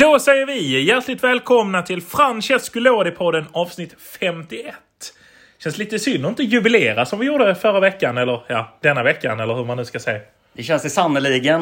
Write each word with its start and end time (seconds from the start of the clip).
Då 0.00 0.18
säger 0.18 0.46
vi 0.46 0.82
hjärtligt 0.82 1.24
välkomna 1.24 1.82
till 1.82 2.02
Francesco 2.02 2.80
Lodi-podden 2.80 3.44
avsnitt 3.52 3.94
51. 4.20 4.74
Känns 5.62 5.78
lite 5.78 5.98
synd 5.98 6.24
att 6.24 6.30
inte 6.30 6.42
jubilera 6.42 7.06
som 7.06 7.18
vi 7.18 7.26
gjorde 7.26 7.54
förra 7.54 7.80
veckan, 7.80 8.18
eller 8.18 8.42
ja, 8.48 8.78
denna 8.80 9.02
veckan, 9.02 9.40
eller 9.40 9.54
hur 9.54 9.64
man 9.64 9.76
nu 9.76 9.84
ska 9.84 9.98
säga. 9.98 10.20
Det 10.52 10.62
känns 10.62 10.82
det 10.82 10.90
sannerligen. 10.90 11.60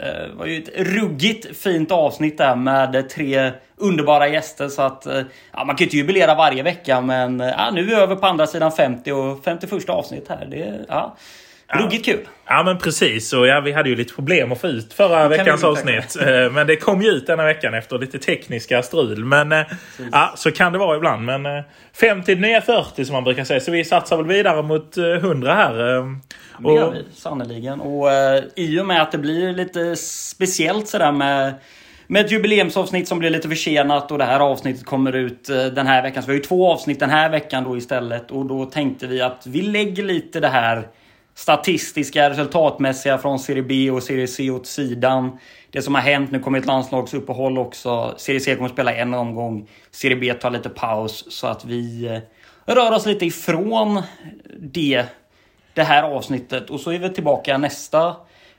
Eh, 0.00 0.28
det 0.28 0.30
var 0.36 0.46
ju 0.46 0.62
ett 0.62 0.68
ruggigt 0.76 1.58
fint 1.58 1.90
avsnitt 1.90 2.38
där 2.38 2.56
med 2.56 3.08
tre 3.10 3.52
underbara 3.76 4.28
gäster. 4.28 4.68
Så 4.68 4.82
att, 4.82 5.06
eh, 5.06 5.22
ja, 5.52 5.64
man 5.64 5.76
kan 5.76 5.78
ju 5.78 5.84
inte 5.84 5.96
jubilera 5.96 6.34
varje 6.34 6.62
vecka, 6.62 7.00
men 7.00 7.40
eh, 7.40 7.48
ja, 7.48 7.70
nu 7.70 7.80
är 7.80 7.84
vi 7.84 7.94
över 7.94 8.16
på 8.16 8.26
andra 8.26 8.46
sidan 8.46 8.72
50 8.72 9.12
och 9.12 9.44
51 9.44 9.88
avsnitt 9.88 10.28
här. 10.28 10.46
Det, 10.50 10.84
ja, 10.88 11.16
Ruggigt 11.68 12.04
kul! 12.04 12.28
Ja 12.46 12.62
men 12.62 12.78
precis. 12.78 13.32
Och 13.32 13.46
ja, 13.46 13.60
vi 13.60 13.72
hade 13.72 13.88
ju 13.88 13.96
lite 13.96 14.14
problem 14.14 14.52
att 14.52 14.60
få 14.60 14.66
ut 14.66 14.92
förra 14.92 15.28
veckans 15.28 15.64
avsnitt. 15.64 16.16
Eh, 16.20 16.52
men 16.52 16.66
det 16.66 16.76
kom 16.76 17.02
ju 17.02 17.08
ut 17.08 17.26
denna 17.26 17.44
veckan 17.44 17.74
efter 17.74 17.98
lite 17.98 18.18
tekniska 18.18 18.82
strul. 18.82 19.24
Men 19.24 19.52
eh, 19.52 19.62
ja, 20.12 20.32
så 20.36 20.50
kan 20.50 20.72
det 20.72 20.78
vara 20.78 20.96
ibland. 20.96 21.24
Men 21.24 21.62
50 21.94 22.32
eh, 22.32 22.38
nya 22.38 22.60
40 22.60 23.04
som 23.04 23.12
man 23.12 23.24
brukar 23.24 23.44
säga. 23.44 23.60
Så 23.60 23.70
vi 23.70 23.84
satsar 23.84 24.16
väl 24.16 24.26
vidare 24.26 24.62
mot 24.62 24.96
100 24.96 25.54
här. 25.54 25.74
Det 26.58 26.74
gör 26.74 26.90
vi 26.90 27.04
sannerligen. 27.14 27.80
Och 27.80 28.08
i 28.54 28.80
och 28.80 28.86
med 28.86 29.02
att 29.02 29.12
det 29.12 29.18
blir 29.18 29.52
lite 29.52 29.96
speciellt 29.96 30.88
sådär 30.88 31.12
med 31.12 31.54
med 32.06 32.24
ett 32.24 32.32
jubileumsavsnitt 32.32 33.08
som 33.08 33.18
blir 33.18 33.30
lite 33.30 33.48
försenat 33.48 34.10
och 34.10 34.18
det 34.18 34.24
här 34.24 34.40
avsnittet 34.40 34.84
kommer 34.86 35.12
ut 35.12 35.46
den 35.46 35.86
här 35.86 36.02
veckan. 36.02 36.22
Så 36.22 36.26
vi 36.26 36.32
har 36.32 36.36
ju 36.36 36.44
två 36.44 36.72
avsnitt 36.72 37.00
den 37.00 37.10
här 37.10 37.30
veckan 37.30 37.64
då 37.64 37.76
istället. 37.76 38.30
Och 38.30 38.46
då 38.46 38.64
tänkte 38.64 39.06
vi 39.06 39.20
att 39.20 39.46
vi 39.46 39.62
lägger 39.62 40.02
lite 40.02 40.40
det 40.40 40.48
här 40.48 40.88
statistiska, 41.34 42.30
resultatmässiga 42.30 43.18
från 43.18 43.38
Serie 43.38 43.62
B 43.62 43.90
och 43.90 44.02
Serie 44.02 44.26
C 44.26 44.50
åt 44.50 44.66
sidan. 44.66 45.38
Det 45.70 45.82
som 45.82 45.94
har 45.94 46.02
hänt, 46.02 46.30
nu 46.30 46.40
kommer 46.40 46.58
ett 46.58 46.66
landslagsuppehåll 46.66 47.58
också. 47.58 48.14
Serie 48.16 48.40
C 48.40 48.54
kommer 48.54 48.66
att 48.66 48.72
spela 48.72 48.94
en 48.94 49.14
omgång. 49.14 49.68
Serie 49.90 50.16
B 50.16 50.34
tar 50.34 50.50
lite 50.50 50.68
paus 50.68 51.24
så 51.28 51.46
att 51.46 51.64
vi 51.64 52.06
eh, 52.06 52.74
rör 52.74 52.92
oss 52.92 53.06
lite 53.06 53.26
ifrån 53.26 54.02
det, 54.58 55.04
det 55.74 55.82
här 55.82 56.02
avsnittet. 56.02 56.70
Och 56.70 56.80
så 56.80 56.90
är 56.90 56.98
vi 56.98 57.10
tillbaka 57.10 57.58
nästa 57.58 58.16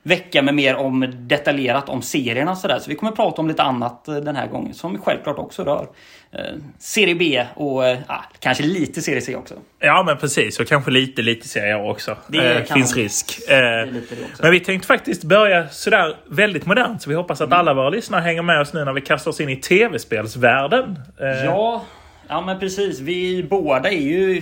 vecka 0.07 0.41
med 0.41 0.55
mer 0.55 0.75
om 0.75 1.13
detaljerat 1.17 1.89
om 1.89 2.01
serierna 2.01 2.55
sådär. 2.55 2.79
Så 2.79 2.89
vi 2.89 2.95
kommer 2.95 3.11
prata 3.11 3.41
om 3.41 3.47
lite 3.47 3.63
annat 3.63 4.07
eh, 4.07 4.15
den 4.15 4.35
här 4.35 4.47
gången 4.47 4.73
som 4.73 4.97
självklart 5.01 5.37
också 5.37 5.63
rör 5.63 5.87
eh, 6.31 6.39
Serie 6.79 7.15
B 7.15 7.45
och 7.55 7.87
eh, 7.87 7.97
kanske 8.39 8.63
lite 8.63 9.01
Serie 9.01 9.21
C 9.21 9.35
också. 9.35 9.53
Ja 9.79 10.03
men 10.05 10.17
precis 10.17 10.59
och 10.59 10.67
kanske 10.67 10.91
lite 10.91 11.21
lite 11.21 11.47
Serie 11.47 11.75
A 11.75 11.89
också. 11.89 12.17
Det 12.27 12.53
eh, 12.53 12.63
finns 12.73 12.95
risk. 12.95 13.39
Eh, 13.49 13.93
men 14.41 14.51
vi 14.51 14.59
tänkte 14.59 14.87
faktiskt 14.87 15.23
börja 15.23 15.69
sådär 15.69 16.15
väldigt 16.29 16.65
modernt 16.65 17.01
så 17.01 17.09
vi 17.09 17.15
hoppas 17.15 17.41
att 17.41 17.47
mm. 17.47 17.59
alla 17.59 17.73
våra 17.73 17.89
lyssnare 17.89 18.21
hänger 18.21 18.41
med 18.41 18.61
oss 18.61 18.73
nu 18.73 18.85
när 18.85 18.93
vi 18.93 19.01
kastar 19.01 19.31
oss 19.31 19.41
in 19.41 19.49
i 19.49 19.55
tv-spelsvärlden. 19.55 20.99
Eh. 21.21 21.45
Ja, 21.45 21.85
ja 22.27 22.41
men 22.41 22.59
precis. 22.59 22.99
Vi 22.99 23.43
båda 23.43 23.91
är 23.91 24.01
ju 24.01 24.41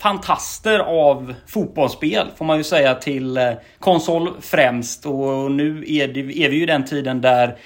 fantaster 0.00 0.78
av 0.78 1.34
fotbollsspel 1.46 2.26
får 2.36 2.44
man 2.44 2.56
ju 2.56 2.64
säga 2.64 2.94
till 2.94 3.36
eh, 3.36 3.52
konsol 3.78 4.30
främst. 4.40 5.06
Och 5.06 5.50
nu 5.50 5.84
är, 5.86 6.08
det, 6.08 6.20
är 6.20 6.48
vi 6.48 6.56
ju 6.56 6.62
i 6.62 6.66
den 6.66 6.84
tiden 6.84 7.20
där 7.20 7.56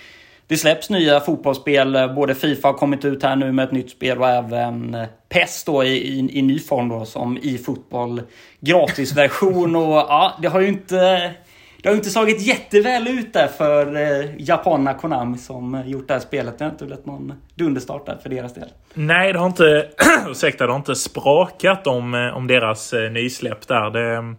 det 0.47 0.57
släpps 0.57 0.91
nya 0.91 1.21
fotbollsspel. 1.21 2.13
Både 2.17 2.35
Fifa 2.35 2.69
har 2.69 2.73
kommit 2.73 3.05
ut 3.05 3.23
här 3.23 3.37
nu 3.37 3.53
med 3.53 3.65
ett 3.65 3.73
nytt 3.73 3.91
spel 3.91 4.19
och 4.19 4.29
även 4.29 4.95
eh, 4.95 5.07
PES 5.29 5.65
då 5.65 5.85
i, 5.85 5.89
i, 5.89 6.39
i 6.39 6.43
ny 6.43 6.59
form 6.59 6.89
då 6.89 7.05
som 7.05 7.39
i 7.39 7.59
fotboll 7.59 8.23
gratisversion. 8.61 9.77
och 9.77 9.95
ja, 9.95 10.39
det 10.43 10.49
har 10.49 10.61
ju 10.61 10.69
inte 10.69 11.31
det 11.85 11.91
har 11.91 11.97
inte 11.97 12.11
slagit 12.11 12.41
jätteväl 12.41 13.09
ut 13.09 13.33
där 13.33 13.47
för 13.47 13.97
eh, 13.97 14.31
japanerna 14.39 14.95
Konami 14.95 15.39
som 15.39 15.83
gjort 15.87 16.09
det 16.09 16.15
här 16.15 16.21
spelet. 16.21 16.59
Det 16.59 16.65
har 16.65 16.71
inte 16.71 16.85
blivit 16.85 17.07
någon 17.07 17.33
dunderstart 17.55 18.07
där 18.07 18.19
för 18.23 18.29
deras 18.29 18.55
del. 18.55 18.69
Nej, 18.95 19.33
det 19.33 19.39
har 19.39 19.47
inte, 19.47 19.89
ursäkta, 20.29 20.67
det 20.67 20.73
har 20.73 20.79
inte 20.79 20.95
sprakat 20.95 21.87
om, 21.87 22.15
eh, 22.15 22.37
om 22.37 22.47
deras 22.47 22.93
eh, 22.93 23.11
nysläpp 23.11 23.69
där. 23.69 23.91
Det, 23.91 24.35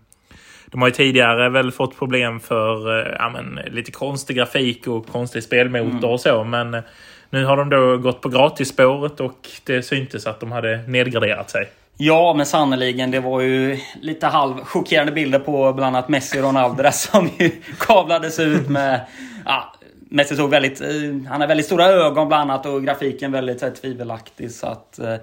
de 0.66 0.82
har 0.82 0.88
ju 0.88 0.94
tidigare 0.94 1.50
väl 1.50 1.72
fått 1.72 1.98
problem 1.98 2.40
för 2.40 3.00
eh, 3.00 3.16
ja, 3.20 3.30
men, 3.30 3.74
lite 3.74 3.92
konstig 3.92 4.38
grafik 4.38 4.88
och 4.88 5.08
konstig 5.08 5.44
spelmotor 5.44 5.98
mm. 5.98 6.10
och 6.10 6.20
så. 6.20 6.44
Men 6.44 6.74
eh, 6.74 6.82
nu 7.30 7.46
har 7.46 7.58
de 7.58 7.70
då 7.70 7.98
gått 7.98 8.22
på 8.22 8.30
gratisspåret 8.30 9.20
och 9.20 9.50
det 9.64 9.84
syntes 9.84 10.28
att 10.28 10.40
de 10.40 10.52
hade 10.52 10.78
nedgraderat 10.88 11.50
sig. 11.50 11.70
Ja, 11.98 12.34
men 12.34 12.46
sannoliken. 12.46 13.12
Det 13.12 13.20
var 13.20 13.42
ju 13.42 13.80
lite 14.02 14.28
halvchockerande 14.28 15.12
bilder 15.12 15.40
på 15.40 15.74
bland 15.74 15.96
annat 15.96 16.10
Messi 16.10 16.40
och 16.40 16.44
Ronaldo 16.44 16.84
som 16.92 17.30
ju 17.38 17.52
kablades 17.80 18.40
ut 18.40 18.70
med... 18.70 19.06
Ja, 19.46 19.74
Messi 20.10 20.36
såg 20.36 20.50
väldigt... 20.50 20.82
Eh, 20.82 20.88
han 21.30 21.42
har 21.42 21.48
väldigt 21.48 21.66
stora 21.66 21.86
ögon 21.86 22.28
bland 22.28 22.52
annat 22.52 22.66
och 22.66 22.84
grafiken 22.84 23.32
väldigt 23.32 23.60
så 23.60 23.66
här, 23.66 23.74
tvivelaktig. 23.74 24.52
Så 24.52 24.68
att... 24.68 25.00
Eh, 25.00 25.16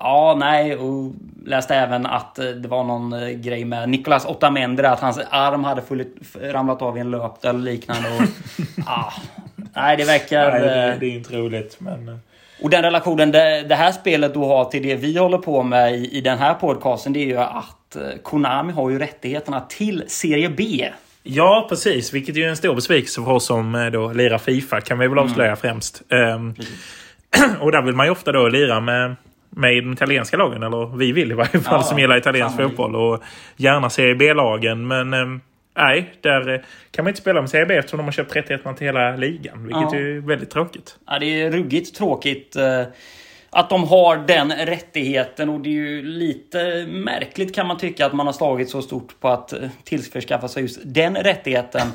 ja, 0.00 0.36
nej. 0.38 0.76
Och 0.76 1.12
läste 1.46 1.74
även 1.74 2.06
att 2.06 2.38
eh, 2.38 2.46
det 2.46 2.68
var 2.68 2.84
någon 2.84 3.42
grej 3.42 3.64
med 3.64 3.88
Nicolas 3.88 4.26
Otamendi 4.26 4.82
att 4.82 5.00
hans 5.00 5.20
arm 5.30 5.64
hade 5.64 5.82
fullit, 5.82 6.16
ramlat 6.40 6.82
av 6.82 6.96
i 6.96 7.00
en 7.00 7.10
löp 7.10 7.44
eller 7.44 7.60
liknande. 7.60 8.08
Och, 8.08 8.24
ja, 8.86 9.12
nej, 9.74 9.96
det 9.96 10.04
verkar... 10.04 10.50
Nej, 10.50 10.60
det, 10.60 10.96
det 11.00 11.06
är 11.06 11.16
inte 11.16 11.36
roligt, 11.36 11.76
men... 11.80 12.20
Och 12.62 12.70
den 12.70 12.82
relationen 12.82 13.32
det, 13.32 13.62
det, 13.68 13.74
här 13.74 13.92
spelet 13.92 14.34
då 14.34 14.46
har 14.46 14.64
till 14.64 14.82
det 14.82 14.94
vi 14.94 15.18
håller 15.18 15.38
på 15.38 15.62
med 15.62 15.94
i, 15.94 16.18
i 16.18 16.20
den 16.20 16.38
här 16.38 16.54
podcasten 16.54 17.12
det 17.12 17.20
är 17.20 17.26
ju 17.26 17.38
att 17.38 17.96
eh, 17.96 18.02
Konami 18.22 18.72
har 18.72 18.90
ju 18.90 18.98
rättigheterna 18.98 19.60
till 19.60 20.04
Serie 20.06 20.48
B. 20.48 20.88
Ja, 21.22 21.66
precis. 21.68 22.12
Vilket 22.12 22.36
är 22.36 22.40
ju 22.40 22.46
en 22.46 22.56
stor 22.56 22.74
besvikelse 22.74 23.22
för 23.24 23.32
oss 23.32 23.46
som 23.46 23.74
eh, 23.74 23.86
då 23.86 24.12
lirar 24.12 24.38
Fifa, 24.38 24.80
kan 24.80 24.98
vi 24.98 25.08
väl 25.08 25.18
avslöja 25.18 25.48
mm. 25.48 25.56
främst. 25.56 26.02
Um, 26.08 26.54
och 27.60 27.72
där 27.72 27.82
vill 27.82 27.94
man 27.94 28.06
ju 28.06 28.12
ofta 28.12 28.32
då 28.32 28.48
lira 28.48 28.80
med, 28.80 29.16
med 29.50 29.84
de 29.84 29.92
italienska 29.92 30.36
lagen. 30.36 30.62
Eller 30.62 30.96
vi 30.96 31.12
vill 31.12 31.32
i 31.32 31.34
varje 31.34 31.60
fall 31.60 31.80
ja, 31.80 31.82
som 31.82 31.98
gillar 31.98 32.16
italiensk 32.16 32.56
fotboll. 32.56 32.96
Och 32.96 33.22
gärna 33.56 33.90
Serie 33.90 34.14
B-lagen. 34.14 34.86
Men 34.86 35.14
um, 35.14 35.40
Nej, 35.78 36.10
där 36.20 36.54
eh, 36.54 36.60
kan 36.90 37.04
man 37.04 37.10
inte 37.10 37.20
spela 37.20 37.40
med 37.40 37.50
CB 37.50 37.76
eftersom 37.76 37.96
de 37.96 38.04
har 38.04 38.12
köpt 38.12 38.36
rättigheterna 38.36 38.74
till 38.74 38.86
hela 38.86 39.16
ligan. 39.16 39.62
Vilket 39.62 39.92
ja. 39.92 39.98
är 39.98 40.26
väldigt 40.26 40.50
tråkigt. 40.50 40.98
Ja, 41.06 41.18
det 41.18 41.42
är 41.42 41.50
ruggigt 41.50 41.96
tråkigt 41.96 42.56
eh, 42.56 42.82
att 43.50 43.70
de 43.70 43.88
har 43.88 44.16
den 44.16 44.52
rättigheten. 44.52 45.48
Och 45.48 45.60
det 45.60 45.68
är 45.68 45.72
ju 45.72 46.02
lite 46.02 46.86
märkligt 46.88 47.54
kan 47.54 47.66
man 47.66 47.78
tycka 47.78 48.06
att 48.06 48.12
man 48.12 48.26
har 48.26 48.32
slagit 48.32 48.70
så 48.70 48.82
stort 48.82 49.20
på 49.20 49.28
att 49.28 49.52
eh, 49.52 49.58
tillförskaffa 49.84 50.48
sig 50.48 50.62
just 50.62 50.80
den 50.84 51.16
rättigheten. 51.16 51.88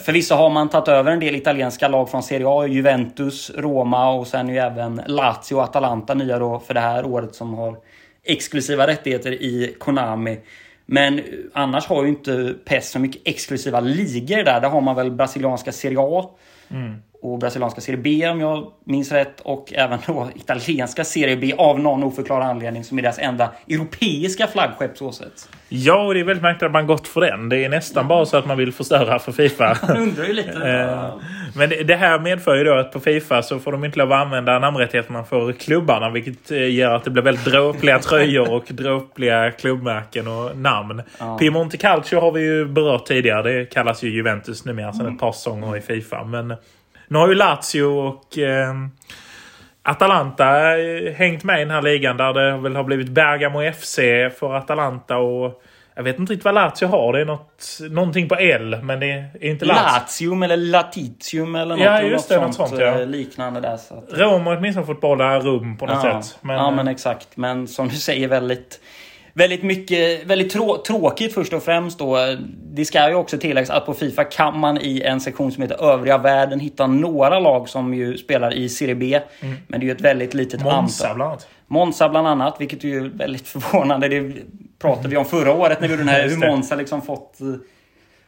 Förvisso 0.00 0.34
har 0.34 0.50
man 0.50 0.68
tagit 0.68 0.88
över 0.88 1.12
en 1.12 1.20
del 1.20 1.34
italienska 1.34 1.88
lag 1.88 2.10
från 2.10 2.22
Serie 2.22 2.46
A. 2.48 2.66
Juventus, 2.66 3.50
Roma 3.54 4.10
och 4.10 4.26
sen 4.26 4.48
ju 4.48 4.58
även 4.58 5.02
Lazio 5.06 5.54
och 5.54 5.62
Atalanta 5.62 6.14
nya 6.14 6.38
då 6.38 6.58
för 6.58 6.74
det 6.74 6.80
här 6.80 7.06
året 7.06 7.34
som 7.34 7.54
har 7.54 7.76
exklusiva 8.24 8.86
rättigheter 8.86 9.32
i 9.32 9.76
Konami. 9.78 10.38
Men 10.86 11.20
annars 11.52 11.86
har 11.86 12.02
ju 12.02 12.08
inte 12.08 12.54
PES 12.64 12.90
så 12.90 12.98
mycket 12.98 13.22
exklusiva 13.24 13.80
ligor 13.80 14.44
där. 14.44 14.60
Där 14.60 14.68
har 14.68 14.80
man 14.80 14.96
väl 14.96 15.10
brasilianska 15.10 15.72
Serie 15.72 15.98
A. 16.00 16.30
Mm 16.70 17.02
och 17.24 17.38
brasilianska 17.38 17.80
Serie 17.80 18.00
B 18.00 18.28
om 18.28 18.40
jag 18.40 18.72
minns 18.84 19.12
rätt. 19.12 19.40
Och 19.40 19.72
även 19.72 19.98
då 20.06 20.28
italienska 20.34 21.04
Serie 21.04 21.36
B 21.36 21.52
av 21.58 21.80
någon 21.80 22.04
oförklarad 22.04 22.46
anledning 22.46 22.84
som 22.84 22.98
är 22.98 23.02
deras 23.02 23.18
enda 23.18 23.52
europeiska 23.68 24.46
flaggskepp 24.46 24.98
så 24.98 25.12
sett. 25.12 25.48
Ja, 25.68 26.06
och 26.06 26.14
det 26.14 26.20
är 26.20 26.24
väldigt 26.24 26.42
märkligt 26.42 26.62
att 26.62 26.72
man 26.72 26.86
gått 26.86 27.08
för 27.08 27.20
den. 27.20 27.48
Det 27.48 27.64
är 27.64 27.68
nästan 27.68 28.08
bara 28.08 28.26
så 28.26 28.36
att 28.36 28.46
man 28.46 28.58
vill 28.58 28.72
förstöra 28.72 29.18
för 29.18 29.32
Fifa. 29.32 29.78
Man 29.88 29.96
undrar 29.96 30.24
ju 30.24 30.32
lite. 30.32 30.50
Eh, 30.50 31.14
men 31.56 31.86
det 31.86 31.96
här 31.96 32.18
medför 32.18 32.56
ju 32.56 32.64
då 32.64 32.74
att 32.74 32.92
på 32.92 33.00
Fifa 33.00 33.42
så 33.42 33.58
får 33.58 33.72
de 33.72 33.84
inte 33.84 33.98
lov 33.98 34.12
att 34.12 34.26
använda 34.26 34.58
namnrättigheterna 34.58 35.24
för 35.24 35.52
klubbarna. 35.52 36.10
Vilket 36.10 36.50
eh, 36.50 36.74
gör 36.74 36.94
att 36.94 37.04
det 37.04 37.10
blir 37.10 37.22
väldigt 37.22 37.44
dråpliga 37.44 37.98
tröjor 37.98 38.52
och 38.52 38.64
dråpliga 38.68 39.50
klubbmärken 39.50 40.28
och 40.28 40.56
namn. 40.56 41.02
Ja. 41.18 41.38
Piemonte 41.38 41.76
Calcio 41.76 42.20
har 42.20 42.32
vi 42.32 42.40
ju 42.40 42.66
berört 42.66 43.06
tidigare. 43.06 43.42
Det 43.42 43.64
kallas 43.64 44.02
ju 44.02 44.10
Juventus 44.10 44.64
numera 44.64 44.92
sedan 44.92 45.00
mm. 45.00 45.14
ett 45.14 45.20
par 45.20 45.32
säsonger 45.32 45.76
i 45.76 45.80
Fifa. 45.80 46.24
Men 46.24 46.54
nu 47.08 47.18
har 47.18 47.28
ju 47.28 47.34
Lazio 47.34 47.82
och 47.82 48.38
eh, 48.38 48.74
Atalanta 49.82 50.78
eh, 50.78 51.12
hängt 51.14 51.44
med 51.44 51.56
i 51.56 51.60
den 51.60 51.70
här 51.70 51.82
ligan 51.82 52.16
där 52.16 52.32
det 52.32 52.56
väl 52.56 52.76
har 52.76 52.84
blivit 52.84 53.08
Bergamo 53.08 53.72
FC 53.72 53.96
för 54.38 54.54
Atalanta 54.54 55.16
och 55.16 55.62
jag 55.96 56.02
vet 56.02 56.18
inte 56.18 56.32
riktigt 56.32 56.44
vad 56.44 56.54
Lazio 56.54 56.86
har. 56.86 57.12
Det 57.12 57.20
är 57.20 57.24
något, 57.24 57.78
någonting 57.90 58.28
på 58.28 58.34
L, 58.34 58.78
men 58.82 59.00
det 59.00 59.06
är 59.40 59.44
inte 59.44 59.64
Lazio. 59.64 59.82
Latium 59.82 60.42
eller 60.42 60.56
Latitium 60.56 61.54
eller 61.54 61.76
något, 61.76 61.84
ja, 61.84 62.02
just 62.02 62.28
det, 62.28 62.40
något 62.40 62.54
sånt, 62.54 62.68
sånt 62.68 62.80
ja. 62.80 63.00
Eh, 63.00 63.06
liknande 63.06 63.60
där. 63.60 63.76
Så 63.76 63.94
att... 63.94 64.18
Rom 64.18 64.46
har 64.46 64.56
åtminstone 64.56 64.86
fått 64.86 65.00
bolla 65.00 65.38
rum 65.38 65.76
på 65.76 65.86
något 65.86 66.04
ja. 66.04 66.22
sätt. 66.22 66.38
Men, 66.40 66.56
ja, 66.56 66.70
men 66.70 66.88
exakt. 66.88 67.36
Men 67.36 67.68
som 67.68 67.88
du 67.88 67.96
säger 67.96 68.28
väldigt 68.28 68.80
väldigt 69.34 69.62
mycket, 69.62 70.26
väldigt 70.26 70.52
trå 70.52 70.82
tråkigt 70.86 71.34
först 71.34 71.52
och 71.52 71.62
främst 71.62 71.98
då. 71.98 72.36
Det 72.48 72.84
ska 72.84 73.08
ju 73.08 73.14
också 73.14 73.38
tilläggas 73.38 73.70
att 73.70 73.86
på 73.86 73.94
Fifa 73.94 74.24
kan 74.24 74.58
man 74.58 74.78
i 74.80 75.02
en 75.02 75.20
sektion 75.20 75.52
som 75.52 75.62
heter 75.62 75.84
övriga 75.84 76.18
världen 76.18 76.60
hitta 76.60 76.86
några 76.86 77.38
lag 77.38 77.68
som 77.68 77.94
ju 77.94 78.16
spelar 78.16 78.54
i 78.54 78.68
Serie 78.68 78.94
B. 78.94 79.20
Mm. 79.40 79.56
Men 79.68 79.80
det 79.80 79.84
är 79.84 79.88
ju 79.88 79.92
ett 79.92 80.00
väldigt 80.00 80.34
litet 80.34 80.62
Monza, 80.62 81.04
antal. 81.04 81.16
bland 81.16 81.30
annat. 81.30 81.48
Monza 81.66 82.08
bland 82.08 82.28
annat, 82.28 82.56
vilket 82.60 82.84
är 82.84 82.88
ju 82.88 83.08
väldigt 83.08 83.48
förvånande. 83.48 84.08
Det 84.08 84.32
pratade 84.78 85.08
vi 85.08 85.16
om 85.16 85.24
förra 85.24 85.52
året 85.52 85.80
när 85.80 85.88
vi 85.88 85.94
gjorde 85.94 86.04
den 86.04 86.14
här 86.14 86.28
hur 86.28 86.36
Monza 86.36 86.74
liksom 86.74 87.02
fått 87.02 87.38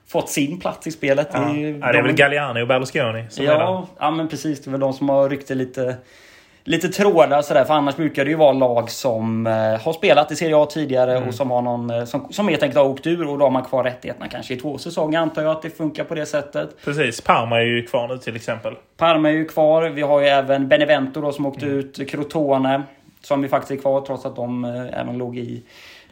fått 0.08 0.31
sin 0.31 0.61
plats 0.61 0.87
i 0.87 0.91
spelet. 0.91 1.29
Ja, 1.32 1.41
det 1.41 1.64
är, 1.64 1.79
ja, 1.81 1.93
det 1.93 1.99
är 1.99 2.03
väl 2.03 2.12
Galliani 2.12 2.62
och 2.62 2.69
Berlusconi 2.69 3.26
som 3.31 3.44
ja, 3.44 3.53
är 3.53 3.58
där. 3.58 3.87
Ja, 3.99 4.11
men 4.11 4.29
precis. 4.29 4.61
Det 4.61 4.69
är 4.69 4.73
väl 4.73 4.81
de 4.81 4.93
som 4.93 5.08
har 5.08 5.29
ryckt 5.29 5.49
det 5.49 5.55
lite 5.55 5.97
lite 6.67 6.89
trådar 6.89 7.43
sådär. 7.43 7.65
För 7.65 7.75
annars 7.75 7.97
brukar 7.97 8.25
det 8.25 8.31
ju 8.31 8.37
vara 8.37 8.53
lag 8.53 8.91
som 8.91 9.47
eh, 9.47 9.53
har 9.53 9.93
spelat 9.93 10.33
i 10.33 10.37
Serie 10.37 10.57
A 10.57 10.67
tidigare 10.67 11.17
mm. 11.17 11.29
och 11.29 11.35
som 11.35 11.51
har 11.51 11.63
någon 11.63 11.91
eh, 11.91 12.05
som, 12.05 12.33
som 12.33 12.49
helt 12.49 12.63
enkelt 12.63 12.79
har 12.79 12.87
åkt 12.87 13.07
ur 13.07 13.29
och 13.29 13.39
då 13.39 13.45
har 13.45 13.51
man 13.51 13.65
kvar 13.65 13.85
rättigheterna 13.85 14.29
kanske 14.29 14.55
i 14.55 14.57
två 14.57 14.79
säsonger 14.79 15.19
antar 15.19 15.43
jag 15.43 15.51
att 15.51 15.63
det 15.63 15.71
funkar 15.71 16.05
på 16.05 16.15
det 16.15 16.27
sättet. 16.27 16.85
Precis. 16.85 17.21
Parma 17.21 17.61
är 17.61 17.65
ju 17.65 17.87
kvar 17.87 18.09
nu 18.09 18.19
till 18.19 18.37
exempel. 18.37 18.75
Parma 18.97 19.29
är 19.29 19.33
ju 19.33 19.45
kvar. 19.45 19.83
Vi 19.83 20.03
har 20.03 20.21
ju 20.21 20.27
även 20.27 20.69
Benevento 20.69 21.21
då 21.21 21.33
som 21.33 21.47
åkte 21.47 21.67
mm. 21.67 21.79
ut. 21.79 22.11
Crotone 22.11 22.83
som 23.23 23.43
ju 23.43 23.49
faktiskt 23.49 23.71
är 23.71 23.83
kvar 23.83 24.01
trots 24.01 24.27
att 24.27 24.37
de 24.37 24.65
eh, 24.65 25.01
även 25.01 25.19
låg 25.19 25.39
i 25.39 25.63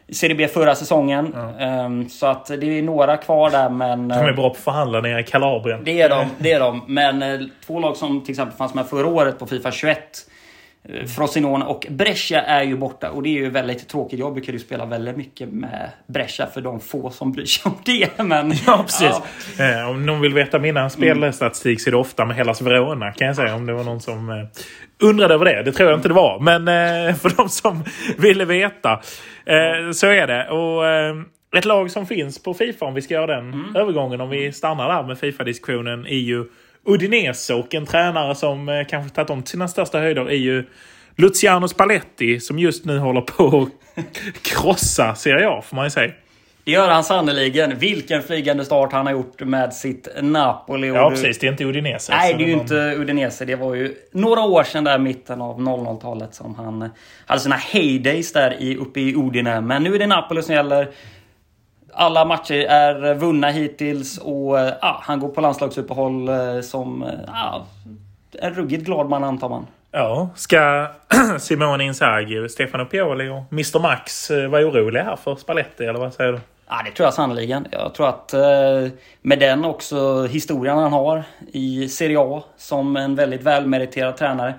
Serie 0.09 0.35
B 0.35 0.47
förra 0.47 0.75
säsongen. 0.75 1.33
Mm. 1.59 2.09
Så 2.09 2.27
att 2.27 2.45
det 2.45 2.77
är 2.79 2.81
några 2.83 3.17
kvar 3.17 3.49
där 3.49 3.69
men... 3.69 4.07
De 4.07 4.15
är 4.15 4.33
bra 4.33 4.49
på 4.49 4.55
att 4.55 4.57
förhandla 4.57 5.01
nere 5.01 5.19
i 5.19 5.23
Kalabrien. 5.23 5.83
Det 5.83 6.01
är 6.01 6.09
de. 6.09 6.25
Det 6.37 6.51
är 6.51 6.59
de. 6.59 6.81
Men 6.87 7.23
eh, 7.23 7.39
två 7.65 7.79
lag 7.79 7.97
som 7.97 8.21
till 8.21 8.31
exempel 8.31 8.57
fanns 8.57 8.73
med 8.73 8.85
förra 8.85 9.07
året 9.07 9.39
på 9.39 9.47
Fifa 9.47 9.71
21 9.71 9.97
eh, 9.97 10.34
Frosinone 11.15 11.65
och 11.65 11.87
Brescia 11.89 12.41
är 12.41 12.63
ju 12.63 12.77
borta 12.77 13.11
och 13.11 13.23
det 13.23 13.29
är 13.29 13.41
ju 13.43 13.49
väldigt 13.49 13.89
tråkigt. 13.89 14.19
Jag 14.19 14.33
brukar 14.33 14.53
ju 14.53 14.59
spela 14.59 14.85
väldigt 14.85 15.17
mycket 15.17 15.49
med 15.49 15.89
Brescia 16.07 16.47
för 16.47 16.61
de 16.61 16.79
få 16.79 17.09
som 17.09 17.31
bryr 17.31 17.45
sig 17.45 17.61
om 17.65 17.77
det. 17.85 18.17
Men, 18.23 18.53
ja, 18.67 18.83
precis. 18.83 19.21
Ja. 19.59 19.87
om 19.87 20.05
någon 20.05 20.21
vill 20.21 20.33
veta 20.33 20.59
mina 20.59 20.89
spelstatistik 20.89 21.81
så 21.81 21.89
är 21.89 21.91
det 21.91 21.97
ofta 21.97 22.25
med 22.25 22.35
Hellas 22.35 22.61
Verona 22.61 23.11
kan 23.11 23.27
jag 23.27 23.35
säga. 23.35 23.55
Om 23.55 23.65
det 23.65 23.73
var 23.73 23.83
någon 23.83 24.01
som 24.01 24.47
undrade 24.99 25.33
över 25.33 25.45
det. 25.45 25.63
Det 25.63 25.71
tror 25.71 25.89
jag 25.89 25.97
inte 25.97 26.07
det 26.07 26.13
var. 26.13 26.39
Men 26.39 26.67
eh, 26.67 27.15
för 27.21 27.37
de 27.37 27.49
som 27.49 27.83
ville 28.17 28.45
veta 28.45 28.91
eh, 29.45 29.91
så 29.93 30.07
är 30.07 30.27
det. 30.27 30.49
Och 30.49 30.87
eh, 30.87 31.15
Ett 31.57 31.65
lag 31.65 31.91
som 31.91 32.05
finns 32.05 32.43
på 32.43 32.53
Fifa 32.53 32.85
om 32.85 32.93
vi 32.93 33.01
ska 33.01 33.13
göra 33.13 33.35
den 33.35 33.53
mm. 33.53 33.75
övergången. 33.75 34.21
Om 34.21 34.29
vi 34.29 34.51
stannar 34.51 34.87
där 34.87 35.03
med 35.03 35.19
Fifa-diskussionen 35.19 36.05
är 36.05 36.17
ju 36.17 36.45
Udinese. 36.85 37.53
Och 37.53 37.75
en 37.75 37.85
tränare 37.85 38.35
som 38.35 38.69
eh, 38.69 38.85
kanske 38.87 39.15
tagit 39.15 39.29
om 39.29 39.41
till 39.41 39.51
sina 39.51 39.67
största 39.67 39.99
höjder 39.99 40.29
är 40.29 40.35
ju 40.35 40.63
Luciano 41.15 41.67
Spalletti 41.67 42.39
som 42.39 42.59
just 42.59 42.85
nu 42.85 42.97
håller 42.99 43.21
på 43.21 43.69
att 43.95 44.03
krossa 44.41 45.15
Serie 45.15 45.49
A 45.49 45.61
får 45.61 45.75
man 45.75 45.85
ju 45.85 45.89
säga. 45.89 46.11
Det 46.65 46.71
gör 46.71 46.89
han 46.89 47.03
sannerligen. 47.03 47.77
Vilken 47.79 48.23
flygande 48.23 48.65
start 48.65 48.91
han 48.91 49.05
har 49.05 49.13
gjort 49.13 49.39
med 49.39 49.73
sitt 49.73 50.07
Napoli. 50.21 50.87
Ja, 50.87 51.09
precis. 51.09 51.39
Det 51.39 51.47
är 51.47 51.51
inte 51.51 51.65
Udinese. 51.65 52.11
Nej, 52.11 52.33
det 52.33 52.43
är 52.43 52.47
ju 52.47 52.51
någon... 52.55 52.61
inte 52.61 52.75
Udinese. 52.75 53.45
Det 53.45 53.55
var 53.55 53.75
ju 53.75 53.95
några 54.11 54.41
år 54.41 54.63
sedan 54.63 54.83
där 54.83 54.99
mitten 54.99 55.41
av 55.41 55.59
00-talet 55.59 56.35
som 56.35 56.55
han 56.55 56.89
hade 57.25 57.41
sina 57.41 57.55
heydays 57.55 58.33
där 58.33 58.61
i, 58.61 58.77
uppe 58.77 58.99
i 58.99 59.15
Udine. 59.15 59.61
Men 59.61 59.83
nu 59.83 59.95
är 59.95 59.99
det 59.99 60.07
Napoli 60.07 60.41
som 60.41 60.55
gäller. 60.55 60.87
Alla 61.97 62.25
matcher 62.25 62.65
är 62.69 63.13
vunna 63.13 63.49
hittills 63.49 64.17
och 64.17 64.57
ja, 64.81 65.01
han 65.03 65.19
går 65.19 65.29
på 65.29 65.41
landslagsuppehåll 65.41 66.29
eh, 66.29 66.61
som 66.61 67.05
ja, 67.27 67.65
en 68.39 68.53
ruggigt 68.53 68.85
glad 68.85 69.09
man 69.09 69.23
antar 69.23 69.49
man. 69.49 69.67
Ja, 69.91 70.29
ska 70.35 70.87
Simone 71.39 71.83
Inzaghi, 71.83 72.49
Stefano 72.49 72.85
Pioli 72.85 73.29
och 73.29 73.51
Mr 73.51 73.79
Max 73.79 74.31
eh, 74.31 74.49
vara 74.49 74.67
oroliga 74.67 75.03
här 75.03 75.15
för 75.15 75.35
Spalletti 75.35 75.83
eller 75.85 75.99
vad 75.99 76.13
säger 76.13 76.31
du? 76.31 76.39
Ja, 76.67 76.81
det 76.85 76.91
tror 76.91 77.07
jag 77.07 77.13
sannerligen. 77.13 77.67
Jag 77.71 77.93
tror 77.93 78.09
att 78.09 78.33
eh, 78.33 78.91
med 79.21 79.39
den 79.39 79.65
också 79.65 80.23
historien 80.25 80.77
han 80.77 80.93
har 80.93 81.23
i 81.53 81.89
Serie 81.89 82.19
A 82.19 82.43
som 82.57 82.97
en 82.97 83.15
väldigt 83.15 83.41
välmeriterad 83.41 84.17
tränare 84.17 84.53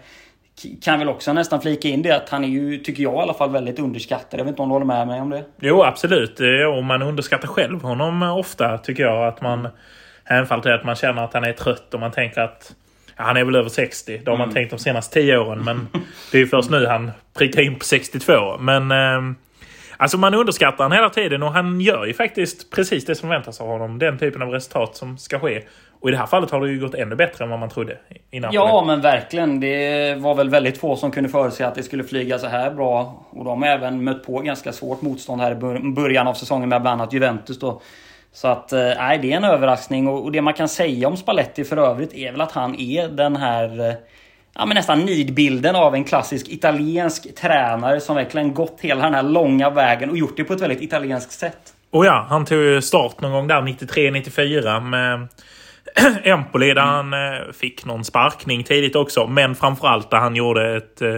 kan 0.83 0.99
väl 0.99 1.09
också 1.09 1.33
nästan 1.33 1.61
flika 1.61 1.89
in 1.89 2.03
det 2.03 2.11
att 2.11 2.29
han 2.29 2.45
är 2.45 2.49
ju, 2.49 2.79
tycker 2.79 3.03
jag 3.03 3.15
i 3.15 3.19
alla 3.19 3.35
fall, 3.35 3.51
väldigt 3.51 3.79
underskattad. 3.79 4.41
Jag 4.41 4.45
vet 4.45 4.53
inte 4.53 4.63
om 4.63 4.69
du 4.69 4.73
håller 4.73 4.87
med 4.87 5.07
mig 5.07 5.21
om 5.21 5.31
det? 5.31 5.45
Jo, 5.61 5.83
absolut. 5.83 6.41
Och 6.77 6.85
man 6.85 7.03
underskattar 7.03 7.49
själv 7.49 7.83
honom 7.83 8.23
ofta, 8.23 8.79
tycker 8.79 9.03
jag. 9.03 9.29
Att 9.29 9.43
man 9.43 9.69
hänfaller 10.25 10.63
till 10.63 10.73
att 10.73 10.85
man 10.85 10.97
känner 10.97 11.25
att 11.25 11.35
han 11.35 11.45
är 11.45 11.53
trött 11.53 11.95
och 11.95 12.01
man 12.01 12.11
tänker 12.13 12.41
att 12.41 12.75
ja, 13.17 13.25
han 13.25 13.37
är 13.37 13.45
väl 13.45 13.57
över 13.57 13.69
60. 13.69 14.21
Det 14.25 14.31
har 14.31 14.39
man 14.39 14.45
mm. 14.45 14.55
tänkt 14.55 14.71
de 14.71 14.79
senaste 14.79 15.15
10 15.15 15.39
åren. 15.39 15.65
Men 15.65 15.89
det 16.33 16.39
är 16.39 16.41
ju 16.41 16.47
först 16.47 16.71
nu 16.71 16.87
han 16.87 17.11
prickar 17.39 17.63
in 17.63 17.79
på 17.79 17.85
62. 17.85 18.59
Men 18.59 18.91
eh, 18.91 19.37
Alltså 19.99 20.19
man 20.19 20.35
underskattar 20.35 20.85
han 20.85 20.93
hela 20.93 21.11
tiden 21.11 21.43
och 21.43 21.53
han 21.53 21.81
gör 21.81 22.07
ju 22.07 22.15
faktiskt 22.15 22.71
precis 22.71 23.05
det 23.05 23.15
som 23.15 23.29
väntas 23.29 23.61
av 23.61 23.67
honom. 23.67 23.99
Den 23.99 24.19
typen 24.19 24.43
av 24.43 24.49
resultat 24.49 24.97
som 24.97 25.19
ska 25.19 25.39
ske. 25.39 25.63
Och 26.07 26.11
i 26.11 26.13
det 26.13 26.19
här 26.19 26.27
fallet 26.27 26.51
har 26.51 26.61
det 26.61 26.73
ju 26.73 26.81
gått 26.81 26.95
ännu 26.95 27.17
bättre 27.17 27.45
än 27.45 27.51
vad 27.51 27.59
man 27.59 27.69
trodde 27.69 27.99
innan. 28.31 28.53
Ja, 28.53 28.85
men 28.87 29.01
verkligen. 29.01 29.61
Det 29.61 30.15
var 30.15 30.35
väl 30.35 30.51
väldigt 30.51 30.79
få 30.79 30.97
som 30.97 31.11
kunde 31.11 31.29
förutse 31.29 31.65
att 31.65 31.75
det 31.75 31.83
skulle 31.83 32.05
flyga 32.05 32.39
så 32.39 32.47
här 32.47 32.71
bra. 32.71 33.27
Och 33.31 33.45
de 33.45 33.63
har 33.63 33.69
även 33.69 34.05
mött 34.05 34.27
på 34.27 34.39
ganska 34.39 34.73
svårt 34.73 35.03
motstånd 35.03 35.41
här 35.41 35.53
i 35.53 35.55
början 35.95 36.27
av 36.27 36.35
säsongen 36.35 36.69
med 36.69 36.83
bland 36.83 37.01
annat 37.01 37.13
Juventus 37.13 37.59
då. 37.59 37.81
Så 38.33 38.49
att, 38.49 38.73
eh, 38.73 38.79
nej, 38.79 39.19
det 39.19 39.33
är 39.33 39.37
en 39.37 39.45
överraskning. 39.45 40.09
Och 40.09 40.33
det 40.33 40.43
man 40.43 40.55
kan 40.55 40.69
säga 40.69 41.09
om 41.09 41.17
Spalletti 41.17 41.65
för 41.65 41.77
övrigt 41.77 42.15
är 42.15 42.33
väl 42.33 42.41
att 42.41 42.53
han 42.53 42.81
är 42.81 43.09
den 43.09 43.37
här 43.37 43.89
eh, 43.89 43.95
ja, 44.55 44.67
men 44.67 44.75
nästan 44.75 45.01
nidbilden 45.01 45.77
av 45.77 45.95
en 45.95 46.05
klassisk 46.05 46.49
italiensk 46.49 47.35
tränare 47.35 48.01
som 48.01 48.17
verkligen 48.17 48.55
gått 48.55 48.77
hela 48.81 49.05
den 49.05 49.15
här 49.15 49.23
långa 49.23 49.71
vägen 49.71 50.11
och 50.11 50.19
gjort 50.19 50.37
det 50.37 50.45
på 50.45 50.53
ett 50.53 50.61
väldigt 50.61 50.83
italienskt 50.83 51.33
sätt. 51.33 51.73
Och 51.91 52.07
ja, 52.07 52.27
han 52.29 52.45
tog 52.45 52.59
ju 52.59 52.83
start 52.83 53.21
någon 53.21 53.33
gång 53.33 53.49
där 53.49 53.61
93-94 53.61 54.81
med 54.81 55.29
Empoli 56.25 56.75
där 56.75 56.83
han 56.83 57.13
eh, 57.13 57.53
fick 57.53 57.85
någon 57.85 58.05
sparkning 58.05 58.65
tidigt 58.65 58.97
också. 58.97 59.27
Men 59.27 59.55
framförallt 59.55 60.11
där 60.11 60.19
han 60.19 60.37
gjorde 60.37 60.77
ett, 60.77 61.03
eh, 61.03 61.17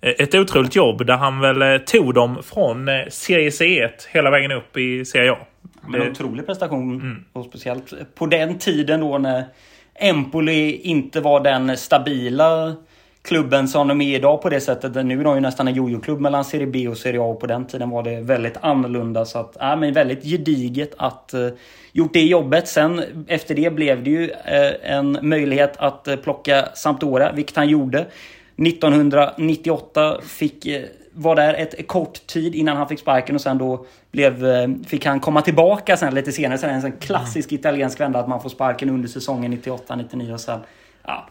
ett 0.00 0.34
otroligt 0.34 0.76
jobb 0.76 1.06
där 1.06 1.16
han 1.16 1.40
väl 1.40 1.62
eh, 1.62 1.78
tog 1.78 2.14
dem 2.14 2.42
från 2.42 2.88
Serie 3.08 3.50
C1 3.50 3.90
hela 4.10 4.30
vägen 4.30 4.52
upp 4.52 4.76
i 4.76 5.04
Serie 5.04 5.32
A. 5.32 5.36
Men 5.88 6.02
en 6.02 6.10
otrolig 6.10 6.46
prestation. 6.46 6.94
Mm. 6.94 7.24
Och 7.32 7.44
speciellt 7.44 8.14
på 8.14 8.26
den 8.26 8.58
tiden 8.58 9.00
då 9.00 9.18
när 9.18 9.44
Empoli 9.94 10.76
inte 10.76 11.20
var 11.20 11.40
den 11.40 11.76
stabila 11.76 12.76
klubben 13.22 13.68
som 13.68 13.88
de 13.88 14.00
är 14.00 14.16
idag 14.16 14.42
på 14.42 14.48
det 14.48 14.60
sättet. 14.60 15.06
Nu 15.06 15.20
är 15.20 15.24
de 15.24 15.34
ju 15.34 15.40
nästan 15.40 15.68
en 15.68 15.74
jojo-klubb 15.74 16.20
mellan 16.20 16.44
Serie 16.44 16.66
B 16.66 16.88
och 16.88 16.96
Serie 16.96 17.20
A 17.20 17.24
och 17.24 17.40
på 17.40 17.46
den 17.46 17.66
tiden 17.66 17.90
var 17.90 18.02
det 18.02 18.20
väldigt 18.20 18.56
annorlunda. 18.60 19.24
Så 19.24 19.38
att, 19.38 19.56
ja, 19.60 19.76
men 19.76 19.92
väldigt 19.92 20.24
gediget 20.24 20.94
att 20.96 21.34
uh, 21.34 21.48
gjort 21.92 22.12
det 22.12 22.22
jobbet. 22.22 22.68
Sen 22.68 23.02
efter 23.28 23.54
det 23.54 23.70
blev 23.74 24.04
det 24.04 24.10
ju 24.10 24.26
uh, 24.26 24.32
en 24.82 25.18
möjlighet 25.22 25.76
att 25.76 26.08
uh, 26.08 26.16
plocka 26.16 26.68
Sampdoria, 26.74 27.32
vilket 27.32 27.56
han 27.56 27.68
gjorde. 27.68 28.06
1998 28.56 30.20
fick 30.22 30.68
var 31.12 31.36
där 31.36 31.54
ett 31.54 31.88
kort 31.88 32.26
tid 32.26 32.54
innan 32.54 32.76
han 32.76 32.88
fick 32.88 33.00
sparken 33.00 33.34
och 33.34 33.40
sen 33.40 33.58
då 33.58 33.86
blev, 34.10 34.44
fick 34.84 35.06
han 35.06 35.20
komma 35.20 35.42
tillbaka 35.42 35.96
sen 35.96 36.14
lite 36.14 36.32
senare. 36.32 36.58
Sen 36.58 36.70
en 36.70 36.82
sån 36.82 36.92
klassisk 36.92 37.52
mm. 37.52 37.60
italiensk 37.60 38.00
vända 38.00 38.18
att 38.18 38.28
man 38.28 38.42
får 38.42 38.48
sparken 38.48 38.90
under 38.90 39.08
säsongen 39.08 39.52
98-99 39.52 40.32
och 40.32 40.40
sen 40.40 40.60
ja, 41.02 41.28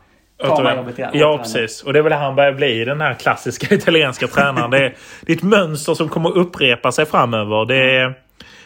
tar 0.47 0.75
jobbet 0.75 0.99
igen. 0.99 1.11
Ja, 1.13 1.37
precis. 1.37 1.83
Och 1.83 1.93
det 1.93 1.99
är 1.99 2.03
väl 2.03 2.13
han 2.13 2.35
börjar 2.35 2.53
bli, 2.53 2.85
den 2.85 3.01
här 3.01 3.13
klassiska 3.13 3.75
italienska 3.75 4.27
tränaren. 4.27 4.71
Det 4.71 4.77
är, 4.77 4.95
det 5.21 5.31
är 5.31 5.37
ett 5.37 5.43
mönster 5.43 5.93
som 5.93 6.09
kommer 6.09 6.37
upprepa 6.37 6.91
sig 6.91 7.05
framöver. 7.05 7.65
Det 7.65 7.97
är, 7.97 8.13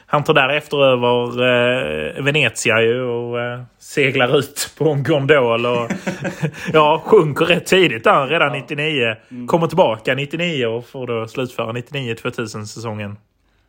han 0.05 0.23
tar 0.23 0.33
därefter 0.33 0.83
över 0.83 1.41
eh, 1.41 2.23
Venezia 2.23 2.81
ju 2.81 3.01
och 3.01 3.41
eh, 3.41 3.61
seglar 3.79 4.37
ut 4.37 4.73
på 4.77 4.89
en 4.89 5.03
gondol 5.03 5.65
och 5.65 5.91
ja, 6.73 7.01
sjunker 7.05 7.45
rätt 7.45 7.65
tidigt 7.65 8.03
där 8.03 8.27
redan 8.27 8.53
ja. 8.53 8.59
99. 8.61 9.15
Mm. 9.31 9.47
Kommer 9.47 9.67
tillbaka 9.67 10.15
99 10.15 10.65
och 10.65 10.87
får 10.87 11.07
då 11.07 11.27
slutföra 11.27 11.71
99-2000 11.71 12.65
säsongen. 12.65 13.17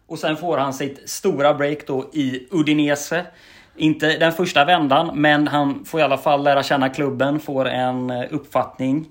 Och 0.07 0.19
sen 0.19 0.37
får 0.37 0.59
han 0.59 0.75
sitt 0.75 1.09
stora 1.09 1.55
break 1.55 1.79
då 1.87 2.11
i 2.13 2.49
Udinese. 2.51 3.27
Inte 3.76 4.19
den 4.19 4.33
första 4.33 4.64
vändan, 4.64 5.11
men 5.14 5.49
han 5.49 5.85
får 5.85 6.00
i 6.00 6.02
alla 6.02 6.19
fall 6.19 6.45
lära 6.45 6.62
känna 6.62 6.88
klubben, 6.88 7.40
får 7.40 7.69
en 7.69 8.11
eh, 8.11 8.23
uppfattning 8.31 9.07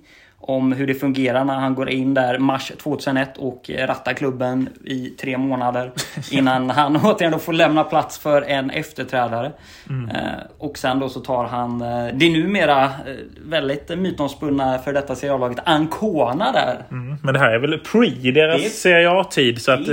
om 0.46 0.72
hur 0.72 0.88
det 0.88 0.93
fungerar 0.93 1.46
när 1.46 1.55
han 1.55 1.75
går 1.75 1.89
in 1.89 2.13
där 2.13 2.39
mars 2.39 2.72
2001 2.84 3.38
och 3.38 3.70
rattar 3.77 4.13
klubben 4.13 4.70
i 4.86 5.10
tre 5.10 5.38
månader 5.38 5.91
innan 6.32 6.70
han 6.70 6.96
återigen 7.03 7.32
då 7.32 7.39
får 7.39 7.53
lämna 7.53 7.84
plats 7.84 8.20
för 8.20 8.41
en 8.41 8.70
efterträdare. 8.70 9.51
Mm. 9.89 10.10
Eh, 10.10 10.32
och 10.58 10.77
sen 10.77 11.00
då 11.00 11.10
så 11.10 11.20
tar 11.20 11.46
han 11.46 11.82
eh, 11.82 12.08
det 12.13 12.29
numera 12.29 12.91
väldigt 13.46 13.89
mytomspunna 13.98 14.79
för 14.79 14.93
detta 14.93 15.15
serialaget 15.15 15.60
Ancona 15.63 16.51
där. 16.51 16.77
Mm. 16.91 17.17
Men 17.24 17.34
det 17.34 17.39
här 17.39 17.51
är 17.51 17.60
väl 17.60 17.79
pre 17.79 18.32
deras. 18.32 18.62
Serie 18.62 19.10
A-tid 19.12 19.62
så 19.62 19.72
att 19.72 19.86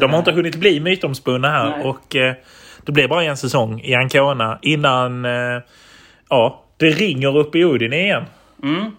de 0.00 0.10
har 0.10 0.18
inte 0.18 0.32
hunnit 0.32 0.56
bli 0.56 0.80
mytomspunna 0.80 1.50
här. 1.50 1.70
Nej. 1.70 1.84
Och 1.84 2.16
det 2.88 2.92
blir 2.92 3.08
bara 3.08 3.24
en 3.24 3.36
säsong 3.36 3.80
i 3.80 3.94
Ancona 3.94 4.58
innan 4.62 5.24
eh, 5.24 5.62
ja, 6.28 6.64
det 6.76 6.86
ringer 6.86 7.36
upp 7.36 7.54
i 7.54 7.64
Udine 7.64 7.96
igen. 7.96 8.24
Mm. 8.62 8.96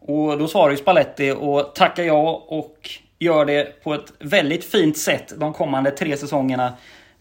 Och 0.00 0.38
då 0.38 0.48
svarar 0.48 0.70
ju 0.70 0.76
Spalletti 0.76 1.34
och 1.38 1.74
tackar 1.74 2.02
ja 2.02 2.44
och 2.46 2.90
gör 3.18 3.44
det 3.44 3.82
på 3.82 3.94
ett 3.94 4.12
väldigt 4.18 4.64
fint 4.64 4.98
sätt 4.98 5.32
de 5.36 5.52
kommande 5.52 5.90
tre 5.90 6.16
säsongerna. 6.16 6.72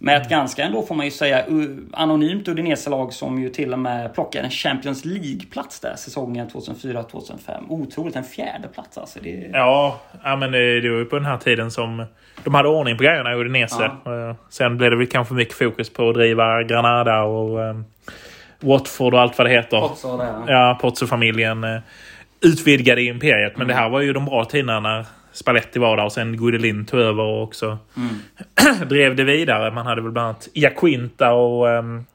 Med 0.03 0.21
ett 0.21 0.29
ganska 0.29 0.63
ändå 0.63 0.81
får 0.81 0.95
man 0.95 1.05
ju 1.05 1.11
säga 1.11 1.45
anonymt 1.93 2.47
Udinese-lag 2.47 3.13
som 3.13 3.41
ju 3.41 3.49
till 3.49 3.73
och 3.73 3.79
med 3.79 4.13
plockade 4.13 4.45
en 4.45 4.51
Champions 4.51 5.05
League-plats 5.05 5.79
där 5.79 5.95
säsongen 5.95 6.49
2004-2005. 6.49 7.65
Otroligt, 7.69 8.15
en 8.15 8.23
fjärde 8.23 8.67
plats 8.67 8.97
alltså. 8.97 9.19
Det... 9.23 9.49
Ja, 9.53 10.01
ja, 10.23 10.35
men 10.35 10.51
det, 10.51 10.89
var 10.89 10.97
ju 10.97 11.05
på 11.05 11.15
den 11.15 11.25
här 11.25 11.37
tiden 11.37 11.71
som 11.71 12.05
de 12.43 12.53
hade 12.53 12.69
ordning 12.69 12.97
på 12.97 13.03
grejerna 13.03 13.31
i 13.31 13.35
Udinese. 13.35 13.91
Ja. 14.05 14.29
Eh, 14.29 14.35
sen 14.49 14.77
blev 14.77 14.91
det 14.91 14.97
väl 14.97 15.07
kanske 15.07 15.33
mycket 15.33 15.57
fokus 15.57 15.93
på 15.93 16.09
att 16.09 16.15
driva 16.15 16.63
Granada 16.63 17.21
och 17.23 17.59
um, 17.59 17.85
Watford 18.59 19.13
och 19.13 19.21
allt 19.21 19.37
vad 19.37 19.47
det 19.47 19.51
heter. 19.51 19.79
Pozzo, 19.79 20.21
ja. 20.47 20.79
Pozzo-familjen 20.81 21.63
uh, 21.63 21.79
utvidgade 22.41 23.03
imperiet. 23.03 23.53
Men 23.53 23.61
mm. 23.61 23.67
det 23.67 23.81
här 23.81 23.89
var 23.89 24.01
ju 24.01 24.13
de 24.13 24.25
bra 24.25 24.45
tiderna 24.45 24.79
när 24.79 25.05
Spalletti 25.31 25.79
var 25.79 25.97
där 25.97 26.05
och 26.05 26.11
sen 26.11 26.37
Gudelin 26.37 26.85
tog 26.85 26.99
över 26.99 27.23
och 27.23 27.43
också 27.43 27.77
mm. 27.97 28.87
drev 28.89 29.15
det 29.15 29.23
vidare. 29.23 29.71
Man 29.71 29.85
hade 29.85 30.01
väl 30.01 30.11
bland 30.11 30.27
annat 30.27 30.49
Iaquinta 30.53 31.33
och 31.33 31.67
um, 31.67 32.05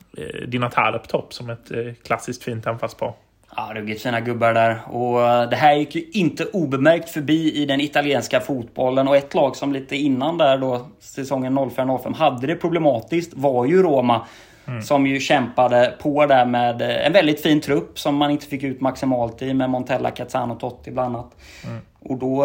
Di 0.47 0.59
Natale 0.59 0.99
på 0.99 1.07
topp 1.07 1.35
som 1.35 1.51
ett 1.51 1.73
uh, 1.73 1.93
klassiskt 2.03 2.43
fint 2.43 2.67
anfallspar. 2.67 3.13
Ja, 3.57 3.73
ruggigt 3.75 4.03
fina 4.03 4.21
gubbar 4.21 4.55
där. 4.55 4.81
Och 4.91 5.51
det 5.51 5.57
här 5.57 5.75
gick 5.75 5.95
ju 5.95 6.05
inte 6.13 6.45
obemärkt 6.45 7.11
förbi 7.11 7.63
i 7.63 7.67
den 7.67 7.81
italienska 7.81 8.41
fotbollen. 8.41 9.09
Och 9.09 9.17
ett 9.17 9.35
lag 9.35 9.57
som 9.57 9.73
lite 9.73 9.97
innan 9.97 10.39
där 10.39 10.59
då, 10.59 10.87
säsongen 11.01 11.59
04-05, 11.59 12.15
hade 12.15 12.47
det 12.47 12.55
problematiskt 12.55 13.33
var 13.35 13.67
ju 13.67 13.83
Roma. 13.83 14.27
Mm. 14.69 14.83
Som 14.83 15.07
ju 15.07 15.21
kämpade 15.21 15.95
på 15.99 16.27
där 16.27 16.47
med 16.47 16.83
en 16.83 17.13
väldigt 17.13 17.43
fin 17.43 17.61
trupp 17.61 17.99
som 17.99 18.15
man 18.17 18.31
inte 18.31 18.47
fick 18.47 18.63
ut 18.63 18.81
maximalt 18.81 19.43
i 19.43 19.55
med 19.55 19.71
Montella, 19.71 20.11
Cazzano 20.11 20.55
Totti 20.55 20.91
bland 20.91 21.17
annat. 21.17 21.37
Mm. 21.65 21.79
Och 22.01 22.19
då 22.19 22.45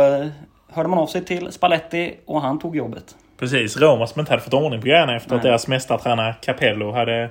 hörde 0.72 0.90
man 0.90 1.00
av 1.00 1.08
sig 1.08 1.26
till 1.26 1.52
Spalletti 1.52 2.14
och 2.26 2.42
han 2.42 2.60
tog 2.60 2.76
jobbet. 2.76 3.16
Precis, 3.40 3.78
Roma 3.78 4.08
som 4.08 4.20
inte 4.20 4.32
hade 4.32 4.44
fått 4.44 4.54
ordning 4.54 4.82
på 4.82 4.88
grejerna 4.88 5.16
efter 5.16 5.30
Nej. 5.30 5.38
att 5.38 5.44
deras 5.44 5.68
mästartränare 5.68 6.36
Capello 6.42 6.92
hade 6.92 7.30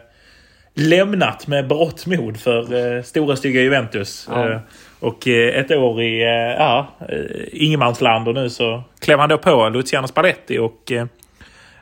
lämnat 0.75 1.47
med 1.47 1.69
berått 1.69 2.07
mod 2.07 2.41
för 2.41 2.97
eh, 2.97 3.03
stora 3.03 3.37
stygga 3.37 3.61
Juventus. 3.61 4.29
Ja. 4.31 4.51
Eh, 4.51 4.61
och 5.01 5.29
eh, 5.29 5.61
ett 5.61 5.71
år 5.71 6.03
i 6.03 6.23
eh, 6.23 6.29
ja, 6.59 6.87
eh, 7.09 7.19
ingenmansland 7.53 8.29
och 8.29 8.35
nu 8.35 8.51
så 8.51 8.83
klev 9.01 9.19
han 9.19 9.29
då 9.29 9.39
på 9.39 9.69
Luciano 9.69 10.07
Spalletti 10.07 10.59
och 10.59 10.93
eh, 10.93 11.07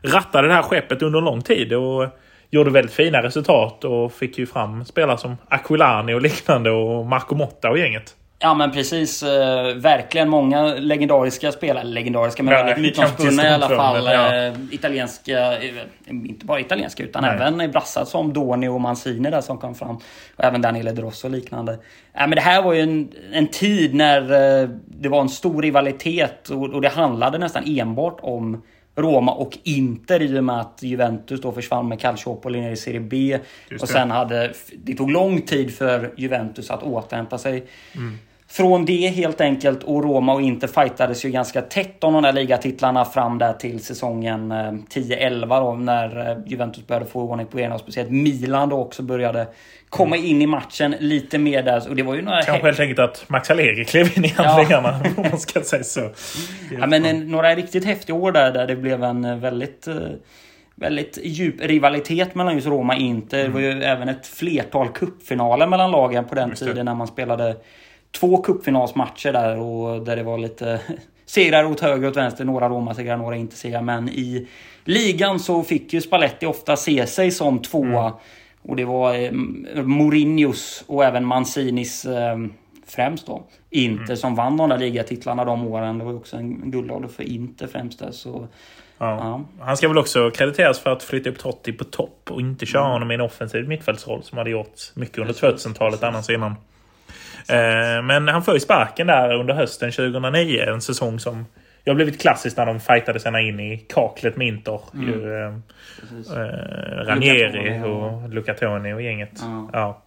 rattade 0.03 0.49
det 0.49 0.55
här 0.55 0.63
skeppet 0.63 1.03
under 1.03 1.19
en 1.19 1.25
lång 1.25 1.43
tid. 1.43 1.73
Och 1.73 2.07
gjorde 2.51 2.71
väldigt 2.71 2.95
fina 2.95 3.23
resultat 3.23 3.85
och 3.85 4.13
fick 4.13 4.39
ju 4.39 4.47
fram 4.47 4.85
spelare 4.85 5.19
som 5.19 5.37
Aquilani 5.49 6.15
och 6.15 6.23
liknande 6.23 6.71
och 6.71 7.07
Marco 7.07 7.35
Motta 7.35 7.71
och 7.71 7.79
gänget. 7.79 8.15
Ja 8.41 8.55
men 8.55 8.73
precis. 8.73 9.23
Eh, 9.23 9.75
verkligen 9.75 10.29
många 10.29 10.65
legendariska 10.65 11.53
spelare. 11.53 11.85
Legendariska 11.85 12.43
men 12.43 12.55
väldigt 12.55 12.79
mytomspunna 12.79 13.49
i 13.49 13.53
alla 13.53 13.69
fall. 13.69 14.05
Ja. 14.05 14.37
Eh, 14.37 14.55
italienska, 14.71 15.63
eh, 15.63 15.75
inte 16.07 16.47
bara 16.47 16.61
italienska 16.61 17.03
utan 17.03 17.23
Nej. 17.23 17.37
även 17.37 17.71
brassar 17.71 18.05
som 18.05 18.33
Doni 18.33 18.69
och 18.69 18.81
Mancini 18.81 19.31
där 19.31 19.41
som 19.41 19.59
kom 19.59 19.75
fram. 19.75 19.97
Och 20.37 20.45
även 20.45 20.63
Daniele 20.63 20.93
Drosso 20.93 21.27
och 21.27 21.33
liknande. 21.33 21.79
Ja, 22.13 22.27
men 22.27 22.31
det 22.31 22.41
här 22.41 22.63
var 22.63 22.73
ju 22.73 22.81
en, 22.81 23.09
en 23.33 23.47
tid 23.47 23.95
när 23.95 24.23
eh, 24.23 24.69
det 24.87 25.09
var 25.09 25.21
en 25.21 25.29
stor 25.29 25.63
rivalitet 25.63 26.49
och, 26.49 26.75
och 26.75 26.81
det 26.81 26.89
handlade 26.89 27.39
nästan 27.39 27.63
enbart 27.67 28.19
om 28.21 28.63
Roma 28.97 29.33
och 29.33 29.59
Inter 29.63 30.23
i 30.23 30.39
och 30.39 30.45
med 30.45 30.61
att 30.61 30.79
Juventus 30.83 31.41
då 31.41 31.53
försvann 31.53 31.89
med 31.89 32.01
Calciopoli 32.01 32.61
ner 32.61 32.71
i 32.71 32.77
Serie 32.77 33.01
B. 33.01 33.39
Och 33.81 33.89
sen 33.89 34.11
hade... 34.11 34.53
Det 34.77 34.95
tog 34.95 35.11
lång 35.11 35.43
tid 35.43 35.75
för 35.75 36.15
Juventus 36.17 36.71
att 36.71 36.83
återhämta 36.83 37.39
sig. 37.39 37.67
Mm. 37.95 38.19
Från 38.51 38.85
det 38.85 39.09
helt 39.09 39.41
enkelt 39.41 39.83
och 39.83 40.05
Roma 40.05 40.35
och 40.35 40.43
Inter 40.43 40.67
fightades 40.69 41.25
ju 41.25 41.31
ganska 41.31 41.63
tätt 41.63 42.05
om 42.05 42.13
de 42.13 42.23
där 42.23 42.33
ligatitlarna 42.33 43.05
fram 43.05 43.39
där 43.39 43.53
till 43.53 43.85
säsongen 43.85 44.53
10-11 44.53 45.43
eh, 45.43 45.49
då 45.49 45.75
när 45.75 46.31
eh, 46.31 46.37
Juventus 46.47 46.87
började 46.87 47.07
få 47.07 47.21
ordning 47.21 47.47
på 47.47 47.57
grejerna 47.57 47.75
och 47.75 47.81
speciellt 47.81 48.11
Milan 48.11 48.69
då 48.69 48.77
också 48.77 49.03
började 49.03 49.47
komma 49.89 50.17
mm. 50.17 50.31
in 50.31 50.43
i 50.43 50.47
matchen 50.47 50.95
lite 50.99 51.39
mer 51.39 51.63
där. 51.63 51.89
Och 51.89 51.97
det 51.97 52.03
var 52.03 52.15
ju 52.15 52.23
några 52.23 52.43
Kanske 52.43 52.67
helt 52.67 52.81
enkelt 52.81 52.99
att 52.99 53.25
Max 53.29 53.51
Allegri 53.51 53.85
klev 53.85 54.19
in 54.19 54.25
i 54.25 54.29
handlingarna 54.29 55.01
ja. 55.05 55.11
om 55.17 55.29
man 55.31 55.39
ska 55.39 55.61
säga 55.61 55.85
så. 55.85 56.11
Ja, 56.79 56.87
men 56.87 57.05
en, 57.05 57.29
några 57.31 57.55
riktigt 57.55 57.85
häftiga 57.85 58.17
år 58.17 58.33
där, 58.33 58.53
där 58.53 58.67
det 58.67 58.77
blev 58.77 59.05
en 59.05 59.25
eh, 59.25 59.37
väldigt 59.37 59.89
väldigt 60.75 61.19
djup 61.23 61.55
rivalitet 61.61 62.35
mellan 62.35 62.55
just 62.55 62.67
Roma 62.67 62.95
och 62.95 63.01
Inter. 63.01 63.41
Mm. 63.41 63.53
Det 63.53 63.55
var 63.55 63.61
ju 63.61 63.83
även 63.83 64.09
ett 64.09 64.27
flertal 64.27 64.89
kuppfinaler 64.89 65.67
mellan 65.67 65.91
lagen 65.91 66.25
på 66.25 66.35
den 66.35 66.55
tiden 66.55 66.85
när 66.85 66.95
man 66.95 67.07
spelade 67.07 67.57
två 68.13 68.43
cupfinalsmatcher 68.43 69.33
där 69.33 69.59
och 69.59 70.05
där 70.05 70.17
det 70.17 70.23
var 70.23 70.39
lite 70.39 70.81
segrar 71.27 71.65
åt 71.65 71.81
höger 71.81 72.05
och 72.05 72.11
åt 72.11 72.17
vänster. 72.17 72.45
Några 72.45 72.69
Roma-segrar, 72.69 73.17
några 73.17 73.37
inte 73.37 73.57
segrar. 73.57 73.83
Men 73.83 74.09
i 74.09 74.49
ligan 74.85 75.41
så 75.41 75.63
fick 75.63 75.93
ju 75.93 76.01
Spalletti 76.01 76.47
ofta 76.47 76.77
se 76.77 77.07
sig 77.07 77.31
som 77.31 77.63
tvåa. 77.63 78.07
Mm. 78.07 78.13
Och 78.63 78.77
det 78.77 78.85
var 78.85 79.15
eh, 79.15 79.33
Mourinhos 79.83 80.85
och 80.87 81.05
även 81.05 81.25
Mancinis 81.25 82.05
eh, 82.05 82.39
främst 82.87 83.27
då. 83.27 83.43
Inter 83.71 84.05
mm. 84.05 84.17
som 84.17 84.35
vann 84.35 84.57
de 84.57 84.69
där 84.69 84.79
ligatitlarna 84.79 85.45
de 85.45 85.67
åren. 85.67 85.99
Det 85.99 86.05
var 86.05 86.15
också 86.15 86.37
en 86.37 86.71
guldålder 86.71 87.09
för 87.09 87.23
Inter 87.23 87.67
främst 87.67 87.99
där. 87.99 88.11
Så, 88.11 88.49
ja. 88.99 89.17
Ja. 89.17 89.65
Han 89.65 89.77
ska 89.77 89.89
väl 89.89 89.99
också 89.99 90.31
krediteras 90.31 90.79
för 90.79 90.91
att 90.91 91.03
flytta 91.03 91.31
upp 91.31 91.39
Totti 91.39 91.73
på 91.73 91.85
topp 91.85 92.31
och 92.31 92.41
inte 92.41 92.67
köra 92.67 92.83
mm. 92.83 92.93
honom 92.93 93.11
i 93.11 93.15
en 93.15 93.21
offensiv 93.21 93.69
mittfältsroll 93.69 94.23
som 94.23 94.39
hade 94.39 94.51
gjort 94.51 94.81
mycket 94.95 95.19
under 95.19 95.35
2000-talet 95.35 96.03
annars 96.03 96.31
innan. 96.31 96.55
Eh, 97.49 98.03
men 98.03 98.29
han 98.29 98.43
får 98.43 98.55
ju 98.55 98.61
sparken 98.61 99.07
där 99.07 99.35
under 99.35 99.55
hösten 99.55 99.93
2009. 99.93 100.61
En 100.61 100.81
säsong 100.81 101.21
som 101.21 101.47
jag 101.85 101.93
har 101.93 101.97
blivit 101.97 102.21
klassiskt 102.21 102.57
när 102.57 102.67
de 102.67 102.81
fightade 102.81 103.21
sina 103.21 103.41
in 103.41 103.61
i 103.61 103.79
kaklet 103.79 104.37
med 104.37 104.47
Inter. 104.47 104.81
Mm. 104.95 105.09
Ju, 105.09 105.45
eh, 105.45 105.55
Ranieri 107.05 107.83
och 107.85 108.29
Lucatoni 108.29 108.93
och 108.93 109.03
gänget. 109.03 109.31
Ja. 109.35 109.71
ja. 109.73 110.03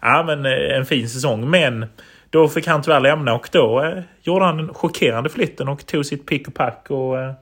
Ja. 0.00 0.22
men 0.22 0.46
en 0.46 0.86
fin 0.86 1.08
säsong. 1.08 1.50
Men 1.50 1.86
då 2.30 2.48
fick 2.48 2.66
han 2.66 2.82
tyvärr 2.82 3.00
lämna 3.00 3.34
och 3.34 3.48
då 3.52 3.82
eh, 3.82 4.02
gjorde 4.22 4.44
han 4.44 4.56
den 4.56 4.74
chockerande 4.74 5.30
flytten 5.30 5.68
och 5.68 5.86
tog 5.86 6.06
sitt 6.06 6.26
pick 6.26 6.48
och 6.48 6.54
pack 6.54 6.86
och 6.88 7.20
eh, 7.20 7.32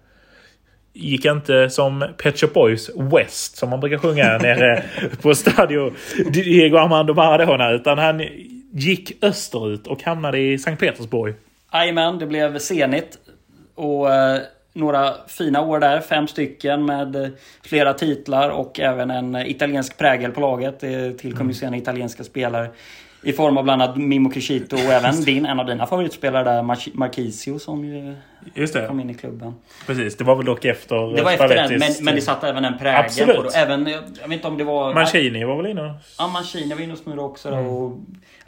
gick 0.93 1.25
inte 1.25 1.71
som 1.71 2.05
Pet 2.23 2.41
Shop 2.41 2.51
Boys 2.55 2.91
West 2.97 3.57
som 3.57 3.71
man 3.71 3.81
brukar 3.81 3.99
sjunga 3.99 4.39
nere 4.39 4.83
på 5.23 5.35
Stadio 5.35 5.93
Diego 6.33 6.77
Armando 6.77 7.15
Maradona. 7.15 7.71
Utan 7.71 7.99
han 7.99 8.21
gick 8.73 9.25
österut 9.25 9.87
och 9.87 10.03
hamnade 10.03 10.39
i 10.39 10.59
Sankt 10.59 10.81
Petersburg. 10.81 11.35
Jajamän, 11.73 12.19
det 12.19 12.27
blev 12.27 12.59
Zenit. 12.59 13.19
Och 13.75 14.15
eh, 14.15 14.41
några 14.73 15.15
fina 15.29 15.61
år 15.61 15.81
där, 15.81 16.01
fem 16.01 16.29
stycken 16.29 16.85
med 16.85 17.33
flera 17.63 17.95
titlar 17.95 18.49
och 18.49 18.81
även 18.81 19.11
en 19.11 19.37
italiensk 19.37 19.99
prägel 19.99 20.31
på 20.31 20.41
laget. 20.41 20.81
Det 20.81 21.13
tillkom 21.13 21.47
ju 21.47 21.53
mm. 21.53 21.55
sen 21.55 21.75
italienska 21.75 22.25
spelare. 22.25 22.71
I 23.23 23.33
form 23.33 23.57
av 23.57 23.65
bland 23.65 23.83
annat 23.83 23.97
Mimo 23.97 24.31
Crescito 24.31 24.77
och 24.77 24.83
även 24.83 25.21
din, 25.21 25.47
en 25.47 25.61
av 25.61 25.67
dina 25.67 25.87
favoritspelare 25.87 26.45
där, 26.45 26.63
Marquisio 26.95 27.59
som 27.59 27.85
ju 27.85 28.15
Just 28.55 28.75
det. 28.75 28.87
kom 28.87 29.01
in 29.01 29.11
i 29.11 29.15
klubben. 29.15 29.55
Precis, 29.87 30.17
det 30.17 30.25
var 30.25 30.37
väl 30.37 30.47
dock 30.47 30.65
efter 30.65 31.17
Det 31.17 31.23
var 31.23 31.33
efter 31.33 31.49
den, 31.49 31.79
men, 31.79 31.93
men 32.01 32.15
det 32.15 32.21
satte 32.21 32.49
även 32.49 32.65
en 32.65 32.79
prägel 32.79 33.05
Absolut. 33.05 33.37
på 33.37 33.43
det. 33.43 33.59
Även, 33.59 33.87
jag 33.87 34.29
vet 34.29 34.33
inte 34.33 34.49
om 34.49 34.59
det 34.59 34.65
var... 34.65 34.95
Mancini 34.95 35.45
var 35.45 35.57
väl 35.57 35.67
inne 35.67 35.95
Ja, 36.19 36.29
Mancini 36.29 36.75
var 36.75 36.81
inne 36.81 36.93
och 36.93 36.99
smurade 36.99 37.23
också. 37.23 37.49
Mm. 37.49 37.67
Och, 37.67 37.99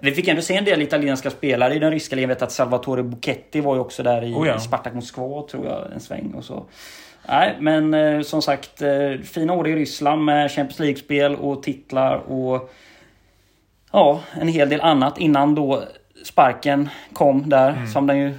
vi 0.00 0.12
fick 0.12 0.28
ändå 0.28 0.42
se 0.42 0.56
en 0.56 0.64
del 0.64 0.82
italienska 0.82 1.30
spelare 1.30 1.74
i 1.74 1.78
den 1.78 1.90
ryska 1.90 2.16
ligan. 2.16 2.30
Jag 2.30 2.36
vet 2.36 2.42
att 2.42 2.52
Salvatore 2.52 3.02
Buchetti 3.02 3.60
var 3.60 3.74
ju 3.74 3.80
också 3.80 4.02
där 4.02 4.24
i, 4.24 4.34
oh 4.34 4.46
ja. 4.46 4.56
i 4.56 4.60
Spartak 4.60 4.94
Moskva, 4.94 5.42
tror 5.42 5.66
jag, 5.66 5.92
en 5.92 6.00
sväng 6.00 6.34
och 6.36 6.44
så. 6.44 6.64
Nej, 7.28 7.56
men 7.60 7.94
eh, 7.94 8.20
som 8.20 8.42
sagt, 8.42 8.82
eh, 8.82 9.20
fina 9.24 9.52
år 9.52 9.68
i 9.68 9.74
Ryssland 9.74 10.24
med 10.24 10.50
Champions 10.50 10.78
League-spel 10.78 11.36
och 11.36 11.62
titlar 11.62 12.16
och 12.16 12.70
ja, 13.94 14.20
en 14.32 14.48
hel 14.48 14.68
del 14.68 14.80
annat 14.80 15.18
innan 15.18 15.54
då 15.54 15.82
sparken 16.24 16.88
kom 17.12 17.48
där, 17.48 17.70
mm. 17.70 17.86
som 17.86 18.06
den 18.06 18.18
ju 18.18 18.34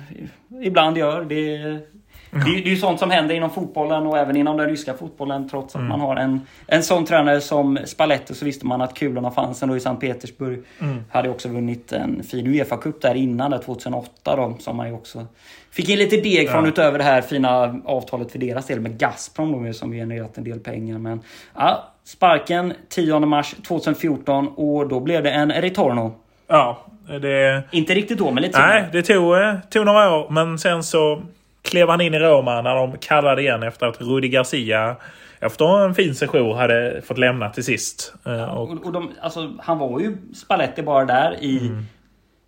ibland 0.62 0.98
gör. 0.98 1.26
Det, 1.26 1.58
det, 1.58 2.44
det 2.46 2.70
är 2.70 2.70
ju 2.70 2.78
sånt 2.78 3.00
som 3.00 3.12
händer 3.12 3.36
inom 3.36 3.50
fotbollen 3.50 4.08
och 4.08 4.18
även 4.18 4.36
inom 4.36 4.58
den 4.58 4.70
ryska 4.70 4.94
fotbollen. 4.94 5.50
Trots 5.50 5.76
att 5.76 5.80
mm. 5.80 5.90
man 5.90 6.00
har 6.00 6.16
en, 6.16 6.42
en 6.68 6.84
sån 6.84 7.06
tränare 7.06 7.42
som 7.42 7.78
Spalletti 7.86 8.34
så 8.34 8.46
visste 8.46 8.66
man 8.66 8.82
att 8.82 8.94
kulorna 8.94 9.32
fanns 9.32 9.64
ändå 9.64 9.78
i 9.78 9.80
Sankt 9.80 10.02
Petersburg. 10.02 10.64
Mm. 10.82 11.04
Hade 11.12 11.30
också 11.30 11.50
vunnit 11.50 11.92
en 11.92 12.24
fin 12.24 12.48
Uefa-cup 12.48 13.02
där 13.02 13.16
innan, 13.16 13.52
där 13.52 13.60
2008 13.60 14.36
då, 14.36 14.58
som 14.60 14.78
man 14.78 14.88
ju 14.88 14.94
också 14.94 15.26
fick 15.72 15.90
in 15.90 16.00
lite 16.00 16.18
deg 16.18 16.50
från 16.50 16.64
ja. 16.64 16.70
utöver 16.70 16.98
det 16.98 17.04
här 17.04 17.22
fina 17.22 17.82
avtalet 17.86 18.32
för 18.32 18.40
deras 18.40 18.66
del 18.66 18.80
med 18.80 18.98
Gazprom 18.98 19.66
då, 19.66 19.74
som 19.74 19.92
genererat 19.92 20.38
en 20.38 20.44
del 20.44 20.60
pengar. 20.60 20.98
Men 20.98 21.22
ja, 21.56 21.95
sparken 22.06 22.74
10 22.90 23.20
mars 23.20 23.56
2014 23.68 24.48
och 24.48 24.88
då 24.88 25.00
blev 25.00 25.24
det 25.24 25.32
en 25.32 25.52
Retorno. 25.52 26.16
Ja, 26.48 26.86
det... 27.22 27.64
Inte 27.72 27.94
riktigt 27.94 28.18
då, 28.18 28.32
men 28.32 28.44
lite 28.44 28.60
Nej, 28.60 28.90
det 28.92 29.02
tog, 29.02 29.38
eh, 29.38 29.56
tog 29.70 29.86
några 29.86 30.16
år. 30.16 30.30
Men 30.30 30.60
sen 30.60 30.84
så 30.84 31.22
klev 31.62 31.90
han 31.90 32.02
in 32.02 32.14
i 32.14 32.20
Roma 32.20 32.62
när 32.62 32.76
de 32.76 32.98
kallade 32.98 33.42
igen 33.42 33.64
efter 33.64 33.86
att 33.86 34.02
Rudi 34.02 34.28
Garcia 34.28 34.96
efter 35.40 35.86
en 35.86 35.96
fin 35.96 36.16
session 36.16 36.58
hade 36.58 37.02
fått 37.02 37.18
lämna 37.18 37.50
till 37.50 37.64
sist. 37.64 38.14
Eh, 38.26 38.44
och, 38.44 38.86
och 38.86 38.92
de, 38.92 39.12
alltså, 39.22 39.54
han 39.60 39.78
var 39.80 40.00
ju 40.00 40.18
Spalletti 40.36 40.82
bara 40.84 41.06
där 41.06 41.38
i 41.44 41.60
mm. 41.60 41.86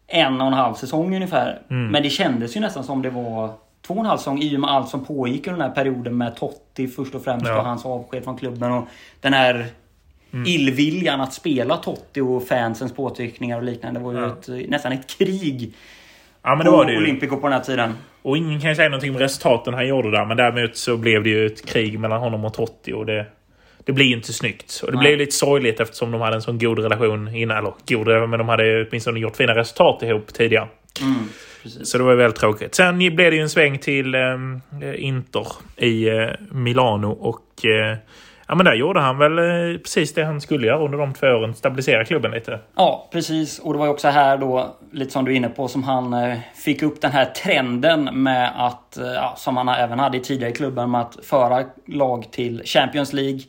en 0.08 0.42
och 0.42 0.48
en 0.48 0.54
halv 0.54 0.74
säsong 0.74 1.16
ungefär. 1.16 1.62
Mm. 1.70 1.88
Men 1.88 2.04
det 2.04 2.10
kändes 2.10 2.56
ju 2.58 2.60
nästan 2.60 2.84
som 2.84 3.02
det 3.02 3.10
var 3.10 3.54
två 3.88 3.94
och 3.94 4.00
en 4.00 4.06
halv 4.06 4.18
säsong 4.18 4.42
i 4.42 4.56
och 4.56 4.60
med 4.60 4.70
allt 4.70 4.90
som 4.90 5.06
pågick 5.06 5.48
under 5.48 5.60
den 5.60 5.70
här 5.70 5.76
perioden 5.76 6.18
med 6.18 6.36
Totti 6.36 6.88
först 6.88 7.16
och 7.16 7.24
främst 7.24 7.48
ja. 7.48 7.58
och 7.58 7.66
hans 7.66 7.86
avsked 7.86 8.24
från 8.24 8.38
klubben 8.38 8.72
och 8.72 8.88
den 9.22 9.34
här 9.34 9.68
mm. 10.34 10.46
illviljan 10.46 11.22
att 11.22 11.34
spela 11.34 11.78
Totti 11.78 12.22
och 12.22 12.48
fansens 12.48 12.94
påtryckningar 12.94 13.58
och 13.58 13.64
liknande. 13.64 14.00
Det 14.00 14.04
var 14.04 14.14
ju 14.14 14.20
ja. 14.20 14.28
ett, 14.28 14.70
nästan 14.70 14.92
ett 14.92 15.18
krig 15.18 15.74
Ja, 16.48 16.56
men 16.56 16.66
det 16.66 16.72
var 16.72 16.86
det 16.86 16.92
ju. 16.92 16.98
Olympico 16.98 17.38
på 17.38 17.48
den 17.48 17.54
här 17.54 17.64
tiden. 17.64 17.94
Och 18.22 18.38
ingen 18.38 18.62
kan 18.62 18.70
ju 18.70 18.76
säga 18.76 18.90
någonting 18.90 19.12
om 19.12 19.20
resultaten 19.20 19.74
han 19.74 19.88
gjorde 19.88 20.12
där. 20.12 20.26
Men 20.26 20.38
däremot 20.38 20.78
så 20.78 20.98
blev 20.98 21.24
det 21.24 21.30
ju 21.30 21.46
ett 21.46 21.66
krig 21.66 22.00
mellan 22.00 22.20
honom 22.20 22.46
och 22.46 22.54
Totti. 22.54 22.94
Och 22.94 23.06
det, 23.06 23.26
det 23.86 23.92
blir 23.92 24.06
ju 24.06 24.16
inte 24.16 24.34
snyggt. 24.34 24.82
Och 24.84 24.92
det 24.92 24.98
Nej. 24.98 25.04
blev 25.04 25.18
lite 25.18 25.32
sorgligt 25.32 25.80
eftersom 25.80 26.12
de 26.12 26.22
hade 26.22 26.36
en 26.36 26.42
sån 26.42 26.60
god 26.60 26.80
relation 26.80 27.36
innan. 27.36 27.58
Eller 27.58 27.74
god, 27.88 28.30
men 28.30 28.40
de 28.40 28.50
hade 28.50 28.88
åtminstone 28.90 29.20
gjort 29.20 29.38
fina 29.38 29.56
resultat 29.56 30.04
ihop 30.04 30.34
tidigare. 30.34 30.68
Mm, 31.02 31.30
så 31.70 31.98
det 31.98 32.04
var 32.04 32.16
väldigt 32.16 32.40
tråkigt. 32.40 32.76
Sen 32.76 32.98
blev 32.98 33.16
det 33.16 33.36
ju 33.36 33.42
en 33.42 33.50
sväng 33.50 33.78
till 33.78 34.16
eh, 34.16 34.22
Inter 34.96 35.48
i 35.76 36.10
eh, 36.10 36.30
Milano. 36.52 37.12
Och 37.12 37.66
eh, 37.66 37.98
Ja 38.50 38.56
men 38.56 38.66
där 38.66 38.74
gjorde 38.74 39.00
han 39.00 39.18
väl 39.18 39.38
eh, 39.40 39.78
precis 39.78 40.14
det 40.14 40.24
han 40.24 40.42
skulle 40.42 40.68
göra 40.68 40.86
under 40.86 40.98
de 40.98 41.14
två 41.14 41.28
åren. 41.28 41.56
Stabilisera 41.56 42.06
klubben 42.06 42.32
lite. 42.32 42.60
Ja 42.76 43.10
precis. 43.12 43.60
Och 43.60 43.74
det 43.74 43.80
var 43.80 43.86
ju 43.86 43.92
också 43.92 44.08
här 44.08 44.38
då, 44.38 44.76
lite 44.92 45.12
som 45.12 45.26
du 45.26 45.32
är 45.32 45.36
inne 45.36 45.50
på, 45.50 45.68
som 45.68 45.84
han 45.84 46.14
eh, 46.14 46.38
fick 46.56 46.84
upp 46.84 47.02
den 47.02 47.12
här 47.12 47.26
trenden 47.26 48.24
med 48.24 48.52
att, 48.56 48.98
eh, 48.98 49.06
ja, 49.08 49.34
som 49.38 49.58
han 49.58 49.70
även 49.70 50.00
hade 50.00 50.18
i 50.18 50.20
tidigare 50.20 50.52
klubben, 50.52 50.92
med 50.92 51.02
att 51.02 51.18
föra 51.24 51.64
lag 51.86 52.32
till 52.32 52.62
Champions 52.66 53.14
League. 53.14 53.40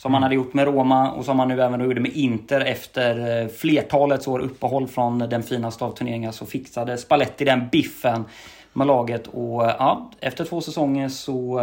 Som 0.00 0.14
han 0.14 0.22
hade 0.22 0.34
gjort 0.34 0.54
med 0.54 0.64
Roma 0.64 1.10
och 1.10 1.24
som 1.24 1.38
han 1.38 1.48
nu 1.48 1.62
även 1.62 1.80
gjorde 1.80 2.00
med 2.00 2.12
Inter 2.12 2.60
efter 2.60 3.48
flertalets 3.48 4.28
år 4.28 4.38
uppehåll 4.38 4.88
från 4.88 5.18
den 5.18 5.42
finaste 5.42 5.84
av 5.84 5.92
turneringar 5.92 6.32
så 6.32 6.46
fixade 6.46 6.98
Spalletti 6.98 7.44
den 7.44 7.68
biffen 7.72 8.24
med 8.72 8.86
laget 8.86 9.26
och 9.26 9.62
ja, 9.62 10.10
efter 10.20 10.44
två 10.44 10.60
säsonger 10.60 11.08
så 11.08 11.60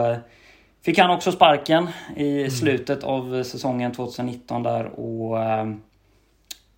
Fick 0.85 0.99
han 0.99 1.09
också 1.09 1.31
sparken 1.31 1.89
i 2.15 2.39
mm. 2.39 2.51
slutet 2.51 3.03
av 3.03 3.43
säsongen 3.43 3.91
2019 3.91 4.63
där 4.63 4.99
och 4.99 5.37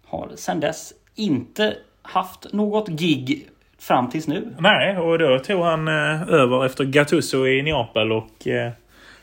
har 0.05 0.31
sen 0.35 0.59
dess 0.59 0.93
inte 1.15 1.75
haft 2.01 2.53
något 2.53 2.87
gig 2.87 3.47
fram 3.79 4.09
tills 4.09 4.27
nu. 4.27 4.55
Nej, 4.59 4.97
och 4.97 5.19
då 5.19 5.39
tog 5.39 5.61
han 5.61 5.87
över 5.87 6.65
efter 6.65 6.83
Gattuso 6.83 7.47
i 7.47 7.61
Neapel 7.61 8.11
och 8.11 8.47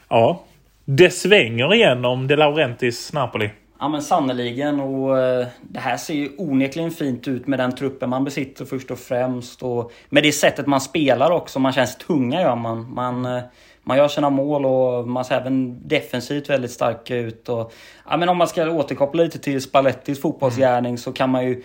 ja, 0.09 0.41
det 0.89 1.11
svänger 1.11 1.75
igen 1.75 2.05
om 2.05 2.27
De 2.27 2.37
Laurentis 2.37 3.13
Napoli. 3.13 3.51
Ja 3.81 3.89
men 3.89 4.03
sannoliken 4.03 4.81
och 4.81 5.19
eh, 5.19 5.47
det 5.63 5.81
här 5.81 5.97
ser 5.97 6.15
ju 6.15 6.31
onekligen 6.39 6.91
fint 6.91 7.29
ut 7.29 7.47
med 7.47 7.59
den 7.59 7.75
truppen 7.75 8.11
man 8.11 8.25
besitter 8.25 8.65
först 8.65 8.91
och 8.91 8.99
främst 8.99 9.63
och 9.63 9.93
med 10.09 10.23
det 10.23 10.33
sättet 10.33 10.67
man 10.67 10.81
spelar 10.81 11.31
också. 11.31 11.59
Man 11.59 11.73
känns 11.73 11.97
tunga 11.97 12.41
gör 12.41 12.57
man. 12.57 12.95
Man 12.95 13.27
eh, 13.27 13.43
man 13.83 13.97
gör 13.97 14.09
sina 14.09 14.31
mål 14.31 14.67
och 14.67 15.09
man 15.09 15.25
ser 15.25 15.35
även 15.35 15.89
defensivt 15.89 16.51
väldigt 16.51 16.71
stark 16.71 17.11
ut. 17.11 17.49
Och, 17.49 17.73
ja, 18.09 18.17
men 18.17 18.29
om 18.29 18.37
man 18.37 18.49
ska 18.49 18.71
återkoppla 18.71 19.23
lite 19.23 19.39
till 19.39 19.63
Spallettis 19.63 20.21
fotbollsgärning 20.21 20.91
mm. 20.91 20.99
så 20.99 21.13
kan 21.13 21.31
man 21.31 21.45
ju 21.45 21.63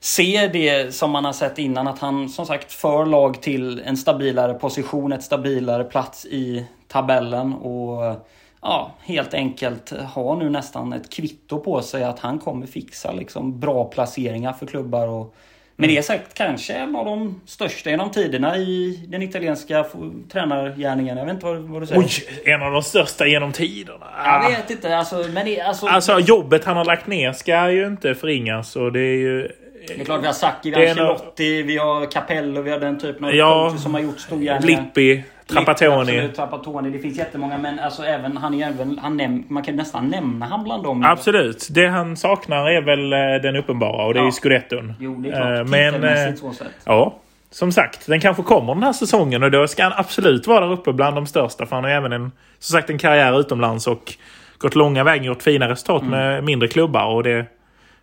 se 0.00 0.50
det 0.52 0.94
som 0.94 1.10
man 1.10 1.24
har 1.24 1.32
sett 1.32 1.58
innan 1.58 1.88
att 1.88 1.98
han 1.98 2.28
som 2.28 2.46
sagt 2.46 2.72
för 2.72 3.06
lag 3.06 3.42
till 3.42 3.82
en 3.84 3.96
stabilare 3.96 4.54
position, 4.54 5.12
ett 5.12 5.22
stabilare 5.22 5.84
plats 5.84 6.26
i 6.26 6.64
tabellen 6.88 7.52
och 7.52 8.26
ja, 8.66 8.94
helt 9.04 9.34
enkelt 9.34 9.92
har 10.14 10.36
nu 10.36 10.50
nästan 10.50 10.92
ett 10.92 11.10
kvitto 11.10 11.60
på 11.60 11.82
sig 11.82 12.04
att 12.04 12.18
han 12.18 12.38
kommer 12.38 12.66
fixa 12.66 13.12
liksom 13.12 13.60
bra 13.60 13.84
placeringar 13.84 14.52
för 14.52 14.66
klubbar 14.66 15.08
och 15.08 15.34
med 15.78 15.88
det 15.88 16.02
sagt 16.02 16.34
kanske 16.34 16.72
en 16.72 16.96
av 16.96 17.04
de 17.04 17.40
största 17.46 17.90
genom 17.90 18.10
tiderna 18.10 18.56
i 18.56 19.04
den 19.08 19.22
italienska 19.22 19.86
tränargärningen. 20.32 21.16
Jag 21.16 21.24
vet 21.24 21.34
inte 21.34 21.46
vad, 21.46 21.56
vad 21.56 21.82
du 21.82 21.86
säger. 21.86 22.00
Oj, 22.00 22.10
en 22.44 22.62
av 22.62 22.72
de 22.72 22.82
största 22.82 23.26
genom 23.26 23.52
tiderna. 23.52 24.06
Jag 24.24 24.50
vet 24.50 24.70
inte. 24.70 24.96
Alltså, 24.96 25.16
men 25.16 25.46
det, 25.46 25.60
alltså... 25.60 25.86
alltså 25.86 26.18
jobbet 26.18 26.64
han 26.64 26.76
har 26.76 26.84
lagt 26.84 27.06
ner 27.06 27.32
ska 27.32 27.70
ju 27.70 27.86
inte 27.86 28.14
förringas. 28.14 28.76
Och 28.76 28.92
det 28.92 29.00
är 29.00 29.18
ju... 29.18 29.48
Det 29.86 30.00
är 30.00 30.04
klart 30.04 30.22
vi 30.22 30.26
har 30.26 30.32
Sacchi, 30.32 30.70
vi 30.70 30.76
har 30.76 30.88
Ancelotti, 30.88 31.62
vi 31.62 31.76
har 31.76 32.10
Capello, 32.10 32.62
vi 32.62 32.70
har 32.70 32.80
den 32.80 32.98
typen 32.98 33.24
av 33.24 33.34
ja, 33.34 33.76
som 33.78 33.94
har 33.94 34.00
gjort 34.00 34.20
storgärningar. 34.20 34.82
Lippi. 34.82 35.24
Trapattoni. 35.48 36.28
Trapattoni. 36.36 36.90
Det 36.90 36.98
finns 36.98 37.18
jättemånga 37.18 37.58
men 37.58 37.78
alltså 37.78 38.02
även 38.02 38.36
han 38.36 38.54
är 38.54 38.68
även, 38.68 38.98
han 38.98 39.16
näm, 39.16 39.44
man 39.48 39.62
kan 39.62 39.76
nästan 39.76 40.08
nämna 40.08 40.46
han 40.46 40.64
bland 40.64 40.82
dem. 40.82 41.04
Absolut. 41.04 41.68
Det 41.70 41.86
han 41.86 42.16
saknar 42.16 42.70
är 42.70 42.82
väl 42.82 43.12
eh, 43.12 43.42
den 43.42 43.56
uppenbara 43.56 44.06
och 44.06 44.14
det 44.14 44.20
ja. 44.20 44.26
är 44.26 44.30
scudetton. 44.30 44.94
Jo, 45.00 45.14
det 45.14 45.28
är 45.28 45.32
klart. 45.32 45.68
Men, 45.68 46.04
eh, 46.04 46.34
så 46.34 46.52
sätt. 46.52 46.66
Ja. 46.84 47.14
Som 47.50 47.72
sagt, 47.72 48.06
den 48.06 48.20
kanske 48.20 48.42
kommer 48.42 48.74
den 48.74 48.82
här 48.82 48.92
säsongen 48.92 49.42
och 49.42 49.50
då 49.50 49.66
ska 49.66 49.82
han 49.82 49.92
absolut 49.96 50.46
vara 50.46 50.60
där 50.60 50.72
uppe 50.72 50.92
bland 50.92 51.16
de 51.16 51.26
största. 51.26 51.66
För 51.66 51.76
han 51.76 51.84
har 51.84 51.90
även 51.90 52.12
en, 52.12 52.32
som 52.58 52.72
sagt, 52.78 52.90
en 52.90 52.98
karriär 52.98 53.40
utomlands 53.40 53.86
och 53.86 54.14
gått 54.58 54.74
långa 54.74 55.04
vägen, 55.04 55.24
gjort 55.24 55.42
fina 55.42 55.68
resultat 55.68 56.02
mm. 56.02 56.10
med 56.10 56.44
mindre 56.44 56.68
klubbar. 56.68 57.06
Och 57.06 57.22
det, 57.22 57.46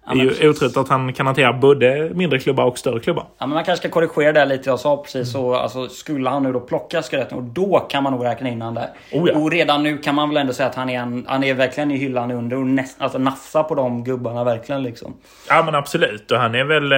det 0.05 0.11
är 0.11 0.43
ju 0.43 0.49
otroligt 0.49 0.77
att 0.77 0.89
han 0.89 1.13
kan 1.13 1.25
hantera 1.25 1.53
både 1.53 2.11
mindre 2.13 2.39
klubbar 2.39 2.65
och 2.65 2.77
större 2.77 2.99
klubbar. 2.99 3.25
Ja, 3.37 3.45
men 3.45 3.55
man 3.55 3.63
kanske 3.63 3.89
ska 3.89 4.01
korrigera 4.01 4.31
det 4.31 4.45
lite 4.45 4.69
jag 4.69 4.79
sa 4.79 5.03
precis. 5.03 5.31
Så, 5.31 5.55
alltså, 5.55 5.87
skulle 5.87 6.29
han 6.29 6.43
nu 6.43 6.53
då 6.53 6.59
plocka 6.59 7.01
Scudetton, 7.01 7.37
och 7.37 7.43
då 7.43 7.79
kan 7.79 8.03
man 8.03 8.13
nog 8.13 8.25
räkna 8.25 8.49
in 8.49 8.61
honom 8.61 8.75
där. 8.75 9.19
Oh 9.19 9.29
ja. 9.29 9.37
Och 9.37 9.51
redan 9.51 9.83
nu 9.83 9.97
kan 9.97 10.15
man 10.15 10.29
väl 10.29 10.37
ändå 10.37 10.53
säga 10.53 10.69
att 10.69 10.75
han 10.75 10.89
är, 10.89 10.99
en, 10.99 11.25
han 11.27 11.43
är 11.43 11.53
verkligen 11.53 11.91
i 11.91 11.97
hyllan 11.97 12.31
under 12.31 12.57
och 12.57 12.67
näst, 12.67 13.01
alltså, 13.01 13.17
nafsa 13.17 13.63
på 13.63 13.75
de 13.75 14.03
gubbarna 14.03 14.43
verkligen. 14.43 14.83
Liksom. 14.83 15.13
Ja 15.49 15.63
men 15.65 15.75
absolut. 15.75 16.31
Och 16.31 16.37
han 16.37 16.55
är 16.55 16.63
väl 16.63 16.91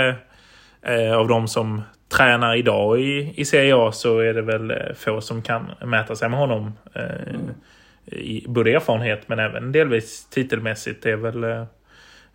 eh, 0.81 1.17
av 1.17 1.27
de 1.27 1.47
som 1.47 1.81
tränar 2.17 2.55
idag 2.55 2.99
i, 2.99 3.33
i 3.35 3.45
Serie 3.45 3.75
A 3.75 3.91
så 3.91 4.19
är 4.19 4.33
det 4.33 4.41
väl 4.41 4.71
eh, 4.71 4.77
få 4.95 5.21
som 5.21 5.41
kan 5.41 5.71
mäta 5.85 6.15
sig 6.15 6.29
med 6.29 6.39
honom. 6.39 6.73
Eh, 6.93 7.03
mm. 7.03 7.51
i, 8.05 8.45
både 8.47 8.71
erfarenhet 8.71 9.29
men 9.29 9.39
även 9.39 9.71
delvis 9.71 10.29
titelmässigt. 10.29 11.03
Det 11.03 11.11
är 11.11 11.15
väl... 11.15 11.43
Eh, 11.43 11.63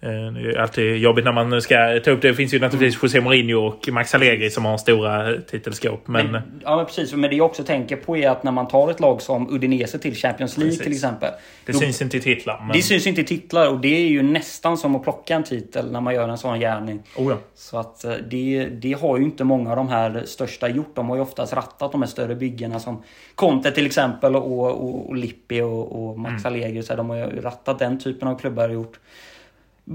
det 0.00 0.06
är 0.08 0.58
alltid 0.58 0.96
jobbigt 0.96 1.24
när 1.24 1.32
man 1.32 1.62
ska 1.62 2.00
ta 2.04 2.10
upp 2.10 2.22
det. 2.22 2.28
Det 2.28 2.34
finns 2.34 2.54
ju 2.54 2.58
naturligtvis. 2.58 3.02
José 3.02 3.20
Mourinho 3.20 3.66
och 3.66 3.88
Max 3.92 4.14
Allegri 4.14 4.50
som 4.50 4.64
har 4.64 4.78
stora 4.78 5.36
titelskåp. 5.50 6.08
Men... 6.08 6.32
men... 6.32 6.42
ja, 6.64 6.76
men 6.76 6.86
precis. 6.86 7.12
Men 7.12 7.30
det 7.30 7.36
jag 7.36 7.46
också 7.46 7.64
tänker 7.64 7.96
på 7.96 8.16
är 8.16 8.30
att 8.30 8.42
när 8.42 8.52
man 8.52 8.68
tar 8.68 8.90
ett 8.90 9.00
lag 9.00 9.22
som 9.22 9.54
Udinese 9.54 9.98
till 9.98 10.14
Champions 10.14 10.56
League 10.56 10.70
precis. 10.70 10.84
till 10.84 10.92
exempel. 10.92 11.30
Det 11.66 11.72
då... 11.72 11.78
syns 11.78 12.02
inte 12.02 12.16
i 12.16 12.20
titlar. 12.20 12.60
Men... 12.60 12.76
Det 12.76 12.82
syns 12.82 13.06
inte 13.06 13.20
i 13.20 13.24
titlar 13.24 13.68
och 13.68 13.80
det 13.80 13.88
är 13.88 14.08
ju 14.08 14.22
nästan 14.22 14.76
som 14.76 14.96
att 14.96 15.02
plocka 15.02 15.34
en 15.34 15.44
titel 15.44 15.92
när 15.92 16.00
man 16.00 16.14
gör 16.14 16.28
en 16.28 16.38
sån 16.38 16.60
gärning. 16.60 17.02
Oh 17.16 17.30
ja. 17.30 17.38
Så 17.54 17.78
att 17.78 18.04
eh, 18.04 18.12
det, 18.30 18.66
det 18.66 18.92
har 18.92 19.18
ju 19.18 19.24
inte 19.24 19.44
många 19.44 19.70
av 19.70 19.76
de 19.76 19.88
här 19.88 20.22
största 20.26 20.68
gjort. 20.68 20.96
De 20.96 21.08
har 21.08 21.16
ju 21.16 21.22
oftast 21.22 21.52
rattat 21.52 21.92
de 21.92 22.02
här 22.02 22.08
större 22.08 22.34
byggena 22.34 22.80
som 22.80 23.02
Conte 23.34 23.70
till 23.70 23.86
exempel 23.86 24.36
och, 24.36 24.60
och, 24.60 25.08
och 25.08 25.16
Lippi 25.16 25.60
och, 25.60 26.10
och 26.10 26.18
Max 26.18 26.44
mm. 26.44 26.46
Allegri. 26.46 26.82
Så 26.82 26.96
de 26.96 27.10
har 27.10 27.16
ju 27.16 27.40
rattat 27.40 27.78
den 27.78 28.00
typen 28.00 28.28
av 28.28 28.38
klubbar 28.38 28.68
och 28.68 28.74
gjort 28.74 28.98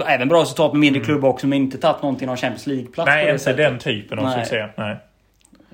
Även 0.08 0.27
bra 0.27 0.41
resultat 0.41 0.73
med 0.73 0.79
mindre 0.79 0.99
mm. 0.99 1.05
klubbar 1.05 1.29
också, 1.29 1.47
men 1.47 1.58
inte 1.58 1.77
tagit 1.77 2.01
någonting 2.01 2.29
av 2.29 2.36
Champions 2.36 2.67
League-plats. 2.67 3.08
Nej, 3.08 3.31
inte 3.31 3.53
den 3.53 3.79
typen 3.79 4.19
av 4.19 4.25
Nej. 4.25 4.45
succé. 4.45 4.65
Nej. 4.75 4.97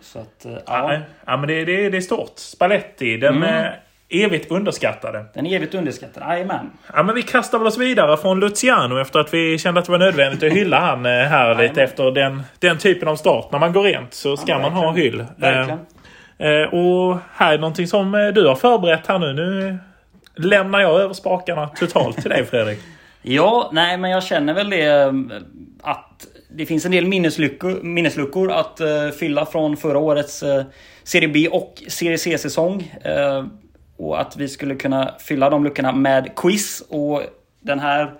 Så 0.01 0.19
att, 0.19 0.45
uh, 0.45 0.57
ja. 0.65 0.99
ja. 1.25 1.37
men 1.37 1.47
det, 1.47 1.65
det, 1.65 1.89
det 1.89 1.97
är 1.97 2.01
stort. 2.01 2.33
Spalletti, 2.35 3.17
den 3.17 3.35
mm. 3.35 3.49
är 3.49 3.79
evigt 4.09 4.51
underskattade. 4.51 5.25
Den 5.33 5.45
är 5.45 5.55
evigt 5.55 5.75
underskattad, 5.75 6.23
jajamän. 6.23 6.71
Ja, 6.93 7.03
men 7.03 7.15
vi 7.15 7.21
kastar 7.21 7.57
väl 7.57 7.67
oss 7.67 7.77
vidare 7.77 8.17
från 8.17 8.39
Luciano 8.39 8.97
efter 8.97 9.19
att 9.19 9.33
vi 9.33 9.57
kände 9.57 9.79
att 9.79 9.85
det 9.85 9.91
var 9.91 9.99
nödvändigt 9.99 10.43
att 10.43 10.51
hylla 10.51 10.79
han 10.79 11.05
eh, 11.05 11.11
här 11.11 11.55
lite 11.55 11.83
efter 11.83 12.11
den, 12.11 12.43
den 12.59 12.77
typen 12.77 13.07
av 13.07 13.15
start. 13.15 13.51
När 13.51 13.59
man 13.59 13.73
går 13.73 13.83
rent 13.83 14.13
så 14.13 14.37
ska 14.37 14.51
ja, 14.51 14.59
man 14.59 14.71
ha 14.71 14.91
hyll. 14.91 15.25
Verkligen. 15.35 15.79
Eh, 16.37 16.73
och 16.73 17.17
här 17.33 17.53
är 17.53 17.57
någonting 17.57 17.87
som 17.87 18.31
du 18.35 18.47
har 18.47 18.55
förberett 18.55 19.07
här 19.07 19.19
nu. 19.19 19.33
Nu 19.33 19.77
lämnar 20.35 20.79
jag 20.79 21.01
över 21.01 21.13
spakarna 21.13 21.67
totalt 21.67 22.21
till 22.21 22.29
dig 22.29 22.45
Fredrik. 22.45 22.79
Ja, 23.21 23.69
nej 23.73 23.97
men 23.97 24.11
jag 24.11 24.23
känner 24.23 24.53
väl 24.53 24.69
det 24.69 24.85
eh, 24.85 25.13
att 25.81 26.27
det 26.49 26.65
finns 26.65 26.85
en 26.85 26.91
del 26.91 27.07
minnesluckor, 27.07 27.79
minnesluckor 27.83 28.51
att 28.51 28.81
uh, 28.81 29.09
fylla 29.09 29.45
från 29.45 29.77
förra 29.77 29.97
årets 29.97 30.43
uh, 30.43 30.63
Serie 31.03 31.29
B 31.29 31.47
och 31.47 31.83
Serie 31.87 32.17
C-säsong. 32.17 32.93
Och 33.97 34.21
att 34.21 34.37
vi 34.37 34.47
skulle 34.47 34.75
kunna 34.75 35.13
fylla 35.19 35.49
de 35.49 35.63
luckorna 35.63 35.91
med 35.91 36.35
quiz. 36.35 36.83
Och 36.89 37.21
den 37.59 37.79
här 37.79 38.13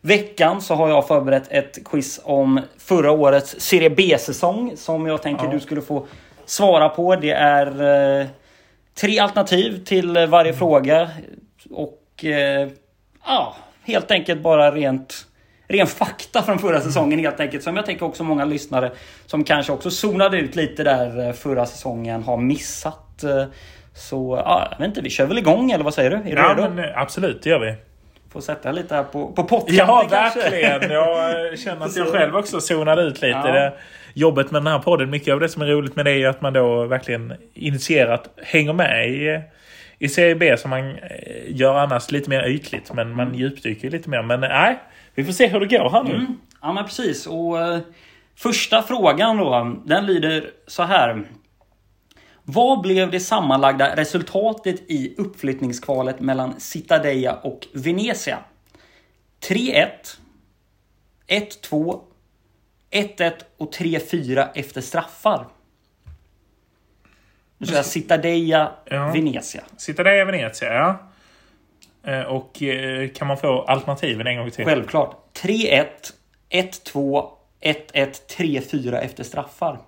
veckan 0.00 0.62
så 0.62 0.74
har 0.74 0.88
jag 0.88 1.08
förberett 1.08 1.52
ett 1.52 1.84
quiz 1.84 2.20
om 2.24 2.60
förra 2.78 3.10
årets 3.10 3.60
Serie 3.60 3.90
B-säsong 3.90 4.72
som 4.76 5.06
jag 5.06 5.22
tänker 5.22 5.44
ja. 5.44 5.50
du 5.50 5.60
skulle 5.60 5.82
få 5.82 6.06
svara 6.46 6.88
på. 6.88 7.16
Det 7.16 7.30
är 7.30 8.26
tre 9.00 9.18
alternativ 9.18 9.84
till 9.84 10.12
varje 10.12 10.50
mm. 10.50 10.58
fråga. 10.58 11.10
Och 11.70 12.24
ja 13.26 13.56
helt 13.88 14.10
enkelt 14.10 14.42
bara 14.42 14.70
rent 14.70 15.26
ren 15.68 15.86
fakta 15.86 16.42
från 16.42 16.58
förra 16.58 16.80
säsongen 16.80 17.18
helt 17.18 17.40
enkelt. 17.40 17.62
Som 17.62 17.76
jag 17.76 17.86
tänker 17.86 18.06
också 18.06 18.24
många 18.24 18.44
lyssnare 18.44 18.92
som 19.26 19.44
kanske 19.44 19.72
också 19.72 19.90
zonade 19.90 20.38
ut 20.38 20.56
lite 20.56 20.84
där 20.84 21.26
eh, 21.26 21.32
förra 21.32 21.66
säsongen 21.66 22.22
har 22.22 22.36
missat. 22.36 23.22
Eh, 23.22 23.44
så 23.94 24.42
ja, 24.44 24.68
jag 24.70 24.78
vet 24.78 24.88
inte, 24.88 25.00
vi 25.00 25.10
kör 25.10 25.26
väl 25.26 25.38
igång 25.38 25.70
eller 25.70 25.84
vad 25.84 25.94
säger 25.94 26.10
du? 26.10 26.16
Är 26.16 26.22
du 26.22 26.30
ja, 26.30 26.54
redo? 26.56 26.74
Men, 26.74 26.84
eh, 26.84 26.98
absolut, 26.98 27.42
det 27.42 27.50
gör 27.50 27.58
vi. 27.58 27.74
Får 28.32 28.40
sätta 28.40 28.72
lite 28.72 28.94
här 28.94 29.02
på, 29.02 29.32
på 29.32 29.44
pottkanten 29.44 29.76
Ja, 29.76 30.06
verkligen. 30.10 30.90
Jag 30.90 31.58
känner 31.58 31.86
att 31.86 31.96
jag 31.96 32.08
själv 32.08 32.36
också 32.36 32.60
zonade 32.60 33.02
ut 33.02 33.14
lite. 33.14 33.26
Ja. 33.28 33.70
jobbet 34.14 34.50
med 34.50 34.62
den 34.62 34.72
här 34.72 34.78
podden, 34.78 35.10
mycket 35.10 35.34
av 35.34 35.40
det 35.40 35.48
som 35.48 35.62
är 35.62 35.66
roligt 35.66 35.96
med 35.96 36.04
det 36.04 36.12
är 36.12 36.28
att 36.28 36.40
man 36.40 36.52
då 36.52 36.84
verkligen 36.84 37.34
initierat 37.54 38.28
hänger 38.42 38.72
med 38.72 39.08
i, 39.08 39.40
i 39.98 40.08
Serie 40.08 40.34
B 40.34 40.56
som 40.56 40.70
man 40.70 40.90
eh, 40.90 40.96
gör 41.46 41.74
annars 41.74 42.10
lite 42.10 42.30
mer 42.30 42.48
ytligt. 42.48 42.92
Men 42.92 43.16
man 43.16 43.34
djupdyker 43.34 43.90
lite 43.90 44.10
mer. 44.10 44.22
Men 44.22 44.40
nej, 44.40 44.78
vi 45.14 45.24
får 45.24 45.32
se 45.32 45.46
hur 45.46 45.60
det 45.60 45.78
går 45.78 45.90
här 45.90 46.02
nu. 46.04 46.14
Mm. 46.14 46.38
Ja 46.62 46.72
men 46.72 46.84
precis. 46.84 47.26
Och 47.26 47.54
uh, 47.54 47.78
Första 48.38 48.82
frågan 48.82 49.36
då, 49.36 49.76
den 49.84 50.06
lyder 50.06 50.50
så 50.66 50.82
här. 50.82 51.28
Vad 52.42 52.80
blev 52.80 53.10
det 53.10 53.20
sammanlagda 53.20 53.96
resultatet 53.96 54.90
i 54.90 55.14
uppflyttningskvalet 55.18 56.20
mellan 56.20 56.60
Citadeia 56.60 57.34
och 57.34 57.66
Venezia? 57.72 58.38
3-1 59.48 59.88
1-2 61.28 62.00
1-1 62.90 63.32
och 63.56 63.74
3-4 63.74 64.48
efter 64.54 64.80
straffar. 64.80 65.46
Nu 67.58 67.66
ska 67.66 67.76
jag 67.76 67.86
Citadeia, 67.86 68.70
ja. 68.84 69.10
Venezia. 69.12 69.62
Citadeia, 69.76 70.24
Venezia, 70.24 70.72
ja. 70.74 70.98
Eh, 72.12 72.22
och 72.22 72.62
eh, 72.62 73.08
kan 73.08 73.28
man 73.28 73.36
få 73.36 73.62
alternativen 73.62 74.26
en 74.26 74.36
gång 74.36 74.50
till? 74.50 74.64
Självklart. 74.64 75.16
3-1, 75.42 75.86
1-2, 76.50 77.28
1-1, 77.60 78.14
3-4 78.36 78.98
efter 78.98 79.24
straffar. 79.24 79.78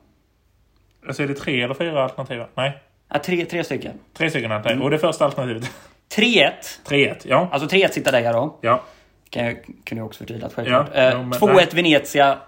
Alltså 1.06 1.22
är 1.22 1.26
det 1.26 1.34
tre 1.34 1.62
eller 1.62 1.74
fyra 1.74 2.02
alternativ? 2.02 2.42
Nej. 2.54 2.78
Ja, 3.08 3.18
tre, 3.18 3.44
tre 3.44 3.64
stycken. 3.64 3.92
Tre 4.12 4.30
stycken 4.30 4.52
alternativ. 4.52 4.72
Mm. 4.72 4.84
Och 4.84 4.90
det 4.90 4.98
första 4.98 5.24
alternativet? 5.24 5.70
3-1. 6.16 6.50
3-1, 6.84 7.16
ja. 7.24 7.48
Alltså 7.52 7.76
3-1 7.76 7.88
Citadeia 7.88 8.32
då. 8.32 8.58
Ja. 8.60 8.82
Kan 9.30 9.44
jag, 9.44 9.64
kunde 9.64 10.00
jag 10.00 10.06
också 10.06 10.18
förtydligat 10.18 10.54
självklart. 10.54 10.90
Ja, 10.94 11.00
eh, 11.00 11.20
2-1 11.20 11.54
nej. 11.54 11.68
Venezia. 11.72 12.38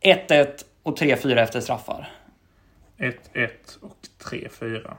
1-1 0.00 0.46
och 0.82 0.98
3-4 0.98 1.36
efter 1.36 1.60
straffar. 1.60 2.08
1-1 2.98 3.48
och 3.80 3.96
3-4. 4.30 4.94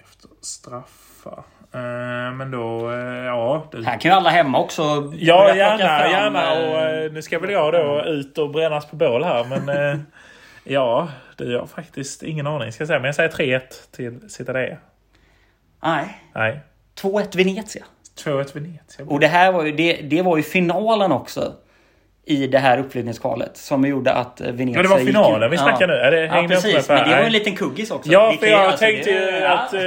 Efter 0.00 0.28
straffar. 0.40 1.44
Eh, 1.72 2.32
men 2.32 2.50
då, 2.50 2.90
eh, 2.90 3.24
ja. 3.24 3.68
Det... 3.72 3.84
Här 3.84 4.00
kan 4.00 4.10
ju 4.10 4.16
alla 4.16 4.30
hemma 4.30 4.58
också 4.58 5.12
Ja, 5.16 5.54
gärna, 5.54 6.10
gärna. 6.10 6.52
Och 6.52 6.82
eh, 6.82 7.12
nu 7.12 7.22
ska 7.22 7.38
väl 7.38 7.50
jag 7.50 7.72
då 7.72 8.04
ut 8.04 8.38
och 8.38 8.50
brännas 8.50 8.86
på 8.86 8.96
bål 8.96 9.24
här. 9.24 9.44
Men 9.44 10.06
ja, 10.64 11.08
det 11.36 11.58
har 11.58 11.66
faktiskt 11.66 12.22
ingen 12.22 12.46
aning 12.46 12.72
ska 12.72 12.82
jag 12.82 12.88
säga. 12.88 12.98
Men 12.98 13.06
jag 13.06 13.14
säger 13.14 13.30
3-1 13.30 13.60
till 13.96 14.30
Citadea. 14.30 14.76
Nej. 15.82 16.22
Nej. 16.34 16.60
2-1 17.00 17.36
Venezia. 17.36 17.84
2-1 18.24 18.54
Venezia. 18.54 19.06
Och 19.06 19.20
det 19.20 19.26
här 19.26 19.52
var 19.52 19.64
ju, 19.64 19.72
det, 19.72 19.92
det 19.92 20.22
var 20.22 20.36
ju 20.36 20.42
finalen 20.42 21.12
också 21.12 21.54
i 22.28 22.46
det 22.46 22.58
här 22.58 22.78
uppflyttningskvalet 22.78 23.56
som 23.56 23.84
gjorde 23.84 24.12
att 24.12 24.40
Venezia 24.40 24.76
Ja, 24.76 24.82
det 24.82 24.88
var 24.88 24.98
finalen 24.98 25.42
gick, 25.42 25.52
vi 25.52 25.62
snackar 25.62 25.80
ja. 25.80 25.86
nu. 25.86 25.92
Är 25.92 26.10
det, 26.10 26.24
ja, 26.24 26.46
precis. 26.48 26.88
Men 26.88 27.08
det 27.08 27.16
var 27.16 27.22
en 27.22 27.32
liten 27.32 27.56
kuggis 27.56 27.90
också. 27.90 28.12
Ja, 28.12 28.34
för 28.40 28.46
jag 28.46 28.60
alltså, 28.60 28.78
tänkte 28.78 29.10
ju 29.10 29.44
att... 29.44 29.74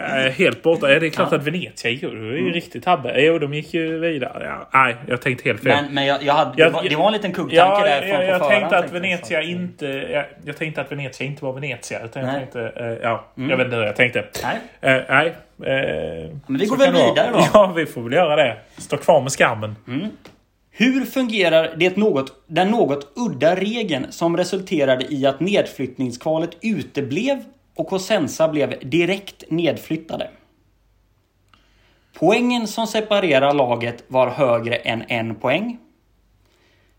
Äh, 0.00 0.32
helt 0.32 0.62
borta. 0.62 0.86
Det 0.86 1.06
är 1.06 1.10
klart 1.10 1.28
ja. 1.30 1.36
att 1.36 1.46
Venezia 1.46 1.90
gick 1.90 2.00
Det 2.00 2.06
var 2.06 2.14
ju 2.14 2.38
mm. 2.38 2.52
riktigt 2.52 2.84
tabbe. 2.84 3.20
Jo, 3.20 3.38
de 3.38 3.54
gick 3.54 3.74
ju 3.74 3.98
vidare. 3.98 4.44
Ja, 4.44 4.68
nej, 4.72 4.96
jag 5.08 5.22
tänkte 5.22 5.48
helt 5.48 5.62
fel. 5.62 5.76
Men, 5.82 5.94
men 5.94 6.06
jag, 6.06 6.22
jag 6.22 6.34
hade, 6.34 6.52
jag, 6.56 6.68
det, 6.68 6.74
var, 6.74 6.88
det 6.88 6.96
var 6.96 7.06
en 7.06 7.12
liten 7.12 7.32
kuggtanke 7.32 7.80
ja, 7.80 7.86
där 7.86 8.00
från 8.00 8.10
jag, 8.10 8.24
jag, 8.24 8.40
jag 8.40 8.48
tänkte 8.48 8.78
att 8.78 8.92
Venezia 8.92 9.42
inte... 9.42 9.86
Jag, 9.86 10.24
jag, 10.44 10.56
tänkte 10.56 10.80
att 10.80 10.92
Venezia 10.92 11.26
inte 11.26 11.44
var 11.44 11.52
Venezia. 11.52 12.04
Utan 12.04 12.24
jag 12.24 12.34
tänkte... 12.34 12.58
Uh, 12.58 12.98
ja, 13.02 13.24
mm. 13.36 13.50
jag 13.50 13.56
vet 13.56 13.64
inte 13.64 13.76
hur 13.76 13.84
jag 13.84 13.96
tänkte. 13.96 14.24
Nej. 14.82 14.96
Uh, 14.96 15.02
nej. 15.08 15.34
Men 16.46 16.58
vi 16.58 16.66
går 16.66 16.76
väl 16.76 16.92
vidare 16.92 17.30
då. 17.32 17.38
Ja, 17.52 17.72
vi 17.76 17.86
får 17.86 18.02
väl 18.02 18.12
göra 18.12 18.36
det. 18.36 18.56
Stå 18.76 18.96
kvar 18.96 19.20
med 19.20 19.32
skammen. 19.32 19.76
Mm. 19.88 20.08
Hur 20.80 21.04
fungerar 21.04 21.74
det 21.76 21.96
något, 21.96 22.42
den 22.46 22.70
något 22.70 23.12
udda 23.16 23.56
regeln 23.56 24.12
som 24.12 24.36
resulterade 24.36 25.14
i 25.14 25.26
att 25.26 25.40
nedflyttningskvalet 25.40 26.50
uteblev 26.60 27.44
och 27.74 27.86
Cosenza 27.86 28.48
blev 28.48 28.88
direkt 28.88 29.44
nedflyttade? 29.50 30.30
Poängen 32.12 32.66
som 32.66 32.86
separerar 32.86 33.54
laget 33.54 34.04
var 34.08 34.30
högre 34.30 34.76
än 34.76 35.04
en 35.08 35.34
poäng. 35.34 35.78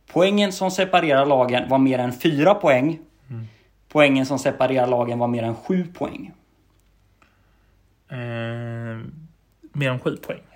Poängen 0.07 0.51
som 0.51 0.71
separerar 0.71 1.25
lagen 1.25 1.69
var 1.69 1.77
mer 1.77 1.99
än 1.99 2.13
fyra 2.13 2.53
poäng. 2.53 2.99
Mm. 3.29 3.47
Poängen 3.89 4.25
som 4.25 4.39
separerar 4.39 4.87
lagen 4.87 5.19
var 5.19 5.27
mer 5.27 5.43
än 5.43 5.55
sju 5.55 5.85
poäng. 5.93 6.31
Eh, 8.09 8.17
mer 9.73 9.89
än 9.89 9.99
sju 9.99 10.17
poäng. 10.17 10.48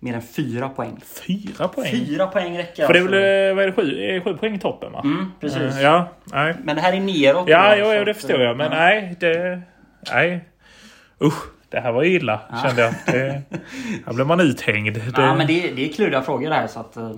Mer 0.00 0.14
än 0.14 0.22
fyra 0.22 0.68
poäng. 0.68 1.00
Fyra 1.26 1.68
poäng? 1.68 1.90
Fyra 1.90 2.26
poäng 2.26 2.58
räcker 2.58 2.86
För 2.86 2.92
det 2.92 2.98
är 2.98 3.02
väl 3.02 3.14
alltså. 3.14 3.54
vad 3.54 3.64
är 3.64 3.66
det, 3.66 4.20
sju, 4.20 4.20
sju 4.24 4.38
poäng 4.38 4.54
i 4.54 4.58
toppen 4.58 4.92
va? 4.92 5.00
Mm, 5.04 5.32
precis. 5.40 5.76
Uh, 5.76 5.82
ja, 5.82 6.08
nej. 6.24 6.54
Men 6.62 6.76
det 6.76 6.82
här 6.82 6.92
är 6.92 7.00
neråt. 7.00 7.48
Ja, 7.48 7.76
jo, 7.76 7.92
jo, 7.92 8.04
det 8.04 8.14
förstår 8.14 8.40
jag. 8.40 8.56
Men 8.56 8.72
ja. 8.72 8.78
nej, 8.78 9.16
det... 9.20 9.62
Nej. 10.12 10.44
Usch, 11.22 11.42
det 11.68 11.80
här 11.80 11.92
var 11.92 12.04
illa 12.04 12.40
ja. 12.50 12.62
kände 12.62 12.82
jag. 12.82 12.94
Det, 13.06 13.42
här 14.06 14.12
blev 14.14 14.26
man 14.26 14.40
uthängd. 14.40 14.94
Det... 14.94 15.12
Ja, 15.16 15.34
men 15.34 15.46
det, 15.46 15.70
det 15.70 15.88
är 15.88 15.92
kluriga 15.92 16.22
frågor 16.22 16.48
det 16.48 16.54
här 16.54 16.66
så 16.66 16.80
att... 16.80 16.96
Eh, 16.96 17.12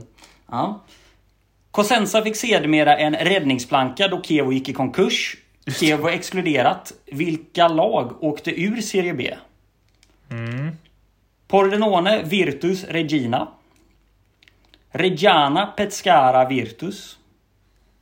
ja. 0.50 0.84
Cosenza 1.70 2.22
fick 2.22 2.36
sedermera 2.36 2.96
en 2.96 3.14
räddningsplanka 3.14 4.08
då 4.08 4.22
Kevo 4.22 4.52
gick 4.52 4.68
i 4.68 4.72
konkurs. 4.72 5.36
Kevo 5.80 6.08
exkluderat. 6.08 6.92
Vilka 7.12 7.68
lag 7.68 8.24
åkte 8.24 8.60
ur 8.60 8.80
Serie 8.80 9.14
B? 9.14 9.34
Mm. 10.30 10.70
Pordenone 11.50 12.22
Virtus 12.22 12.84
Regina. 12.84 13.48
Reggiana 14.90 15.66
Pescara 15.66 16.44
Virtus. 16.44 17.18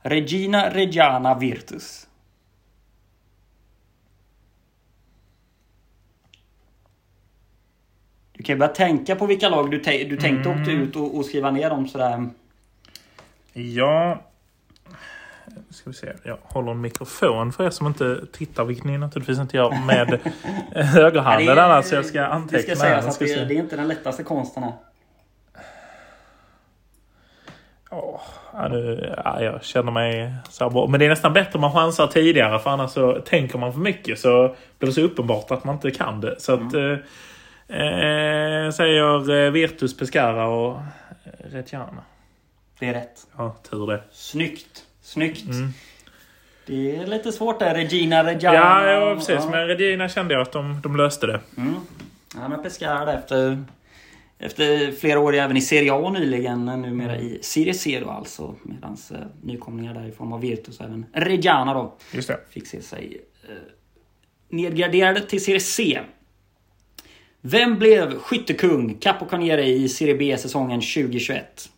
Regina 0.01 0.69
Reggiana 0.69 1.33
Virtus. 1.39 2.07
Du 8.31 8.43
kan 8.43 8.55
ju 8.55 8.59
börja 8.59 8.73
tänka 8.73 9.15
på 9.15 9.25
vilka 9.25 9.49
lag 9.49 9.71
du, 9.71 9.77
du 9.77 10.17
tänkte 10.17 10.49
mm. 10.49 10.61
åkte 10.61 10.71
ut 10.71 10.95
och, 10.95 11.17
och 11.17 11.25
skriva 11.25 11.51
ner 11.51 11.69
dem 11.69 11.87
sådär. 11.87 12.29
Ja, 13.53 14.21
ska 15.69 15.89
vi 15.89 15.95
se. 15.95 16.13
Jag 16.23 16.37
håller 16.43 16.71
en 16.71 16.81
mikrofon 16.81 17.51
för 17.51 17.65
er 17.65 17.69
som 17.69 17.87
inte 17.87 18.25
tittar, 18.31 18.65
vilket 18.65 18.85
ni 18.85 18.97
naturligtvis 18.97 19.39
inte 19.39 19.57
gör 19.57 19.85
med 19.85 20.19
högerhanden. 20.85 21.57
Ja, 21.57 21.63
annars 21.63 21.91
jag 21.91 22.05
ska 22.05 22.25
anteckna. 22.25 22.57
Det 22.57 22.63
ska 22.63 22.75
sägas 22.75 23.05
att 23.05 23.19
det, 23.19 23.45
det, 23.45 23.53
är 23.53 23.59
inte 23.59 23.75
den 23.75 23.87
lättaste 23.87 24.23
konsten 24.23 24.63
här. 24.63 24.73
Oh, 27.91 28.21
ja, 28.53 28.67
nu, 28.67 29.13
ja, 29.23 29.41
jag 29.41 29.63
känner 29.63 29.91
mig 29.91 30.33
så 30.49 30.69
bra. 30.69 30.87
Men 30.87 30.99
det 30.99 31.05
är 31.05 31.09
nästan 31.09 31.33
bättre 31.33 31.51
om 31.53 31.61
man 31.61 31.73
chansar 31.73 32.07
tidigare 32.07 32.59
för 32.59 32.69
annars 32.69 32.91
så 32.91 33.13
tänker 33.13 33.57
man 33.57 33.73
för 33.73 33.79
mycket 33.79 34.19
så 34.19 34.55
blir 34.79 34.87
det 34.87 34.93
så 34.93 35.01
uppenbart 35.01 35.51
att 35.51 35.63
man 35.63 35.75
inte 35.75 35.91
kan 35.91 36.21
det. 36.21 36.35
Så 36.39 36.53
att 36.53 36.73
mm. 36.73 36.99
eh, 37.67 38.65
eh 38.65 38.71
säger 38.71 39.31
eh, 39.31 39.51
Virtus 39.51 39.97
Pescara 39.97 40.47
och 40.47 40.79
Reggiana. 41.51 42.03
Det 42.79 42.87
är 42.87 42.93
rätt. 42.93 43.27
Ja, 43.37 43.55
tur 43.69 43.87
det. 43.87 44.03
Snyggt. 44.11 44.85
Snyggt. 45.09 45.45
Mm. 45.45 45.73
Det 46.65 46.95
är 46.95 47.07
lite 47.07 47.31
svårt 47.31 47.59
där. 47.59 47.75
Regina, 47.75 48.23
Regina. 48.23 48.53
Ja, 48.53 48.91
ja 48.91 49.15
precis. 49.15 49.35
Ja. 49.35 49.49
Men 49.49 49.67
Regina 49.67 50.09
kände 50.09 50.33
jag 50.33 50.41
att 50.41 50.51
de, 50.51 50.81
de 50.81 50.95
löste 50.95 51.27
det. 51.27 51.39
Mm. 51.57 51.75
Ja, 52.35 52.47
men 52.47 52.63
Pescara 52.63 53.13
efter, 53.13 53.63
efter 54.39 54.91
flera 54.91 55.19
år 55.19 55.35
även 55.35 55.57
i 55.57 55.61
Serie 55.61 55.93
A 55.93 56.09
nyligen. 56.09 56.65
Numera 56.65 57.17
i 57.17 57.39
Serie 57.41 57.73
C 57.73 57.99
då 58.03 58.09
alltså. 58.09 58.55
Medan 58.63 58.97
eh, 59.11 59.17
nykomlingar 59.41 59.93
där 59.93 60.07
i 60.07 60.11
form 60.11 60.33
av 60.33 60.41
Virtus 60.41 60.81
även 60.81 61.05
Reggiana 61.13 61.73
då. 61.73 61.95
Just 62.11 62.27
det. 62.27 62.39
Fick 62.49 62.67
se 62.67 62.81
sig 62.81 63.21
eh, 63.49 63.55
nedgraderade 64.49 65.21
till 65.21 65.43
Serie 65.43 65.59
C. 65.59 65.99
Vem 67.41 67.79
blev 67.79 68.19
skyttekung, 68.19 68.97
Capocaniere 68.99 69.65
i 69.65 69.89
Serie 69.89 70.15
B 70.15 70.37
säsongen 70.37 70.81
2021? 70.81 71.69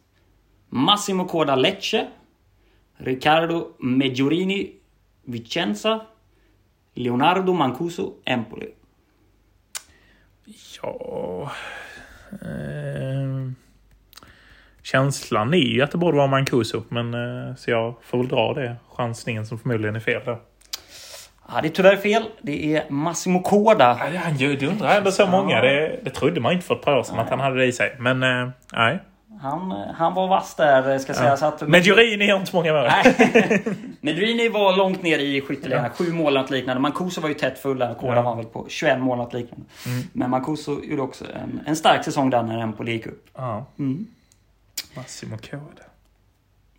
Massimo 0.70 1.28
Corda 1.28 1.56
Lecce 1.56 2.08
Riccardo 3.04 3.68
Meggiorini 3.80 4.72
Vicenza 5.24 6.02
Leonardo 6.94 7.54
Mancuso 7.54 8.14
Empoli. 8.26 8.68
Ja... 10.82 11.52
Eh, 12.32 13.52
känslan 14.84 15.54
är 15.54 15.58
ju 15.58 15.82
att 15.82 15.92
det 15.92 15.98
borde 15.98 16.18
vara 16.18 16.28
Mancuso. 16.28 16.84
Men 16.90 17.14
eh, 17.14 17.56
så 17.56 17.72
jag 17.72 17.96
får 18.02 18.18
väl 18.18 18.28
dra 18.28 18.54
det 18.54 18.76
chansningen 18.96 19.46
som 19.46 19.60
förmodligen 19.60 19.96
är 19.96 20.00
fel 20.00 20.22
då. 20.26 20.42
Ja, 21.48 21.62
det 21.62 21.68
är 21.68 21.72
tyvärr 21.72 21.98
fel. 21.98 22.24
Det 22.42 22.76
är 22.76 22.90
Massimo 22.90 23.42
Corda. 23.42 24.00
Ja, 24.14 24.20
han 24.20 24.38
det 24.38 24.68
undrar 24.68 24.98
ändå 24.98 25.12
så 25.12 25.28
många. 25.28 25.62
Det, 25.62 26.00
det 26.04 26.10
trodde 26.10 26.42
man 26.42 26.54
inte 26.54 26.66
för 26.66 26.76
ett 26.76 26.82
par 26.82 26.98
år 26.98 27.04
sedan 27.04 27.16
nej. 27.16 27.24
att 27.24 27.30
han 27.30 27.40
hade 27.40 27.56
det 27.56 27.66
i 27.66 27.72
sig. 27.72 27.96
Men 28.00 28.24
eh, 28.24 28.50
nej. 28.74 29.00
Han, 29.41 29.71
han 29.71 30.13
var 30.13 30.27
vass 30.27 30.56
där 30.56 30.99
ska 30.99 31.13
ja. 31.13 31.19
sägas. 31.19 31.43
Att, 31.43 31.67
Medjurini 31.67 32.25
gör 32.25 32.39
inte 32.39 32.56
många 32.56 32.73
mål. 32.73 32.86
Medjurini 34.01 34.49
var 34.49 34.77
långt 34.77 35.04
ner 35.04 35.19
i 35.19 35.41
skytteligan. 35.41 35.84
Ja. 35.84 35.89
Sju 35.89 36.13
mål 36.13 36.45
liknande. 36.49 36.82
Mancuso 36.82 37.21
var 37.21 37.30
ju 37.30 37.36
tätt 37.36 37.60
full 37.60 37.80
där. 37.80 37.93
Kåda 37.93 38.15
ja. 38.15 38.21
var 38.21 38.36
väl 38.36 38.45
på 38.45 38.65
21 38.69 38.99
mål 38.99 39.19
liknande. 39.19 39.65
Mm. 39.86 40.04
Men 40.13 40.30
Mancuso 40.30 40.84
gjorde 40.84 41.01
också 41.01 41.25
en, 41.25 41.62
en 41.65 41.75
stark 41.75 42.06
säsong 42.06 42.30
där 42.30 42.43
när 42.43 42.60
Empoli 42.60 42.91
gick 42.91 43.06
upp. 43.06 43.27
Ja. 43.36 43.65
Mm. 43.80 44.08
Massimo 44.95 45.38
Kåda. 45.38 45.84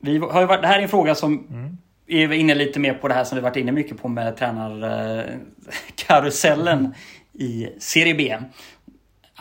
vi 0.00 0.18
har 0.18 0.40
ju 0.40 0.46
varit, 0.46 0.62
det 0.62 0.68
här 0.68 0.78
är 0.78 0.82
en 0.82 0.88
fråga 0.88 1.14
som 1.14 1.46
mm. 1.50 1.78
är 2.06 2.32
inne 2.32 2.54
lite 2.54 2.80
mer 2.80 2.94
på 2.94 3.08
det 3.08 3.14
här 3.14 3.24
som 3.24 3.36
vi 3.36 3.42
varit 3.42 3.56
inne 3.56 3.72
mycket 3.72 4.02
på 4.02 4.08
med 4.08 4.36
tränarkarusellen 4.36 6.78
mm. 6.78 6.92
i 7.32 7.68
Serie 7.78 8.14
B. 8.14 8.38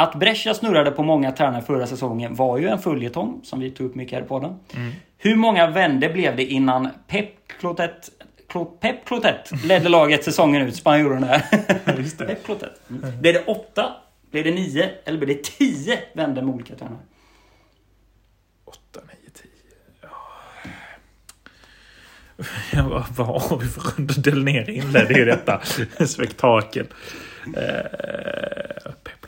Att 0.01 0.15
Brescia 0.15 0.53
snurrade 0.53 0.91
på 0.91 1.03
många 1.03 1.31
tränare 1.31 1.61
förra 1.61 1.87
säsongen 1.87 2.35
var 2.35 2.57
ju 2.57 2.67
en 2.67 2.79
följetong 2.79 3.39
som 3.43 3.59
vi 3.59 3.71
tog 3.71 3.87
upp 3.87 3.95
mycket 3.95 4.13
här 4.13 4.25
i 4.25 4.27
podden. 4.27 4.59
Mm. 4.75 4.91
Hur 5.17 5.35
många 5.35 5.67
vände 5.67 6.09
blev 6.09 6.35
det 6.35 6.45
innan 6.45 6.89
Pep 7.07 7.29
Clotet 7.59 8.09
Pep 8.79 9.05
Clotet 9.05 9.51
ledde 9.65 9.89
laget 9.89 10.23
säsongen 10.23 10.61
ut, 10.61 10.75
spanjorerna. 10.75 11.27
Pep 12.17 12.43
Clotet. 12.45 12.89
Mm. 12.89 13.21
Blev 13.21 13.33
det 13.33 13.43
åtta? 13.45 13.95
Blev 14.31 14.43
det 14.43 14.51
nio? 14.51 14.89
Eller 15.05 15.17
blev 15.17 15.27
det 15.27 15.43
tio 15.43 15.99
vändor 16.13 16.41
med 16.41 16.55
olika 16.55 16.75
tränare? 16.75 16.99
Åtta, 18.65 18.99
nio, 19.07 19.29
tio... 19.33 19.51
Ja. 22.71 22.89
vad, 22.89 23.27
vad 23.27 23.41
har 23.41 23.57
vi 23.57 23.67
för 23.67 23.81
runda? 23.81 24.13
Del 24.13 24.43
ner 24.43 24.69
inledde 24.69 25.13
ju 25.13 25.25
detta 25.25 25.61
spektakel. 26.05 26.87
Eh, 27.57 28.60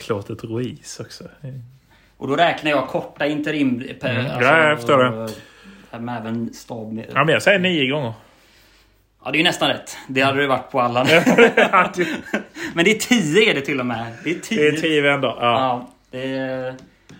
Pep 0.04 0.08
Clotet 0.08 0.44
Ruiz 0.44 1.00
också. 1.00 1.24
Och 2.18 2.28
då 2.28 2.36
räknar 2.36 2.72
jag 2.72 2.88
korta 2.88 3.26
interim... 3.26 3.80
Per, 4.02 4.10
mm. 4.10 4.26
alltså, 4.26 4.42
ja, 4.42 4.70
jag 4.70 4.78
förstår 4.78 5.04
det. 5.04 6.00
Med 6.00 6.18
även 6.18 6.54
stab... 6.54 7.04
Ja, 7.14 7.24
men 7.24 7.34
jag 7.34 7.44
säger 7.44 7.60
nio 7.60 7.92
gånger. 7.92 8.14
Ja, 9.26 9.32
det 9.32 9.40
är 9.40 9.44
nästan 9.44 9.70
rätt. 9.70 9.98
Det 10.08 10.22
hade 10.22 10.42
det 10.42 10.48
varit 10.48 10.72
på 10.72 10.82
alla. 10.82 11.04
Men 12.74 12.86
det 12.86 12.92
är 12.92 13.00
tio 13.00 13.50
är 13.50 13.54
det 13.54 13.62
till 13.62 13.80
och 13.80 13.86
med. 13.86 14.14
Det 14.24 14.32
är 14.32 14.40
tio, 14.40 14.62
det 14.62 14.78
är 14.78 14.82
tio 14.82 15.02
vändor. 15.02 15.38
Ja. 15.40 15.54
ja 15.60 15.90
det, 16.12 16.30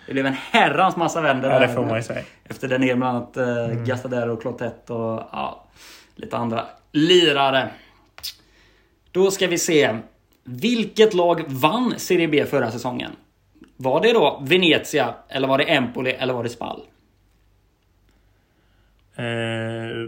det 0.08 0.14
blev 0.14 0.26
en 0.26 0.36
herrans 0.52 0.96
massa 0.96 1.22
vändor. 1.22 1.52
Ja, 1.52 1.60
det 1.60 1.70
får 1.70 1.86
man 1.86 1.98
ju 1.98 2.04
säga. 2.04 2.24
Efter 2.44 2.68
den 2.68 2.82
ner 2.82 2.96
bland 2.96 3.18
annat 3.18 3.38
eh, 3.38 3.66
mm. 3.66 3.86
Gastadero 3.86 4.34
och 4.34 4.42
Clotet 4.42 4.90
och 4.90 5.30
ja, 5.32 5.66
lite 6.16 6.38
andra 6.38 6.66
lirare. 6.92 7.70
Då 9.12 9.32
ska 9.32 9.48
vi 9.48 9.58
se. 9.58 9.98
Vilket 10.44 11.14
lag 11.14 11.44
vann 11.48 11.94
Serie 11.98 12.28
B 12.28 12.46
förra 12.46 12.72
säsongen? 12.72 13.12
Var 13.78 14.02
det 14.02 14.14
då 14.14 14.40
Venezia, 14.44 15.14
eller 15.30 15.48
var 15.48 15.58
det 15.58 15.64
Empoli, 15.64 16.12
eller 16.12 16.34
var 16.34 16.44
det 16.44 16.50
Spal? 16.50 16.82
Eh, 19.16 19.24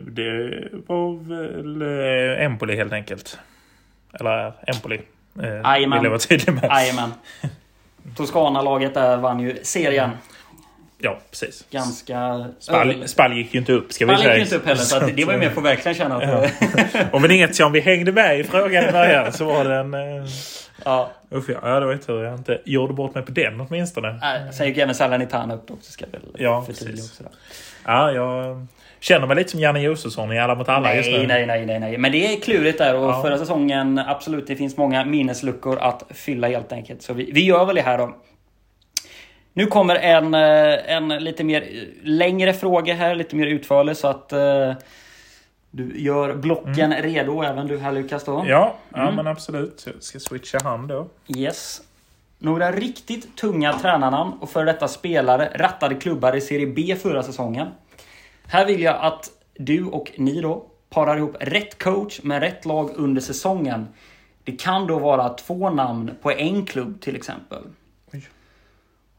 det 0.07 0.69
var 0.87 1.23
väl 1.23 1.81
eh, 1.81 2.45
Empoli 2.45 2.75
helt 2.75 2.93
enkelt. 2.93 3.39
Eller 4.13 4.53
Empoli. 4.67 5.01
Eh, 5.43 5.49
Jajamän. 5.49 5.99
Vill 5.99 6.03
jag 6.03 6.09
vara 6.09 6.19
tydlig 6.19 6.53
med. 6.53 7.11
Toscana-laget 8.15 8.93
där 8.93 9.17
vann 9.17 9.39
ju 9.39 9.57
serien. 9.63 10.09
Ja, 10.97 11.19
precis. 11.29 11.65
Ganska... 11.71 12.45
Spall, 12.59 13.07
Spall 13.07 13.33
gick 13.33 13.53
ju 13.53 13.59
inte 13.59 13.73
upp, 13.73 13.93
ska 13.93 14.05
Spall 14.05 14.15
vi 14.15 14.21
säga. 14.21 14.33
gick 14.35 14.43
inte 14.43 14.55
upp 14.55 14.65
heller, 14.65 14.81
så 14.81 14.99
det 14.99 15.25
var 15.25 15.33
ju 15.33 15.39
mer 15.39 15.51
att 15.57 15.63
verkligen 15.63 15.95
känna 15.95 16.15
att... 16.15 16.51
Ja. 16.93 17.07
och 17.11 17.23
Venezia, 17.23 17.65
om 17.65 17.71
vi 17.71 17.79
hängde 17.79 18.11
med 18.11 18.39
i 18.39 18.43
frågan 18.43 18.89
i 18.89 18.91
början 18.91 19.33
så 19.33 19.45
var 19.45 19.65
den... 19.65 19.93
Eh... 19.93 20.25
Ja. 20.85 21.11
Usch, 21.33 21.49
ja, 21.49 21.79
det 21.79 21.85
var 21.85 21.93
ju 21.93 21.97
tur 21.97 22.23
jag 22.23 22.35
inte 22.35 22.61
gjorde 22.65 22.93
bort 22.93 23.15
mig 23.15 23.23
på 23.23 23.31
den 23.31 23.61
åtminstone. 23.61 24.19
Nej, 24.21 24.53
sen 24.53 24.67
gick 24.67 24.77
även 24.77 24.95
Salernitana 24.95 25.55
upp 25.55 25.71
också, 25.71 25.91
ska 25.91 26.05
väl 26.11 26.21
ja, 26.37 26.63
precis. 26.67 27.11
Också 27.11 27.23
Ja, 27.85 28.11
jag 28.11 28.67
känner 28.99 29.27
mig 29.27 29.37
lite 29.37 29.51
som 29.51 29.59
Janne 29.59 29.81
Josefsson 29.81 30.33
i 30.33 30.39
Alla 30.39 30.55
mot 30.55 30.69
alla 30.69 30.87
nej, 30.87 30.97
just 30.97 31.11
nu. 31.11 31.27
Nej, 31.27 31.45
nej, 31.45 31.65
nej, 31.65 31.79
nej. 31.79 31.97
Men 31.97 32.11
det 32.11 32.33
är 32.33 32.41
klurigt 32.41 32.77
där 32.77 32.95
och 32.95 33.09
ja. 33.09 33.21
förra 33.21 33.37
säsongen 33.37 33.99
absolut, 33.99 34.47
det 34.47 34.55
finns 34.55 34.77
många 34.77 35.05
minnesluckor 35.05 35.77
att 35.77 36.03
fylla 36.09 36.47
helt 36.47 36.71
enkelt. 36.71 37.01
Så 37.01 37.13
vi, 37.13 37.31
vi 37.31 37.45
gör 37.45 37.65
väl 37.65 37.75
det 37.75 37.81
här 37.81 37.97
då. 37.97 38.15
Nu 39.57 39.65
kommer 39.65 39.95
en, 39.95 40.33
eh, 40.33 40.95
en 40.95 41.07
lite 41.07 41.43
mer 41.43 41.87
längre 42.03 42.53
fråga 42.53 42.93
här, 42.93 43.15
lite 43.15 43.35
mer 43.35 43.47
utförlig 43.47 43.97
så 43.97 44.07
att 44.07 44.33
uh, 44.33 44.73
du 45.71 45.99
gör 45.99 46.35
blocken 46.35 46.91
mm. 46.91 47.03
redo, 47.03 47.41
även 47.41 47.67
du 47.67 47.77
här 47.77 47.91
Lukas 47.91 48.23
då. 48.23 48.45
Ja, 48.47 48.75
ja 48.93 49.01
mm. 49.01 49.15
men 49.15 49.27
absolut. 49.27 49.87
Jag 49.93 50.03
ska 50.03 50.19
switcha 50.19 50.59
hand 50.63 50.87
då. 50.87 51.07
Yes. 51.37 51.81
Några 52.39 52.71
riktigt 52.71 53.37
tunga 53.37 53.73
tränarnamn 53.73 54.33
och 54.39 54.49
för 54.49 54.65
detta 54.65 54.87
spelare 54.87 55.49
rattade 55.55 55.95
klubbar 55.95 56.35
i 56.35 56.41
Serie 56.41 56.67
B 56.67 56.95
förra 56.95 57.23
säsongen. 57.23 57.67
Här 58.47 58.65
vill 58.65 58.81
jag 58.81 58.95
att 59.01 59.31
du 59.53 59.85
och 59.85 60.11
ni 60.15 60.41
då 60.41 60.65
parar 60.89 61.17
ihop 61.17 61.35
rätt 61.39 61.83
coach 61.83 62.19
med 62.23 62.39
rätt 62.39 62.65
lag 62.65 62.91
under 62.95 63.21
säsongen. 63.21 63.87
Det 64.43 64.51
kan 64.51 64.87
då 64.87 64.99
vara 64.99 65.29
två 65.29 65.69
namn 65.69 66.11
på 66.21 66.31
en 66.31 66.65
klubb 66.65 67.01
till 67.01 67.15
exempel. 67.15 67.63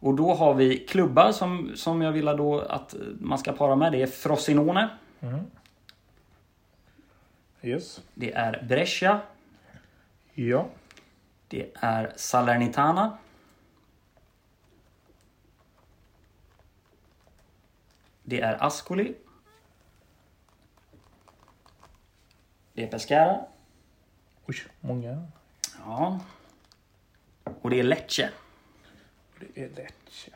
Och 0.01 0.15
då 0.15 0.35
har 0.35 0.55
vi 0.55 0.79
klubbar 0.79 1.33
som, 1.33 1.73
som 1.77 2.03
jag 2.03 2.13
vill 2.13 2.25
då 2.25 2.61
att 2.61 2.95
man 3.21 3.39
ska 3.39 3.53
para 3.53 3.77
med. 3.77 3.93
Det 3.93 4.03
är 4.03 4.07
Frosinone. 4.07 4.89
Mm. 5.21 5.41
Yes. 7.63 8.03
Det 8.15 8.33
är 8.33 8.65
Brescia. 8.69 9.21
Ja. 10.35 10.67
Det 11.49 11.71
är 11.75 12.13
Salernitana. 12.17 13.19
Det 18.23 18.41
är 18.41 18.65
Ascoli. 18.65 19.15
Det 22.73 22.83
är 22.83 22.87
Pescara. 22.87 23.41
Oj, 24.47 24.57
många. 24.81 25.27
Ja. 25.85 26.21
Och 27.61 27.71
det 27.71 27.81
är 27.81 27.83
Lecce. 27.83 28.31
Det 29.41 29.63
är 29.63 29.69
Lecce. 29.69 30.31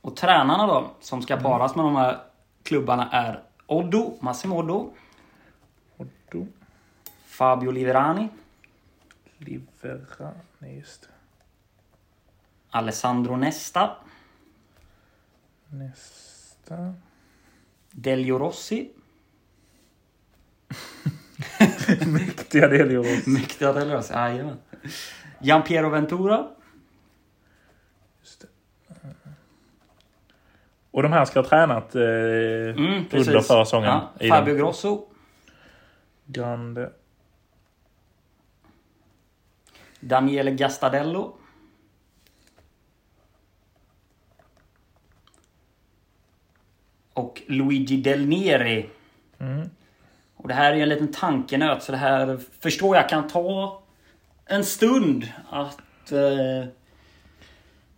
Och 0.00 0.16
tränarna 0.16 0.66
då, 0.66 0.90
som 1.00 1.22
ska 1.22 1.36
paras 1.36 1.76
med 1.76 1.84
de 1.84 1.96
här 1.96 2.22
klubbarna 2.62 3.10
är 3.12 3.42
Oddo, 3.66 4.18
Massimo 4.20 4.58
Oddo. 4.58 4.92
Oddo. 5.96 6.46
Fabio 7.24 7.70
Liverani. 7.70 8.28
Liverani, 9.38 10.76
just 10.76 11.02
det. 11.02 11.08
Alessandro 12.70 13.36
Nesta. 13.36 13.96
Nästa. 15.68 16.94
Delio 17.90 18.38
Rossi. 18.38 18.92
Mäktiga 22.06 22.68
Delio 22.68 23.02
Rossi. 23.02 23.30
Mäktiga 23.30 23.72
Delio 23.72 23.96
Rossi, 23.96 24.12
jajamän. 24.12 24.58
Giampiero 25.40 25.90
Ventura. 25.90 26.48
Just 28.20 28.40
det. 28.40 28.48
Och 30.94 31.02
de 31.02 31.12
här 31.12 31.24
ska 31.24 31.40
ha 31.40 31.48
tränat 31.48 31.94
eh, 31.94 32.02
mm, 32.02 33.04
under 33.12 33.40
förra 33.40 33.64
säsongen. 33.64 34.00
Ja. 34.18 34.28
Fabio 34.28 34.54
Grosso. 34.54 35.06
Grande. 36.26 36.92
Daniele 40.00 40.50
Gastadello. 40.50 41.36
och 47.12 47.42
Luigi 47.46 47.96
Del 47.96 48.26
Neri. 48.26 48.90
Mm. 49.38 49.70
Och 50.36 50.48
det 50.48 50.54
här 50.54 50.72
är 50.72 50.76
en 50.76 50.88
liten 50.88 51.12
tankenöt 51.12 51.82
så 51.82 51.92
det 51.92 51.98
här 51.98 52.40
förstår 52.60 52.96
jag 52.96 53.08
kan 53.08 53.28
ta 53.28 53.82
en 54.46 54.64
stund 54.64 55.28
att 55.50 56.12
eh, 56.12 56.68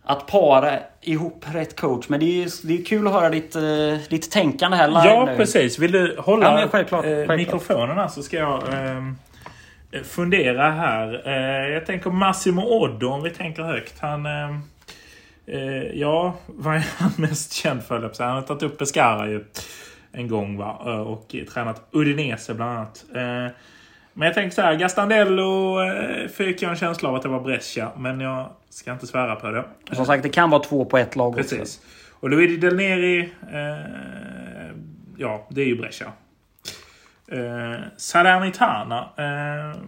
att 0.07 0.27
para 0.27 0.79
ihop 1.01 1.45
rätt 1.53 1.79
coach. 1.79 2.09
Men 2.09 2.19
det 2.19 2.43
är, 2.43 2.67
det 2.67 2.81
är 2.81 2.85
kul 2.85 3.07
att 3.07 3.13
höra 3.13 3.29
ditt, 3.29 3.55
eh, 3.55 3.61
ditt 4.09 4.31
tänkande 4.31 4.77
här 4.77 4.87
live 4.87 5.01
Ja, 5.05 5.25
nu. 5.25 5.35
precis. 5.37 5.79
Vill 5.79 5.91
du 5.91 6.15
hålla 6.19 6.61
ja, 6.61 6.67
självklart, 6.71 7.05
eh, 7.05 7.09
självklart. 7.11 7.37
mikrofonerna 7.37 8.09
så 8.09 8.23
ska 8.23 8.37
jag 8.37 8.63
eh, 8.73 10.01
fundera 10.03 10.71
här. 10.71 11.21
Eh, 11.25 11.73
jag 11.73 11.85
tänker 11.85 12.09
Massimo 12.09 12.61
Oddo 12.61 13.07
om 13.07 13.23
vi 13.23 13.29
tänker 13.29 13.63
högt. 13.63 13.99
Han 13.99 14.25
eh, 14.25 14.57
Eh, 15.49 15.99
ja, 15.99 16.33
vad 16.45 16.75
är 16.75 16.85
han 16.97 17.11
mest 17.17 17.53
känd 17.53 17.83
för? 17.83 18.23
Han 18.23 18.35
har 18.35 18.41
tagit 18.41 18.63
upp 18.63 18.77
Pescara 18.77 19.27
ju 19.27 19.45
en 20.11 20.27
gång 20.27 20.57
va? 20.57 20.81
Eh, 20.85 20.99
och 21.01 21.35
tränat 21.53 21.87
Udinese 21.91 22.53
bland 22.53 22.71
annat. 22.71 23.05
Men 24.13 24.25
jag 24.25 24.33
tänker 24.33 24.55
så 24.55 24.61
här, 24.61 24.75
Gastandello 24.75 25.77
fick 26.33 26.61
jag 26.61 26.71
en 26.71 26.77
känsla 26.77 27.09
av 27.09 27.15
att 27.15 27.21
det 27.21 27.29
var 27.29 27.39
Brescia. 27.39 27.91
Men 27.97 28.19
jag 28.19 28.49
ska 28.77 28.91
inte 28.91 29.07
svära 29.07 29.35
på 29.35 29.51
det. 29.51 29.65
Som 29.91 30.05
sagt, 30.05 30.23
det 30.23 30.29
kan 30.29 30.49
vara 30.49 30.63
två 30.63 30.85
på 30.85 30.97
ett 30.97 31.15
lag 31.15 31.35
Precis. 31.35 31.59
Också. 31.59 31.79
Och 32.19 32.29
Luigi 32.29 32.57
Del 32.57 32.75
Neri, 32.75 33.19
eh, 33.51 34.75
ja, 35.17 35.47
det 35.49 35.61
är 35.61 35.65
ju 35.65 35.77
Brescia. 35.77 36.11
Eh, 37.27 37.79
Salernitana. 37.97 39.09
Eh, 39.17 39.79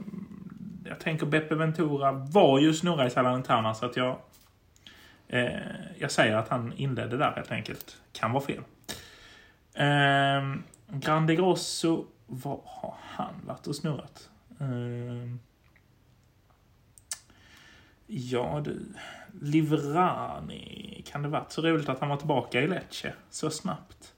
jag 0.86 1.00
tänker 1.00 1.26
Beppe 1.26 1.56
Ventura 1.56 2.12
var 2.12 2.60
ju 2.60 2.74
snurra 2.74 3.08
i 3.08 3.10
Salernitana 3.10 3.74
så 3.74 3.86
att 3.86 3.98
jag 3.98 4.18
Eh, 5.30 5.52
jag 5.98 6.12
säger 6.12 6.36
att 6.36 6.50
han 6.50 6.74
inledde 6.74 7.18
där 7.18 7.32
helt 7.36 7.52
enkelt. 7.52 7.98
Kan 8.12 8.32
vara 8.32 8.44
fel. 8.44 8.64
Eh, 9.74 10.56
Grande 10.88 11.36
Grosso, 11.36 12.06
vad 12.28 12.60
har 12.66 12.96
han 13.02 13.34
varit 13.46 13.68
och 13.68 13.76
snurrat? 13.76 14.30
Eh, 14.60 15.36
ja 18.10 18.62
du, 18.66 18.94
Livrani. 19.42 21.04
Kan 21.08 21.24
det 21.24 21.30
varit 21.30 21.52
så 21.52 21.62
roligt 21.62 21.90
att 21.90 22.00
han 22.00 22.10
var 22.10 22.18
tillbaka 22.18 22.62
i 22.62 22.68
Lecce 22.68 23.14
så 23.30 23.50
snabbt? 23.50 24.14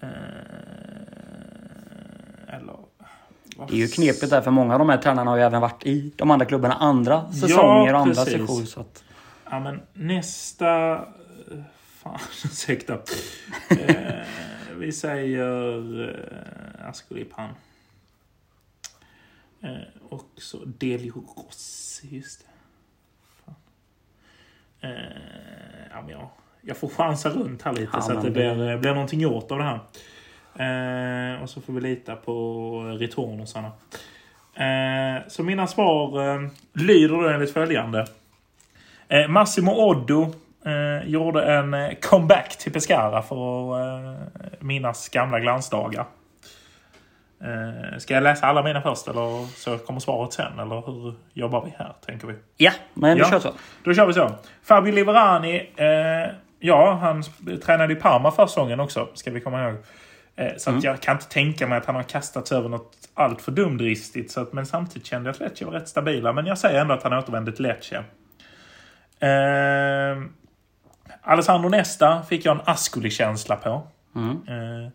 Eh, 0.00 0.08
eller... 2.48 2.76
Det 3.68 3.74
är 3.74 3.76
ju 3.76 3.88
knepigt 3.88 4.30
där 4.30 4.40
för 4.40 4.50
många 4.50 4.72
av 4.72 4.78
de 4.78 4.88
här 4.88 4.98
tränarna 4.98 5.30
har 5.30 5.38
ju 5.38 5.42
även 5.42 5.60
varit 5.60 5.86
i 5.86 6.12
de 6.16 6.30
andra 6.30 6.46
klubbarna 6.46 6.74
andra 6.74 7.32
säsonger 7.32 7.94
och 7.94 8.00
andra 8.00 8.14
sessioner. 8.14 8.66
Så 8.66 8.80
att... 8.80 9.04
Ja, 9.50 9.60
men 9.60 9.82
nästa... 9.92 11.00
Fan, 11.82 12.18
ursäkta. 12.44 12.98
eh, 13.70 14.26
vi 14.76 14.92
säger 14.92 16.08
eh, 16.08 16.88
Askolipan. 16.88 17.50
Eh, 19.60 19.70
och 20.08 20.30
så 20.36 20.58
Delio 20.64 21.24
Rossi, 21.36 22.16
just 22.16 22.40
det. 22.40 22.55
Eh, 24.86 25.88
ja, 25.90 26.02
men 26.02 26.10
jag, 26.10 26.28
jag 26.62 26.76
får 26.76 26.88
chansa 26.88 27.28
runt 27.28 27.62
här 27.62 27.72
lite 27.72 27.90
Ja, 27.92 28.00
så 28.00 28.12
att 28.12 28.22
det 28.22 28.30
blir, 28.30 28.76
blir 28.76 28.92
någonting 28.92 29.20
gjort 29.20 29.50
av 29.50 29.58
det 29.58 29.64
här. 29.64 29.80
Eh, 30.58 31.42
och 31.42 31.50
så 31.50 31.60
får 31.60 31.72
vi 31.72 31.80
lita 31.80 32.16
på 32.16 32.96
returnersarna. 33.00 33.72
Eh, 34.54 35.22
så 35.28 35.42
mina 35.42 35.66
svar 35.66 36.28
eh, 36.28 36.48
lyder 36.72 37.22
då 37.22 37.28
enligt 37.28 37.52
följande. 37.52 38.06
Eh, 39.08 39.28
Massimo 39.28 39.72
Oddo 39.72 40.34
eh, 40.64 41.08
gjorde 41.08 41.54
en 41.54 41.74
eh, 41.74 41.90
comeback 42.02 42.58
till 42.58 42.72
Pescara 42.72 43.22
för 43.22 43.36
att 43.36 43.80
eh, 43.80 44.48
minnas 44.60 45.08
gamla 45.08 45.40
glansdagar. 45.40 46.04
Eh, 47.44 47.98
ska 47.98 48.14
jag 48.14 48.22
läsa 48.22 48.46
alla 48.46 48.62
mina 48.62 48.82
först 48.82 49.08
eller 49.08 49.46
så 49.46 49.78
kommer 49.78 50.00
svaret 50.00 50.32
sen? 50.32 50.58
Eller 50.58 50.86
hur 50.86 51.14
jobbar 51.32 51.64
vi 51.64 51.74
här, 51.78 51.92
tänker 52.06 52.26
vi? 52.26 52.34
Ja, 52.56 52.72
men 52.94 53.14
vi 53.14 53.20
Ja. 53.20 53.30
kör 53.30 53.38
så. 53.38 53.52
Då 53.84 53.94
kör 53.94 54.06
vi 54.06 54.12
så. 54.12 54.30
Fabio 54.62 54.92
Liverani. 54.92 55.70
Eh, 55.76 56.34
ja, 56.58 56.92
han 56.94 57.22
tränade 57.64 57.92
i 57.92 57.96
Parma 57.96 58.30
förra 58.30 58.48
säsongen 58.48 58.80
också, 58.80 59.08
ska 59.14 59.30
vi 59.30 59.40
komma 59.40 59.64
ihåg. 59.68 59.74
Eh, 60.36 60.52
så 60.56 60.70
att 60.70 60.84
jag 60.84 61.00
kan 61.00 61.16
inte 61.16 61.28
tänka 61.28 61.66
mig 61.66 61.78
att 61.78 61.86
han 61.86 61.94
har 61.94 62.02
kastats 62.02 62.52
över 62.52 62.68
något 62.68 62.92
allt 63.14 63.42
för 63.42 63.52
dumdristigt. 63.52 64.30
Så 64.30 64.40
att, 64.40 64.52
men 64.52 64.66
samtidigt 64.66 65.06
kände 65.06 65.28
jag 65.28 65.34
att 65.34 65.40
Lecce 65.40 65.64
var 65.64 65.72
rätt 65.72 65.88
stabila. 65.88 66.32
Men 66.32 66.46
jag 66.46 66.58
säger 66.58 66.80
ändå 66.80 66.94
att 66.94 67.02
han 67.02 67.12
återvände 67.12 67.52
till 67.52 67.62
Lecce. 67.62 68.04
Eh, 69.20 70.22
Alessandro 71.22 71.68
Nesta 71.68 72.22
fick 72.22 72.44
jag 72.44 72.56
en 72.56 72.62
Ascoli-känsla 72.64 73.56
på. 73.56 73.70
Eh, 74.48 74.88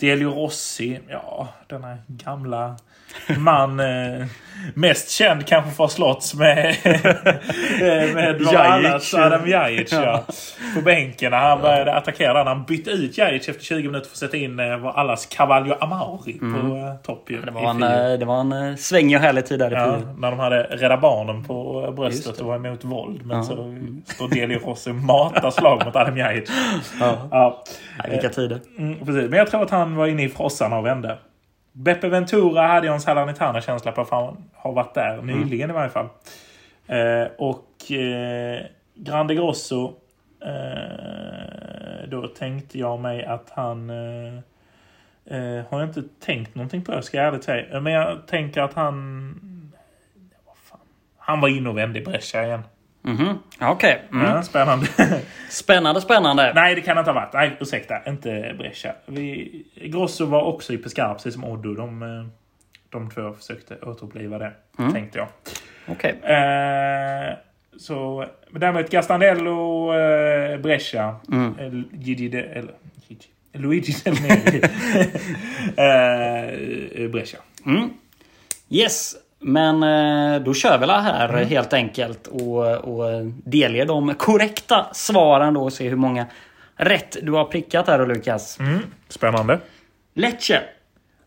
Delio 0.00 0.30
Rossi, 0.34 1.00
ja, 1.08 1.48
denna 1.66 1.96
gamla 2.06 2.76
man. 3.38 3.80
Eh, 3.80 4.26
mest 4.74 5.10
känd 5.10 5.46
kanske 5.46 5.70
för 5.70 5.84
att 5.84 5.92
slått 5.92 6.34
med, 6.34 6.76
med 8.14 8.36
vår 8.44 8.54
Jajic. 8.54 8.86
allas 8.86 9.14
Adam 9.14 9.48
Jajic. 9.48 9.92
Ja. 9.92 10.24
På 10.74 10.80
bänken 10.80 11.30
när 11.30 11.38
han 11.38 11.60
började 11.60 11.94
attackera. 11.94 12.32
den. 12.34 12.46
Han 12.46 12.64
bytte 12.64 12.90
ut 12.90 13.18
Jajic 13.18 13.48
efter 13.48 13.64
20 13.64 13.86
minuter 13.86 14.06
för 14.08 14.14
att 14.14 14.18
sätta 14.18 14.36
in 14.36 14.60
eh, 14.60 14.76
vår 14.76 14.98
allas 14.98 15.26
Cavallo 15.26 15.74
Amauri 15.80 16.38
på 16.38 16.46
eh, 16.76 16.94
topp. 17.02 17.24
Det 17.28 17.34
i 17.34 17.38
var 17.52 17.70
en, 17.70 17.82
eh, 17.82 18.18
det 18.18 18.24
var 18.24 18.40
en 18.40 18.52
eh, 18.52 18.76
svängig 18.76 19.16
och 19.16 19.22
härlig 19.22 19.46
tid 19.46 19.58
där 19.58 19.70
i 19.70 19.74
Ja, 19.74 19.96
Fio. 20.00 20.14
när 20.18 20.30
de 20.30 20.38
hade 20.40 20.62
Rädda 20.62 20.96
Barnen 20.96 21.44
på 21.44 21.92
bröstet 21.96 22.40
och 22.40 22.46
var 22.46 22.56
emot 22.56 22.84
våld. 22.84 23.26
Men 23.26 23.36
Ja. 23.36 23.42
så 23.42 23.54
står 24.06 24.28
Delio 24.28 24.58
Rossi 24.58 24.90
och 24.90 24.94
matar 24.94 25.50
slag 25.50 25.84
mot 25.84 25.96
Adam 25.96 26.16
Jajic. 26.16 26.50
Ja. 27.00 27.28
Ja. 27.30 27.64
Nej, 27.98 28.10
vilka 28.10 28.28
tider. 28.28 28.60
Mm, 28.78 28.98
precis. 28.98 29.30
Men 29.30 29.38
jag 29.38 29.50
tror 29.50 29.62
att 29.62 29.70
han 29.70 29.87
var 29.96 30.06
inne 30.06 30.24
i 30.24 30.28
frossarna 30.28 30.78
och 30.78 30.86
vände. 30.86 31.18
Beppe 31.72 32.08
Ventura 32.08 32.66
hade 32.66 32.86
jag 32.86 32.94
en 32.94 33.00
Salernitana-känsla 33.00 33.92
på. 33.92 34.04
För 34.04 34.16
han 34.16 34.44
har 34.54 34.72
varit 34.72 34.94
där 34.94 35.22
nyligen 35.22 35.70
i 35.70 35.72
varje 35.72 35.90
fall. 35.90 36.08
Eh, 36.86 37.26
och 37.38 37.92
eh, 37.92 38.60
Grande 38.94 39.34
Grosso. 39.34 39.94
Eh, 40.40 42.08
då 42.08 42.28
tänkte 42.28 42.78
jag 42.78 43.00
mig 43.00 43.24
att 43.24 43.50
han... 43.50 43.90
Eh, 43.90 44.34
eh, 45.24 45.64
har 45.68 45.80
jag 45.80 45.88
inte 45.88 46.02
tänkt 46.20 46.54
någonting 46.54 46.84
på, 46.84 47.02
ska 47.02 47.16
jag 47.16 47.26
ärligt 47.26 47.44
säga. 47.44 47.80
Men 47.80 47.92
jag 47.92 48.26
tänker 48.26 48.62
att 48.62 48.74
han... 48.74 49.72
Fan. 50.64 50.80
Han 51.18 51.40
var 51.40 51.48
inne 51.48 51.68
och 51.68 51.78
vände 51.78 51.98
i 51.98 52.02
Brescia 52.02 52.46
igen. 52.46 52.62
Mhm. 53.08 53.38
Okej. 53.60 54.02
Mm. 54.12 54.24
Ja, 54.26 54.42
spännande. 54.42 54.86
Spännande, 55.50 56.00
spännande. 56.00 56.52
Nej, 56.54 56.74
det 56.74 56.80
kan 56.80 56.96
det 56.96 57.00
inte 57.00 57.10
ha 57.10 57.20
varit. 57.20 57.32
Nej, 57.32 57.56
ursäkta. 57.60 57.94
Inte 58.06 58.54
Brescia. 58.58 58.94
Vi, 59.06 59.64
Grosso 59.74 60.26
var 60.26 60.42
också 60.42 60.72
i 60.72 60.78
Pescara, 60.78 61.14
precis 61.14 61.34
som 61.34 61.44
Oddo. 61.44 61.74
De, 61.74 62.02
eh, 62.02 62.26
de 62.90 63.10
två 63.10 63.32
försökte 63.32 63.76
återuppliva 63.82 64.38
det, 64.38 64.52
tänkte 64.92 65.18
jag. 65.18 65.28
Okej. 65.88 66.10
Eh, 66.22 67.34
så, 67.78 68.26
men 68.50 68.60
däremot 68.60 68.90
Gastandello, 68.90 69.92
eh, 69.94 70.58
Brescia, 70.60 71.16
Mm. 71.32 71.58
eh, 71.58 71.98
Gigi 72.00 72.28
de, 72.28 72.38
eller, 72.38 72.74
Gigi, 73.08 73.26
Luigi 73.52 73.92
Del 74.04 74.14
Neri. 74.14 74.62
eh, 77.04 77.08
Brescia. 77.10 77.38
Mm. 77.66 77.90
Yes, 78.70 79.14
men 79.40 79.82
eh, 79.82 80.42
då 80.42 80.54
kör 80.54 80.78
vi 80.78 80.86
här 81.00 81.28
Mm. 81.28 81.48
helt 81.48 81.72
enkelt 81.72 82.26
och, 82.26 82.74
och 82.74 83.24
delger 83.44 83.86
de 83.86 84.14
korrekta 84.14 84.86
svaren 84.92 85.54
då 85.54 85.62
och 85.64 85.72
se 85.72 85.88
hur 85.88 85.96
många 85.96 86.26
rätt 86.76 87.16
du 87.22 87.32
har 87.32 87.44
prickat 87.44 87.86
här 87.86 87.98
då 87.98 88.04
Lukas. 88.04 88.60
Mm, 88.60 88.78
spännande. 89.08 89.58
Lecce. 90.14 90.62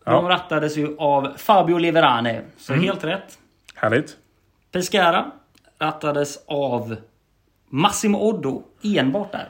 Ja. 0.04 0.12
De 0.12 0.28
rattades 0.28 0.76
ju 0.76 0.96
av 0.98 1.32
Fabio 1.36 1.78
Liverani. 1.78 2.40
Så 2.58 2.72
Mm. 2.72 2.84
helt 2.84 3.04
rätt. 3.04 3.38
Härligt. 3.74 4.16
Pescara 4.72 5.30
rattades 5.78 6.38
av 6.46 6.96
Massimo 7.68 8.18
Oddo 8.18 8.62
enbart 8.82 9.32
där. 9.32 9.48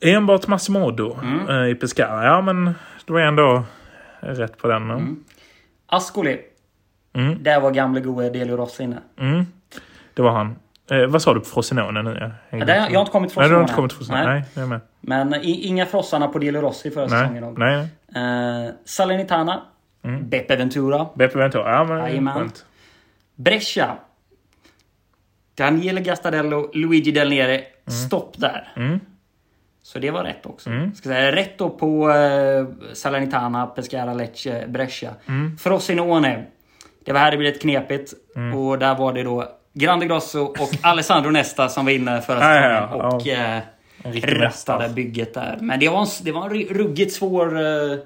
Enbart 0.00 0.46
Massimodo 0.46 1.16
eh, 1.48 1.70
i 1.70 1.74
Pescara. 1.74 2.24
Ja, 2.24 2.40
men 2.40 2.74
är 3.14 3.18
jag 3.18 3.28
ändå 3.28 3.64
rätt 4.20 4.58
på 4.58 4.68
den. 4.68 4.82
Mm. 4.90 5.24
Ascoli. 5.86 6.38
Mm. 7.16 7.42
Där 7.42 7.60
var 7.60 7.70
gamle 7.70 8.00
gode 8.00 8.30
Delio 8.30 8.56
Rossi 8.56 8.82
inne. 8.82 8.98
Mm. 9.20 9.46
Det 10.14 10.22
var 10.22 10.30
han. 10.30 10.56
Eh, 10.90 11.06
vad 11.06 11.22
sa 11.22 11.34
du 11.34 11.40
på 11.40 11.46
Frosinone 11.46 12.02
nu? 12.02 12.10
Jag, 12.50 12.60
Ja, 12.60 12.64
det, 12.64 12.74
jag 12.76 12.82
har 12.82 13.00
inte 13.00 13.12
kommit 13.12 13.30
till 13.30 13.40
Nej, 13.40 13.48
du 13.48 13.54
har 13.54 13.62
inte 13.62 13.74
kommit 13.74 13.90
till 13.90 13.98
Frosinone. 13.98 14.24
Nej, 14.54 14.64
är 14.64 14.66
med. 14.66 14.80
Men 15.00 15.34
i, 15.34 15.50
inga 15.66 15.86
frossarna 15.86 16.28
på 16.28 16.38
Delio 16.38 16.60
Rossi 16.60 16.90
förra 16.90 17.06
Nej, 17.06 17.20
säsongen. 17.20 17.54
nej. 17.58 17.88
nej. 18.08 18.66
Eh, 18.66 18.72
Salernitana. 18.84 19.62
Beppe 20.22 20.56
Ventura. 20.56 21.06
Beppe 21.14 21.38
Ventura. 21.38 21.70
Ja, 21.72 21.84
men 21.84 21.98
Jajamän. 21.98 22.34
skönt. 22.34 22.64
Brescia. 23.36 23.96
Daniele 25.54 26.00
Gastadello, 26.00 26.70
Luigi 26.74 27.10
Del 27.12 27.28
Nere. 27.30 27.60
Stopp 28.06 28.38
där. 28.38 28.72
Mm. 28.76 29.00
Så 29.82 29.98
det 29.98 30.10
var 30.10 30.24
rätt 30.24 30.46
också. 30.46 30.70
Mm. 30.70 30.94
Ska 30.94 31.08
säga, 31.08 31.32
rätt 31.32 31.58
då 31.58 31.70
på 31.70 32.10
eh, 32.10 32.66
Salernitana, 32.94 33.66
Pescara, 33.66 34.14
Lecce, 34.14 34.64
Brescia. 34.68 35.10
Mm. 35.26 35.56
Frosinone. 35.58 36.44
Det 37.06 37.12
var 37.12 37.20
här 37.20 37.30
det 37.30 37.36
blev 37.36 37.52
lite 37.52 37.60
knepigt. 37.62 38.12
Och 38.56 38.78
där 38.78 38.94
var 38.94 39.12
det 39.12 39.22
då 39.22 39.44
Grande 39.72 40.06
Grosso 40.06 40.40
och 40.40 40.68
Alessandro 40.82 41.30
Nesta 41.30 41.68
som 41.68 41.84
var 41.84 41.92
inne 41.92 42.20
förra 42.20 42.38
Ja, 42.38 42.80
säsongen. 42.86 42.88
ja, 42.92 43.08
ja. 43.10 43.16
Och 43.16 43.28
eh, 43.28 43.60
riktig 44.12 44.32
rattade 44.32 44.44
mästare. 44.44 44.88
bygget 44.88 45.34
där. 45.34 45.58
Men 45.60 45.80
det 45.80 45.88
var 45.88 46.00
en, 46.00 46.06
det 46.22 46.32
var 46.32 46.44
en 46.44 46.50
ru- 46.52 46.72
ruggigt 46.74 47.12
svår, 47.12 47.58
eh, 47.60 47.98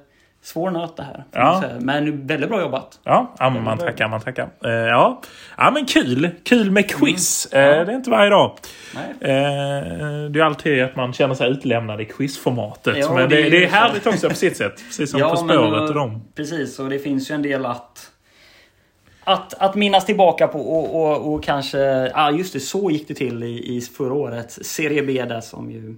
svår 0.42 0.70
nöt 0.70 0.96
det 0.96 1.02
här. 1.02 1.24
Ja. 1.32 1.62
Men 1.80 2.26
väldigt 2.26 2.48
bra 2.50 2.60
jobbat. 2.60 2.98
Ja, 3.04 3.34
ja 3.38 3.50
man 3.50 3.78
tackar, 3.78 4.08
man 4.08 4.20
tackar. 4.20 4.48
Eh, 4.64 4.70
ja. 4.70 5.20
ja, 5.58 5.70
men 5.70 5.86
kul. 5.86 6.30
Kul 6.44 6.70
med 6.70 6.90
quiz. 6.90 7.48
Mm. 7.52 7.68
Ja. 7.68 7.74
Eh, 7.80 7.86
det 7.86 7.92
är 7.92 7.96
inte 7.96 8.10
varje 8.10 8.30
dag. 8.30 8.52
Nej. 8.94 9.30
Eh, 9.32 10.30
det 10.30 10.40
är 10.40 10.44
alltid 10.44 10.82
att 10.82 10.96
man 10.96 11.12
känner 11.12 11.34
sig 11.34 11.50
utlämnad 11.50 12.00
i 12.00 12.04
quizformatet. 12.04 12.96
Ja, 12.96 13.14
men 13.14 13.28
det 13.28 13.36
det, 13.36 13.46
är 13.46 13.50
det, 13.50 13.64
är 13.64 13.68
härligt 13.68 14.06
också 14.06 14.28
på 14.28 14.34
sitt 14.34 14.56
sätt. 14.56 14.72
Precis 14.86 15.10
som 15.10 15.20
På 15.20 15.36
spåret 15.36 15.52
eh, 15.80 15.84
och 15.88 15.94
dem. 15.94 16.24
Precis, 16.36 16.78
och 16.78 16.90
det 16.90 16.98
finns 16.98 17.30
ju 17.30 17.34
en 17.34 17.42
del 17.42 17.66
att 17.66 18.09
att, 19.30 19.54
att 19.54 19.74
minnas 19.74 20.06
tillbaka 20.06 20.48
på 20.48 20.60
och, 20.60 21.02
och, 21.02 21.34
och 21.34 21.44
kanske... 21.44 21.78
Ja, 22.14 22.30
just 22.30 22.52
det. 22.52 22.60
Så 22.60 22.90
gick 22.90 23.08
det 23.08 23.14
till 23.14 23.42
i, 23.42 23.76
i 23.76 23.80
förra 23.80 24.14
årets 24.14 24.58
Serie 24.62 25.02
B 25.02 25.24
där 25.24 25.40
som 25.40 25.70
ju 25.70 25.96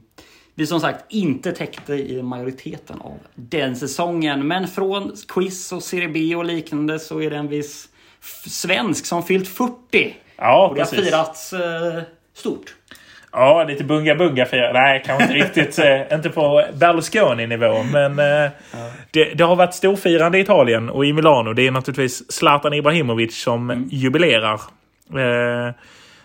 vi 0.55 0.67
som 0.67 0.81
sagt 0.81 1.05
inte 1.09 1.53
täckte 1.53 1.95
i 1.95 2.23
majoriteten 2.23 3.01
av 3.01 3.19
den 3.35 3.77
säsongen. 3.77 4.47
Men 4.47 4.69
från 4.69 5.17
quiz 5.29 5.73
och 5.73 5.83
Serie 5.83 6.09
B 6.09 6.37
och 6.37 6.45
liknande 6.45 6.99
så 6.99 7.21
är 7.21 7.31
det 7.31 7.37
en 7.37 7.49
viss 7.49 7.89
svensk 8.47 9.07
som 9.07 9.23
fyllt 9.23 9.49
40. 9.49 10.17
Ja, 10.37 10.69
och 10.69 10.75
det 10.75 10.81
har 10.81 10.91
precis. 10.91 11.07
firats 11.07 11.53
eh, 11.53 12.03
stort. 12.35 12.75
Ja, 13.33 13.65
lite 13.69 13.85
bunga-bunga 13.85 14.45
fira. 14.45 14.73
Nej, 14.73 15.03
kanske 15.07 15.23
inte 15.25 15.35
riktigt. 15.35 15.79
eh, 15.79 16.15
inte 16.17 16.31
på 16.31 16.65
Berlusconi-nivå. 16.75 17.83
Men 17.93 18.19
eh, 18.19 18.51
det, 19.11 19.25
det 19.35 19.45
har 19.45 19.57
varit 19.57 19.75
storfirande 19.75 20.39
i 20.39 20.41
Italien 20.41 20.91
och 20.91 21.07
i 21.07 21.13
Milano. 21.13 21.53
Det 21.53 21.67
är 21.67 21.71
naturligtvis 21.71 22.33
Zlatan 22.33 22.73
Ibrahimovic 22.73 23.43
som 23.43 23.89
jubilerar. 23.91 24.55
Eh, 25.11 25.75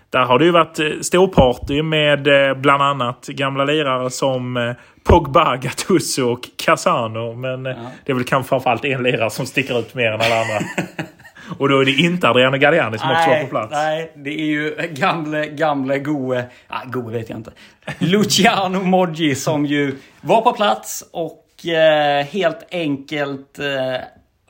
där 0.09 0.25
har 0.25 0.39
det 0.39 0.45
ju 0.45 0.51
varit 0.51 0.79
storparty 1.05 1.81
med 1.81 2.27
bland 2.61 2.83
annat 2.83 3.27
gamla 3.27 3.63
lirare 3.63 4.09
som 4.09 4.73
Pogba, 5.03 5.55
Gattuso 5.55 6.31
och 6.31 6.39
Casano. 6.65 7.33
Men 7.33 7.65
eh, 7.65 7.75
det 8.05 8.11
är 8.11 8.15
väl 8.15 8.23
kanske 8.23 8.49
framförallt 8.49 8.85
en 8.85 9.03
lirare 9.03 9.29
som 9.29 9.45
sticker 9.45 9.79
ut 9.79 9.95
mer 9.95 10.11
än 10.11 10.21
alla 10.21 10.41
andra. 10.41 10.59
och 11.57 11.69
då 11.69 11.79
är 11.81 11.85
det 11.85 11.91
inte 11.91 12.29
Adriano 12.29 12.57
Galliani 12.57 12.97
som 12.97 13.11
också 13.11 13.29
var 13.29 13.41
på 13.41 13.47
plats. 13.47 13.71
Nej, 13.71 14.11
det 14.15 14.41
är 14.41 14.45
ju 14.45 14.75
gamle, 14.91 15.47
gamle 15.47 15.99
goe... 15.99 16.43
Ah, 16.67 16.81
goe 16.85 17.11
vet 17.11 17.29
jag 17.29 17.39
inte. 17.39 17.51
Luciano 17.99 18.83
Moggi 18.83 19.35
som 19.35 19.65
ju 19.65 19.95
var 20.21 20.41
på 20.41 20.53
plats 20.53 21.03
och 21.11 21.43
och 21.57 21.65
eh, 21.65 22.25
helt 22.25 22.67
enkelt 22.71 23.59
eh, 23.59 24.01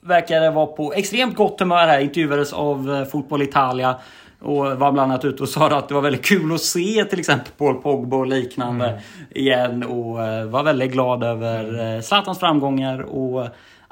verkade 0.01 0.51
vara 0.51 0.65
på 0.65 0.93
extremt 0.93 1.35
gott 1.35 1.59
humör 1.59 1.87
här. 1.87 1.99
Intervjuades 1.99 2.53
av 2.53 2.95
eh, 2.95 3.05
Fotboll 3.05 3.41
Italia. 3.41 3.95
Och 4.41 4.55
var 4.55 4.91
bland 4.91 4.99
annat 4.99 5.25
ute 5.25 5.43
och 5.43 5.49
sa 5.49 5.67
att 5.67 5.87
det 5.87 5.93
var 5.93 6.01
väldigt 6.01 6.25
kul 6.25 6.53
att 6.53 6.61
se 6.61 7.05
till 7.05 7.19
exempel 7.19 7.51
Paul 7.57 7.75
Pogba 7.81 8.17
och 8.17 8.27
liknande 8.27 8.87
mm. 8.87 9.01
igen. 9.29 9.83
Och 9.83 10.23
eh, 10.23 10.45
var 10.45 10.63
väldigt 10.63 10.91
glad 10.91 11.23
över 11.23 11.95
eh, 11.95 12.01
Zlatans 12.01 12.39
framgångar. 12.39 12.99
Och 13.01 13.47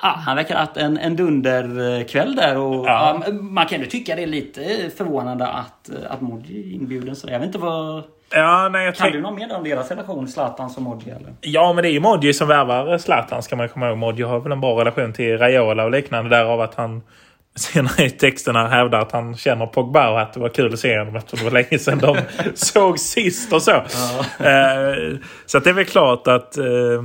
Ja, 0.05 0.15
han 0.25 0.35
verkar 0.35 0.55
ha 0.55 0.61
haft 0.61 0.77
en, 0.77 0.97
en 0.97 1.15
dunderkväll 1.15 2.35
där 2.35 2.57
och 2.57 2.87
ja. 2.87 3.21
Ja, 3.25 3.31
man 3.31 3.65
kan 3.65 3.79
ju 3.79 3.85
tycka 3.85 4.15
det 4.15 4.23
är 4.23 4.27
lite 4.27 4.61
förvånande 4.97 5.47
att, 5.47 5.89
att 6.09 6.21
Modji 6.21 6.59
är 6.59 6.75
inbjuden. 6.75 7.15
Så 7.15 7.27
jag 7.29 7.39
vet 7.39 7.45
inte 7.47 7.57
vad... 7.57 8.03
Ja, 8.31 8.69
nej, 8.71 8.93
kan 8.93 9.11
du 9.11 9.21
något 9.21 9.35
mer 9.35 9.55
om 9.55 9.63
deras 9.63 9.89
relation, 9.89 10.27
Zlatan 10.27 10.71
och 10.75 10.81
Modji? 10.81 11.11
Eller? 11.11 11.33
Ja, 11.41 11.73
men 11.73 11.81
det 11.81 11.89
är 11.89 11.91
ju 11.91 11.99
Modji 11.99 12.33
som 12.33 12.47
värvar 12.47 12.97
Zlatan 12.97 13.43
ska 13.43 13.55
man 13.55 13.69
komma 13.69 13.87
ihåg. 13.87 13.97
Modji 13.97 14.23
har 14.23 14.39
väl 14.39 14.51
en 14.51 14.61
bra 14.61 14.79
relation 14.79 15.13
till 15.13 15.37
Raiola 15.37 15.83
och 15.83 15.91
liknande 15.91 16.29
därav 16.29 16.61
att 16.61 16.75
han 16.75 17.01
senare 17.55 18.05
i 18.05 18.09
texterna 18.09 18.67
hävdar 18.67 18.99
att 18.99 19.11
han 19.11 19.37
känner 19.37 19.65
Pogba 19.65 20.09
och 20.09 20.21
att 20.21 20.33
det 20.33 20.39
var 20.39 20.49
kul 20.49 20.73
att 20.73 20.79
se 20.79 20.99
honom 20.99 21.15
eftersom 21.15 21.39
det 21.39 21.51
var 21.51 21.61
länge 21.61 21.79
sedan 21.79 21.99
de 21.99 22.17
såg 22.55 22.99
sist 22.99 23.53
och 23.53 23.61
så. 23.61 23.71
Ja. 23.71 24.45
Eh, 24.45 25.17
så 25.45 25.59
det 25.59 25.69
är 25.69 25.73
väl 25.73 25.85
klart 25.85 26.27
att 26.27 26.57
Eh, 26.57 27.01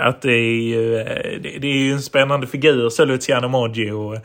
att 0.00 0.22
det 0.22 0.32
är, 0.32 0.62
ju, 0.62 0.96
eh, 0.96 1.40
det 1.40 1.66
är 1.66 1.84
ju 1.84 1.92
en 1.92 2.02
spännande 2.02 2.46
figur, 2.46 2.88
så 2.88 3.04
Luciano 3.04 3.48
Moggi. 3.48 3.90
Och, 3.90 4.16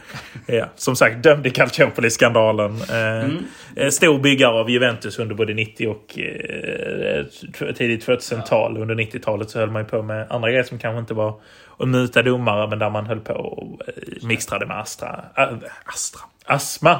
ja, 0.46 0.66
som 0.76 0.96
sagt, 0.96 1.24
dömd 1.24 1.48
i 1.48 1.50
Calciopoli-skandalen. 1.50 2.72
Eh, 2.90 3.26
mm. 3.26 3.92
Stor 3.92 4.20
byggare 4.20 4.60
av 4.60 4.70
Juventus 4.70 5.20
under 5.20 5.36
både 5.36 5.54
90 5.54 5.88
och 5.88 6.20
eh, 6.20 7.74
tidigt 7.74 8.08
2000-tal. 8.08 8.78
Under 8.78 8.96
90-talet 8.96 9.50
så 9.50 9.60
höll 9.60 9.72
man 9.72 9.82
ju 9.82 9.88
på 9.88 10.02
med 10.02 10.28
andra 10.30 10.50
grejer 10.50 10.64
som 10.64 10.80
kanske 10.80 11.00
inte 11.00 11.14
var 11.14 11.40
att 11.80 11.88
muta 11.88 12.22
domare, 12.22 12.70
men 12.70 12.80
där 12.80 12.90
man 12.90 13.06
höll 13.06 13.20
på 13.20 13.34
och 13.34 13.82
mixtrade 14.22 14.66
med 14.66 14.80
Astra. 14.80 15.26
Äh, 15.36 15.48
Astra 15.86 16.22
astma, 16.48 17.00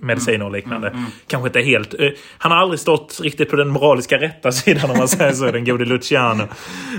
mediciner 0.00 0.44
och 0.44 0.52
liknande. 0.52 0.88
Mm, 0.88 0.98
mm, 0.98 1.10
Kanske 1.26 1.48
inte 1.48 1.60
helt... 1.60 1.94
Uh, 1.94 2.10
han 2.38 2.52
har 2.52 2.58
aldrig 2.58 2.80
stått 2.80 3.20
riktigt 3.22 3.50
på 3.50 3.56
den 3.56 3.68
moraliska 3.68 4.20
rätta 4.20 4.52
sidan 4.52 4.90
om 4.90 4.98
man 4.98 5.08
säger 5.08 5.32
så, 5.32 5.50
den 5.50 5.64
gode 5.64 5.84
Luciano. 5.84 6.42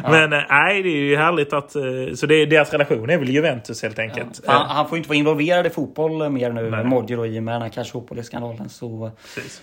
Ja. 0.03 0.09
Men 0.11 0.33
uh, 0.33 0.39
nej, 0.49 0.83
det 0.83 0.89
är 0.89 0.95
ju 0.95 1.17
härligt 1.17 1.53
att... 1.53 1.75
Uh, 1.75 2.13
så 2.13 2.25
det, 2.25 2.45
deras 2.45 2.71
relation 2.71 3.09
är 3.09 3.17
väl 3.17 3.29
Juventus 3.29 3.83
helt 3.83 3.99
enkelt. 3.99 4.41
Ja. 4.45 4.51
Han, 4.51 4.69
han, 4.69 4.89
får 4.89 4.97
inte 4.97 5.09
vara 5.09 5.17
involverad 5.17 5.67
i 5.67 5.69
fotboll 5.69 6.29
mer 6.29 6.51
nu, 6.51 7.15
då, 7.15 7.25
i 7.25 7.39
och 7.39 7.43
med 7.43 7.55
den 7.55 7.61
här 7.61 7.69
Calciopoli-skandalen. 7.69 8.69
Så... 8.69 9.11
Precis. 9.35 9.61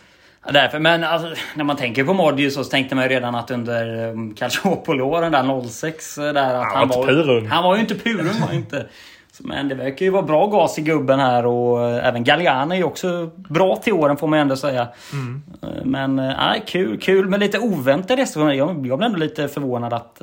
Därför, 0.52 0.78
men 0.78 1.04
alltså, 1.04 1.34
när 1.54 1.64
man 1.64 1.76
tänker 1.76 2.04
på 2.04 2.14
Modji 2.14 2.50
så 2.50 2.64
tänkte 2.64 2.94
man 2.94 3.04
ju 3.04 3.10
redan 3.10 3.34
att 3.34 3.50
under 3.50 4.08
um, 4.08 4.34
Calciopoli-åren 4.34 5.32
där 5.32 5.68
06 5.68 6.14
där 6.14 6.34
att 6.34 6.72
han, 6.72 6.76
han 6.76 6.88
var, 6.88 7.06
purung. 7.06 7.46
Han 7.46 7.64
var 7.64 7.74
ju 7.74 7.80
inte 7.80 7.94
purung 7.94 8.40
var 8.46 8.54
inte. 8.54 8.86
Men 9.40 9.68
det 9.68 9.74
verkar 9.74 10.06
ju 10.06 10.10
vara 10.10 10.22
bra 10.22 10.46
gas 10.46 10.78
i 10.78 10.82
gubben 10.82 11.20
här 11.20 11.46
och 11.46 11.88
eh, 11.88 12.08
även 12.08 12.24
Galliano 12.24 12.74
är 12.74 12.78
ju 12.78 12.84
också 12.84 13.30
bra 13.36 13.76
till 13.76 13.92
åren 13.92 14.16
får 14.16 14.26
man 14.26 14.38
ändå 14.38 14.56
säga. 14.56 14.88
Mm. 15.12 15.42
Eh, 15.62 15.84
men 15.84 16.18
eh, 16.18 16.36
nej, 16.36 16.62
kul, 16.66 17.00
kul 17.00 17.28
med 17.28 17.40
lite 17.40 17.58
oväntade 17.58 18.20
gäster. 18.20 18.40
Jag, 18.40 18.56
jag 18.56 18.80
blev 18.80 19.02
ändå 19.02 19.18
lite 19.18 19.48
förvånad 19.48 19.92
att, 19.92 20.22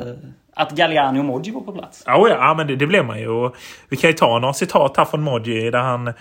att 0.53 0.71
Galliano 0.71 1.19
och 1.19 1.25
Moggi 1.25 1.51
var 1.51 1.61
på 1.61 1.71
plats. 1.71 2.03
Oh 2.07 2.29
ja, 2.29 2.29
ja 2.29 2.53
men 2.53 2.67
det, 2.67 2.75
det 2.75 2.87
blev 2.87 3.05
man 3.05 3.19
ju. 3.19 3.49
vi 3.89 3.97
kan 3.97 4.09
ju 4.09 4.15
ta 4.15 4.39
några 4.39 4.53
citat 4.53 4.97
här 4.97 5.05
från 5.05 5.21
Moggi 5.21 5.71
där 5.71 5.79
han 5.79 6.13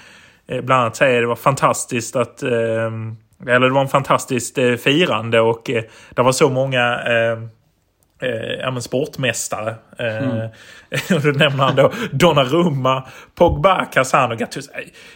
bland 0.46 0.82
annat 0.82 0.96
säger 0.96 1.16
att 1.16 1.22
det 1.22 1.26
var 1.26 1.36
fantastiskt 1.36 2.16
att 2.16 2.42
eller 2.42 3.60
det 3.60 3.70
var 3.70 3.80
en 3.80 3.88
fantastiskt 3.88 4.58
firande 4.84 5.40
och 5.40 5.70
det 6.14 6.22
var 6.22 6.32
så 6.32 6.48
många 6.50 6.98
eh, 8.22 8.60
ja, 8.60 8.70
men 8.70 8.82
sportmästare. 8.82 9.74
Eh, 9.98 10.16
mm. 10.16 10.48
då 11.22 11.28
nämner 11.28 11.64
han 11.64 11.76
då 11.76 11.92
Donnarumma, 12.12 13.08
Pogba, 13.34 13.84
Casano, 13.84 14.36
Gattuso. 14.36 14.70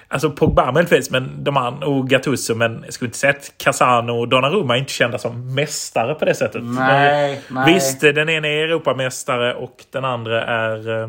Alltså 0.08 0.30
Pogba 0.30 0.72
möjligtvis, 0.72 1.10
men 1.10 1.44
de 1.44 1.56
andra, 1.56 1.86
och 1.86 2.08
Gattuso. 2.08 2.54
Men 2.54 2.82
jag 2.84 2.94
skulle 2.94 3.08
inte 3.08 3.18
säga 3.18 3.32
att 3.32 3.52
Casano 3.58 4.12
och 4.12 4.28
Donnarumma 4.28 4.74
är 4.74 4.78
inte 4.78 4.92
kända 4.92 5.18
som 5.18 5.54
mästare 5.54 6.14
på 6.14 6.24
det 6.24 6.34
sättet. 6.34 6.62
Nej, 6.64 7.40
nej. 7.48 7.74
Visst, 7.74 8.00
den 8.00 8.28
ena 8.28 8.48
är 8.48 8.64
Europamästare 8.64 9.54
och 9.54 9.84
den 9.92 10.04
andra 10.04 10.44
är... 10.44 11.02
Eh, 11.02 11.08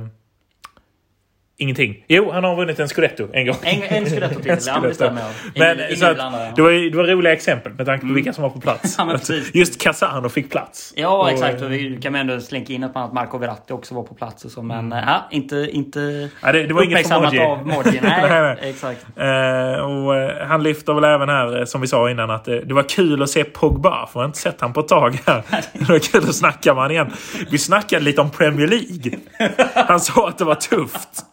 Ingenting. 1.60 2.04
Jo, 2.08 2.32
han 2.32 2.44
har 2.44 2.56
vunnit 2.56 2.80
en 2.80 2.90
Scudetto 2.90 3.28
en 3.34 3.46
gång. 3.46 3.56
En, 3.62 3.84
en 3.84 4.06
Scudetto 4.06 4.42
till. 4.42 4.52
en 4.52 4.62
scudetto. 4.62 5.04
Ja, 5.04 5.12
Men, 5.56 5.98
så 5.98 6.06
att, 6.06 6.18
det, 6.56 6.62
var, 6.62 6.92
det 6.92 6.98
var 6.98 7.04
roliga 7.04 7.34
exempel 7.34 7.74
med 7.74 7.86
tanke 7.86 8.02
på 8.02 8.06
mm. 8.06 8.16
vilka 8.16 8.34
som 8.34 8.42
var 8.44 8.50
på 8.50 8.60
plats. 8.60 8.96
ja, 8.98 9.18
Just 9.54 9.82
Casano 9.82 10.30
fick 10.30 10.52
plats. 10.52 10.94
Ja, 10.96 11.18
och, 11.18 11.30
exakt. 11.30 11.62
Och 11.62 11.72
vi 11.72 12.00
kan 12.02 12.16
ändå 12.16 12.40
slänka 12.40 12.74
in 12.74 12.84
att 12.84 13.14
Marco 13.14 13.38
Verratti 13.38 13.74
också 13.74 13.96
var 13.96 14.04
på 14.04 14.14
plats. 14.14 14.46
Och 14.46 14.52
så, 14.52 14.62
men 14.62 14.80
mm. 14.80 14.98
ja, 15.08 15.28
inte, 15.32 15.56
inte 15.72 16.30
ja, 16.42 16.52
det, 16.52 16.64
det 16.64 16.74
var 16.74 16.84
inget 16.84 17.08
för 17.08 17.16
av 17.16 17.68
Modji. 17.68 18.00
Nej, 18.02 18.30
nej, 18.30 18.58
exakt. 18.62 19.06
Uh, 19.18 19.26
och, 19.86 20.14
uh, 20.14 20.48
han 20.48 20.64
lyfter 20.64 20.94
väl 20.94 21.04
även 21.04 21.30
här, 21.30 21.66
som 21.66 21.82
vi 21.82 21.88
sa 21.88 22.10
innan, 22.10 22.32
att 22.32 22.48
uh, 22.48 22.56
det 22.56 22.74
var 22.74 22.90
kul 22.90 23.24
att 23.24 23.30
se 23.30 23.44
Pogba. 23.44 24.08
För 24.08 24.20
jag 24.20 24.24
har 24.24 24.26
inte 24.26 24.40
sett 24.40 24.62
han 24.62 24.74
på 24.74 24.80
ett 24.80 24.88
tag 24.88 25.20
här. 25.26 25.44
det 25.74 25.90
var 25.90 26.00
kul 26.00 26.24
att 26.30 26.36
snacka 26.36 26.74
med 26.74 26.84
honom 26.84 26.92
igen. 26.92 27.12
Vi 27.52 27.58
snackade 27.58 28.04
lite 28.04 28.22
om 28.22 28.30
Premier 28.30 28.68
League. 28.68 29.20
Han 29.74 30.00
sa 30.00 30.28
att 30.28 30.38
det 30.38 30.46
var 30.46 30.56
tufft. 30.56 31.26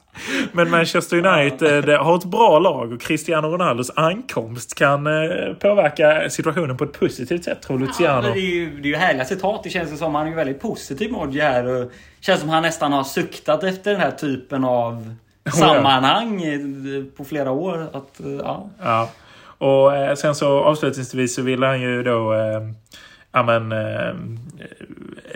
Men 0.53 0.71
Manchester 0.71 1.27
United 1.27 1.89
eh, 1.89 2.03
har 2.03 2.17
ett 2.17 2.25
bra 2.25 2.59
lag 2.59 2.93
och 2.93 3.01
Cristiano 3.01 3.49
Ronaldos 3.49 3.91
ankomst 3.97 4.75
kan 4.75 5.07
eh, 5.07 5.55
påverka 5.61 6.31
situationen 6.31 6.77
på 6.77 6.85
ett 6.85 6.93
positivt 6.93 7.45
sätt 7.45 7.63
tror 7.63 7.79
Luciano. 7.79 8.29
Ja, 8.29 8.35
det, 8.35 8.41
är 8.41 8.55
ju, 8.55 8.81
det 8.81 8.89
är 8.89 8.91
ju 8.91 8.97
härliga 8.97 9.25
citat. 9.25 9.63
Det 9.63 9.71
känns 9.71 9.99
som 9.99 10.15
han 10.15 10.27
är 10.27 10.35
väldigt 10.35 10.61
positiv 10.61 11.13
Modji 11.13 11.41
här. 11.41 11.67
Och 11.67 11.93
känns 12.21 12.41
som 12.41 12.49
han 12.49 12.63
nästan 12.63 12.93
har 12.93 13.05
suktat 13.05 13.65
efter 13.65 13.91
den 13.91 14.01
här 14.01 14.11
typen 14.11 14.65
av 14.65 15.15
sammanhang 15.53 16.43
på 17.17 17.25
flera 17.25 17.51
år. 17.51 17.87
Att, 17.93 18.21
ja. 18.39 18.69
ja. 18.83 19.11
Och 19.59 19.97
eh, 19.97 20.15
sen 20.15 20.35
så 20.35 20.65
avslutningsvis 20.65 21.35
så 21.35 21.43
vill 21.43 21.63
han 21.63 21.81
ju 21.81 22.03
då 22.03 22.35
eh, 22.35 22.61
ja, 23.33 23.43
men, 23.43 23.73
eh, 23.73 24.15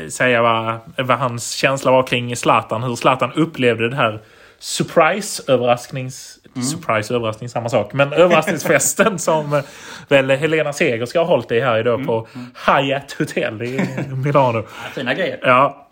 säga 0.08 0.42
vad, 0.42 0.78
vad 0.96 1.18
hans 1.18 1.52
känsla 1.52 1.90
var 1.90 2.02
kring 2.02 2.36
Zlatan. 2.36 2.82
Hur 2.82 2.96
Zlatan 2.96 3.32
upplevde 3.32 3.88
det 3.88 3.96
här 3.96 4.20
surprise-överrasknings... 4.58 6.38
Mm. 6.56 6.68
Surprise-överraskning, 6.68 7.48
samma 7.48 7.68
sak. 7.68 7.92
Men 7.92 8.12
överraskningsfesten 8.12 9.18
som 9.28 9.52
eh, 9.52 9.64
väl 10.08 10.30
Helena 10.30 10.72
Seger 10.72 11.06
ska 11.06 11.18
ha 11.18 11.26
hållit 11.26 11.50
i 11.50 11.60
här 11.60 11.78
idag 11.78 11.94
mm. 11.94 12.06
på 12.06 12.26
mm. 12.34 12.46
Hyatt 12.66 13.12
Hotel 13.12 13.62
i 13.62 13.80
Milano. 14.24 14.62
Fina 14.94 15.14
grejer. 15.14 15.40
Ja. 15.42 15.88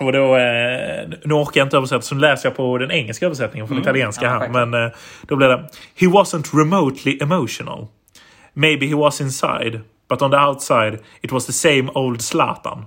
Och 0.00 0.12
då, 0.12 0.36
eh, 0.36 1.08
nu 1.24 1.34
orkar 1.34 1.60
jag 1.60 1.66
inte 1.66 1.76
översätta 1.76 2.00
så 2.00 2.14
nu 2.14 2.20
läser 2.20 2.48
jag 2.48 2.56
på 2.56 2.78
den 2.78 2.90
engelska 2.90 3.26
översättningen 3.26 3.66
från 3.66 3.76
mm. 3.76 3.82
italienska 3.82 4.24
ja, 4.24 4.30
här. 4.30 4.48
Men 4.48 4.84
eh, 4.84 4.92
då 5.22 5.36
blir 5.36 5.48
det 5.48 5.68
He 5.94 6.06
wasn't 6.06 6.56
remotely 6.58 7.18
emotional. 7.20 7.86
Maybe 8.52 8.86
he 8.86 8.94
was 8.94 9.20
inside. 9.20 9.80
But 10.08 10.22
on 10.22 10.30
the 10.30 10.36
outside 10.36 10.98
it 11.20 11.32
was 11.32 11.46
the 11.46 11.52
same 11.52 11.90
old 11.94 12.22
Zlatan. 12.22 12.84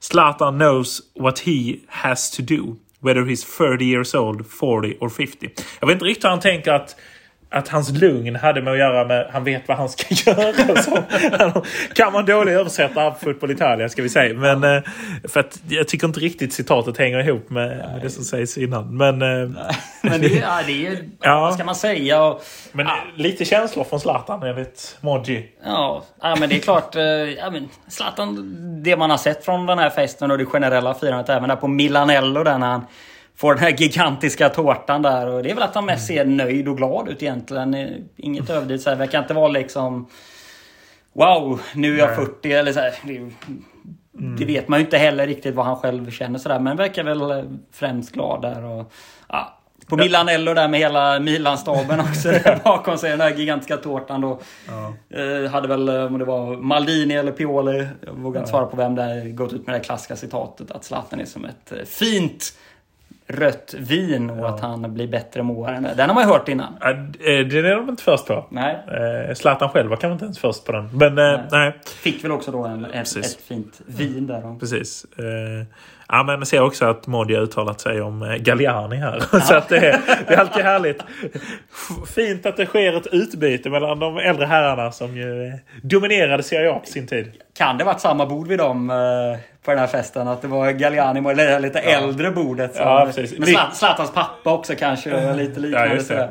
Zlatan 0.00 0.58
knows 0.58 1.00
what 1.14 1.38
he 1.38 1.76
has 1.88 2.30
to 2.30 2.42
do. 2.42 2.76
Whether 3.02 3.24
he's 3.24 3.44
30 3.44 3.84
years 3.84 4.14
old, 4.14 4.46
40 4.46 4.96
or 5.00 5.08
50. 5.08 5.50
Jag 5.80 5.86
vet 5.86 5.94
inte 5.94 6.04
riktigt 6.04 6.24
hur 6.24 6.30
han 6.30 6.40
tänker 6.40 6.72
att 6.72 6.96
att 7.52 7.68
hans 7.68 7.90
lugn 7.90 8.36
hade 8.36 8.62
med 8.62 8.72
att 8.72 8.78
göra 8.78 9.04
med 9.04 9.26
han 9.32 9.44
vet 9.44 9.68
vad 9.68 9.76
han 9.76 9.88
ska 9.88 10.14
göra. 10.30 10.82
Så, 10.82 11.02
kan 11.94 12.12
man 12.12 12.26
dåligt 12.26 12.54
översätta 12.54 13.14
Fotboll 13.14 13.50
Italia 13.50 13.88
ska 13.88 14.02
vi 14.02 14.08
säga. 14.08 14.34
Men, 14.34 14.64
eh, 14.64 14.82
för 15.28 15.40
att 15.40 15.60
jag 15.68 15.88
tycker 15.88 16.06
inte 16.06 16.20
riktigt 16.20 16.52
citatet 16.52 16.98
hänger 16.98 17.28
ihop 17.28 17.50
med, 17.50 17.68
med 17.68 18.00
det 18.02 18.10
som 18.10 18.24
sägs 18.24 18.58
innan. 18.58 18.96
Men, 18.96 19.22
eh, 19.22 19.50
men 20.02 20.20
det, 20.20 20.28
ja, 20.28 20.60
det 20.66 20.86
är 20.86 20.98
ja. 21.20 21.40
vad 21.40 21.54
ska 21.54 21.64
man 21.64 21.74
säga? 21.74 22.22
Och, 22.24 22.42
men 22.72 22.86
ja. 22.86 22.96
lite 23.16 23.44
känslor 23.44 23.84
från 23.84 24.00
Zlatan 24.00 24.42
enligt 24.42 24.98
Modji. 25.00 25.48
Ja, 25.64 26.04
ja, 26.22 26.36
men 26.36 26.48
det 26.48 26.56
är 26.56 26.60
klart. 26.60 26.96
Eh, 26.96 27.02
ja, 27.02 27.50
men 27.50 27.68
Zlatan, 27.88 28.82
det 28.82 28.96
man 28.96 29.10
har 29.10 29.18
sett 29.18 29.44
från 29.44 29.66
den 29.66 29.78
här 29.78 29.90
festen 29.90 30.30
och 30.30 30.38
det 30.38 30.46
generella 30.46 30.94
firandet 30.94 31.28
även 31.28 31.48
där 31.48 31.56
på 31.56 31.68
Milanello 31.68 32.44
där 32.44 32.58
när 32.58 32.70
han 32.70 32.84
får 33.40 33.54
den 33.54 33.62
här 33.62 33.70
gigantiska 33.70 34.48
tårtan 34.48 35.02
där. 35.02 35.26
Och 35.26 35.42
det 35.42 35.50
är 35.50 35.54
väl 35.54 35.62
att 35.62 35.74
han 35.74 35.86
mest 35.86 36.06
ser 36.06 36.24
nöjd 36.24 36.68
och 36.68 36.76
glad 36.76 37.08
ut 37.08 37.22
egentligen. 37.22 37.74
Inget 38.16 38.48
mm. 38.48 38.56
överdrivet. 38.56 38.84
Det 38.84 38.94
verkar 38.94 39.18
inte 39.18 39.34
vara 39.34 39.48
liksom... 39.48 40.08
Wow, 41.12 41.60
nu 41.74 41.94
är 41.94 41.98
jag 41.98 42.16
40 42.16 42.52
eller 42.52 42.72
så 42.72 42.80
här. 42.80 42.94
Det, 43.02 43.16
mm. 43.16 44.36
det, 44.38 44.44
vet 44.44 44.68
man 44.68 44.78
ju 44.78 44.84
inte 44.84 44.98
heller 44.98 45.26
riktigt 45.26 45.54
vad 45.54 45.66
han 45.66 45.76
själv 45.76 46.10
känner 46.10 46.38
sådär. 46.38 46.58
Men 46.58 46.76
verkar 46.76 47.04
väl 47.04 47.44
främst 47.72 48.12
glad 48.12 48.42
där. 48.42 48.64
Och, 48.64 48.92
ja, 49.28 49.58
på 49.86 49.96
Milanello 49.96 50.54
där 50.54 50.68
med 50.68 50.80
hela 50.80 51.20
Milan-staben 51.20 52.00
också 52.00 52.28
där 52.44 52.60
bakom 52.64 52.98
sig. 52.98 53.10
Den 53.10 53.20
här 53.20 53.34
gigantiska 53.34 53.76
tårtan 53.76 54.20
då. 54.20 54.40
Ja. 54.68 54.94
Eh, 55.18 55.50
hade 55.50 55.68
väl, 55.68 55.88
om 55.88 56.18
det 56.18 56.24
var 56.24 56.56
Maldini 56.56 57.14
eller 57.14 57.32
Pioli, 57.32 57.86
jag 58.06 58.12
vågar 58.12 58.40
inte 58.40 58.50
svara 58.50 58.66
på 58.66 58.76
vem 58.76 58.94
det 58.94 59.02
är, 59.02 59.28
gått 59.28 59.52
ut 59.52 59.66
med 59.66 59.76
det 59.76 59.80
klassiska 59.80 60.16
citatet 60.16 60.70
att 60.70 60.84
Zlatan 60.84 61.20
är 61.20 61.24
som 61.24 61.44
ett 61.44 61.72
eh, 61.72 61.84
fint 61.84 62.52
rött 63.32 63.74
vin 63.78 64.30
och 64.30 64.38
ja. 64.38 64.48
att 64.48 64.60
han 64.60 64.94
blir 64.94 65.08
bättre 65.08 65.42
måare. 65.42 65.92
Den 65.96 66.08
har 66.08 66.14
man 66.14 66.24
ju 66.24 66.30
hört 66.30 66.48
innan. 66.48 66.76
Ja, 66.80 66.92
det 67.18 67.58
är 67.58 67.76
de 67.76 67.88
inte 67.88 68.02
först 68.02 68.26
på. 68.26 68.46
Nej. 68.50 68.78
Eh, 69.28 69.34
Zlatan 69.34 69.68
själv 69.68 69.90
var 69.90 69.96
kanske 69.96 70.12
inte 70.12 70.24
ens 70.24 70.38
först 70.38 70.64
på 70.64 70.72
den. 70.72 70.88
Men 70.92 71.14
nej. 71.14 71.40
nej. 71.50 71.80
Fick 71.86 72.24
väl 72.24 72.32
också 72.32 72.50
då 72.50 72.64
en, 72.64 72.84
ett, 72.84 73.16
ett, 73.16 73.40
fint 73.40 73.80
vin 73.86 74.26
där. 74.26 74.58
Precis. 74.58 75.06
Ja, 76.12 76.22
men 76.22 76.38
jag 76.38 76.46
ser 76.46 76.60
också 76.60 76.84
att 76.84 77.06
Modi 77.06 77.34
har 77.34 77.42
uttalat 77.42 77.80
sig 77.80 78.00
om 78.00 78.22
eh, 78.22 78.36
Galliani 78.36 78.96
här. 78.96 79.22
Ja. 79.32 79.40
så 79.40 79.54
att 79.54 79.68
det, 79.68 79.76
är, 79.76 80.00
det 80.28 80.34
är 80.34 80.38
alltid 80.38 80.62
härligt. 80.62 81.02
Fint 82.14 82.46
att 82.46 82.56
det 82.56 82.66
sker 82.66 82.96
ett 82.96 83.06
utbyte 83.06 83.70
mellan 83.70 83.98
de 83.98 84.18
äldre 84.18 84.46
herrarna 84.46 84.92
som 84.92 85.16
ju 85.16 85.46
eh, 85.46 85.54
dominerade 85.82 86.42
Serie 86.42 86.72
A 86.72 86.78
på 86.84 86.86
sin 86.86 87.06
tid. 87.06 87.32
Kan 87.54 87.78
det 87.78 87.84
varit 87.84 88.00
samma 88.00 88.26
bord 88.26 88.48
vid 88.48 88.58
dem 88.58 88.90
eh, 88.90 89.38
på 89.64 89.70
den 89.70 89.80
här 89.80 89.86
festen? 89.86 90.28
Att 90.28 90.42
det 90.42 90.48
var 90.48 90.70
Galliani 90.70 91.20
med 91.20 91.36
det 91.36 91.58
lite 91.58 91.78
ja. 91.78 91.90
äldre 91.90 92.30
bordet? 92.30 92.74
Som, 92.74 92.86
ja, 92.86 93.06
precis. 93.06 93.38
Med 93.38 93.68
Zlatans 93.72 94.12
pappa 94.12 94.52
också 94.52 94.74
kanske? 94.78 95.34
Lite 95.34 95.60
liknande 95.60 96.02
ja, 96.08 96.28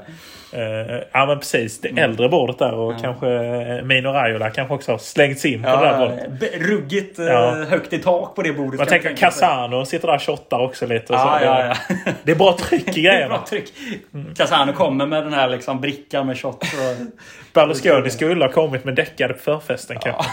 Uh, 0.53 1.01
ja 1.11 1.25
men 1.25 1.39
precis, 1.39 1.81
det 1.81 1.89
mm. 1.89 2.03
äldre 2.03 2.29
bordet 2.29 2.59
där 2.59 2.73
och 2.73 2.93
ja. 2.93 2.97
kanske 3.01 3.25
uh, 3.27 3.83
Mino 3.83 4.07
Raiola 4.07 4.49
kanske 4.49 4.73
också 4.73 4.91
har 4.91 4.97
slängts 4.97 5.45
in 5.45 5.63
på 5.63 5.69
ja, 5.69 5.81
det 5.81 5.85
där 5.85 5.99
bordet. 5.99 6.69
Ruggigt 6.69 7.19
uh, 7.19 7.25
ja. 7.25 7.65
högt 7.69 7.93
i 7.93 7.99
tak 7.99 8.35
på 8.35 8.41
det 8.41 8.53
bordet. 8.53 8.79
Man 8.79 8.87
tänker 8.87 9.15
Casano 9.15 9.85
sitter 9.85 10.07
där 10.07 10.15
och 10.15 10.21
shottar 10.21 10.59
också 10.59 10.85
lite. 10.85 11.13
Och 11.13 11.19
ja. 11.19 11.43
Ja, 11.43 11.65
ja. 11.65 11.95
Det 12.23 12.31
är 12.31 12.35
bra 12.35 12.57
tryck 12.59 12.97
i 12.97 13.01
grejerna. 13.01 13.27
bra 13.27 13.45
tryck. 13.45 13.73
Mm. 14.13 14.35
Casano 14.35 14.73
kommer 14.73 15.05
med 15.05 15.23
den 15.23 15.33
här 15.33 15.49
liksom 15.49 15.81
brickan 15.81 16.27
med 16.27 16.39
shot. 16.39 16.63
Och... 16.63 17.05
Berlusconi 17.53 18.09
skulle 18.09 18.45
ha 18.45 18.51
kommit 18.51 18.85
med 18.85 18.95
däckade 18.95 19.33
på 19.33 19.39
förfesten 19.39 19.97
kanske. 19.99 20.31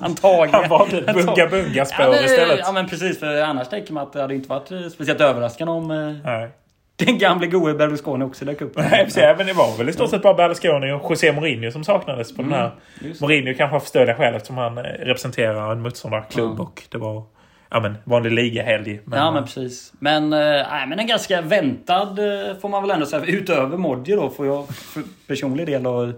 Antagligen. 0.00 0.60
Han 0.60 0.68
valde 0.68 0.98
ett 1.06 1.14
bunga-bunga-spår 1.14 2.06
ja, 2.06 2.24
istället. 2.24 2.60
Ja 2.62 2.72
men 2.72 2.88
precis, 2.88 3.20
för 3.20 3.42
annars 3.42 3.68
tänker 3.68 3.92
man 3.92 4.06
att 4.06 4.12
det 4.12 4.20
hade 4.20 4.34
inte 4.34 4.48
varit 4.48 4.92
speciellt 4.92 5.20
överraskande 5.20 5.72
om... 5.72 6.20
Nej 6.24 6.50
den 6.96 7.18
gamle 7.18 7.46
gode 7.46 7.74
Berlusconi 7.74 8.24
också 8.24 8.44
dök 8.44 8.60
upp. 8.60 8.76
Nej, 9.16 9.34
men 9.36 9.46
det 9.46 9.52
var 9.52 9.78
väl 9.78 9.88
i 9.88 9.92
stort 9.92 10.10
sett 10.10 10.22
bara 10.22 10.34
Berlusconi 10.34 10.92
och 10.92 11.10
José 11.10 11.32
Mourinho 11.32 11.70
som 11.70 11.84
saknades 11.84 12.36
på 12.36 12.42
mm, 12.42 12.52
den 12.52 12.60
här. 12.60 12.72
Mourinho 13.20 13.54
kanske 13.54 13.76
av 13.76 13.80
förståeliga 13.80 14.16
skäl 14.16 14.34
eftersom 14.34 14.56
han 14.56 14.78
eh, 14.78 14.82
representerar 14.82 15.72
en 15.72 15.80
motståndarklubb 15.80 16.54
ja. 16.58 16.62
och 16.62 16.82
det 16.90 16.98
var 16.98 17.22
ja, 17.70 17.80
men, 17.80 17.96
vanlig 18.04 18.32
ligahelg. 18.32 19.00
Men, 19.04 19.18
ja, 19.18 19.30
men 19.30 19.44
precis. 19.44 19.92
Men, 19.98 20.32
äh, 20.32 20.66
men 20.88 20.98
en 20.98 21.06
ganska 21.06 21.40
väntad 21.40 22.08
eh, 22.08 22.56
får 22.60 22.68
man 22.68 22.82
väl 22.82 22.90
ändå 22.90 23.06
säga. 23.06 23.24
Utöver 23.24 23.76
Modji 23.76 24.16
då 24.16 24.30
får 24.30 24.46
jag 24.46 24.68
för 24.68 25.02
personlig 25.26 25.66
del 25.66 25.86
och 25.86 26.08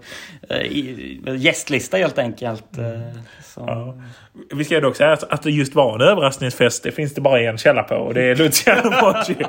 äh, 0.49 1.35
gästlista 1.35 1.97
helt 1.97 2.17
enkelt. 2.17 2.77
Äh, 2.77 2.85
ja. 3.55 3.95
Vi 4.53 4.63
ska 4.63 4.75
ju 4.75 4.81
dock 4.81 4.95
säga 4.95 5.13
att, 5.13 5.23
att 5.23 5.43
det 5.43 5.51
just 5.51 5.75
var 5.75 5.95
en 5.95 6.01
överraskningsfest. 6.01 6.83
Det 6.83 6.91
finns 6.91 7.13
det 7.13 7.21
bara 7.21 7.41
en 7.41 7.57
källa 7.57 7.83
på 7.83 7.95
och 7.95 8.13
det 8.13 8.21
är 8.21 8.35
Luciano 8.35 8.89
Modji. 9.01 9.45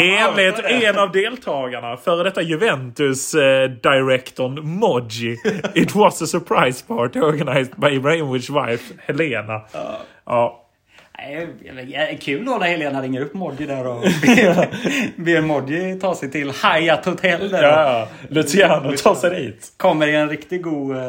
Enligt 0.00 0.58
en 0.58 0.98
av 0.98 1.12
deltagarna, 1.12 1.96
före 1.96 2.24
detta 2.24 2.42
Juventus-direktorn 2.42 4.58
eh, 4.58 4.64
Moji. 4.64 5.36
It 5.74 5.94
was 5.94 6.22
a 6.22 6.26
surprise 6.26 6.84
party 6.86 7.20
organized 7.20 7.76
by 7.76 7.88
Ibrahimovic 7.88 8.50
wife 8.50 8.94
Helena. 9.06 9.60
Ja. 9.72 9.98
ja. 10.26 10.58
Kul 12.20 12.44
då 12.44 12.58
när 12.58 12.66
Helena 12.66 13.02
ringer 13.02 13.20
upp 13.20 13.34
Modji 13.34 13.66
där 13.66 13.86
och 13.86 14.02
ber 15.16 15.40
Modji 15.40 15.98
ta 16.00 16.14
sig 16.14 16.30
till 16.30 16.50
Hyatt 16.50 17.04
Hotel. 17.04 17.50
Där 17.50 17.62
ja, 17.62 18.08
Luciano 18.28 18.96
tar 18.96 19.14
sig 19.14 19.30
dit. 19.30 19.72
Kommer 19.76 20.06
i 20.06 20.14
en 20.14 20.28
riktigt 20.28 20.62
god, 20.62 20.96
eh, 20.96 21.02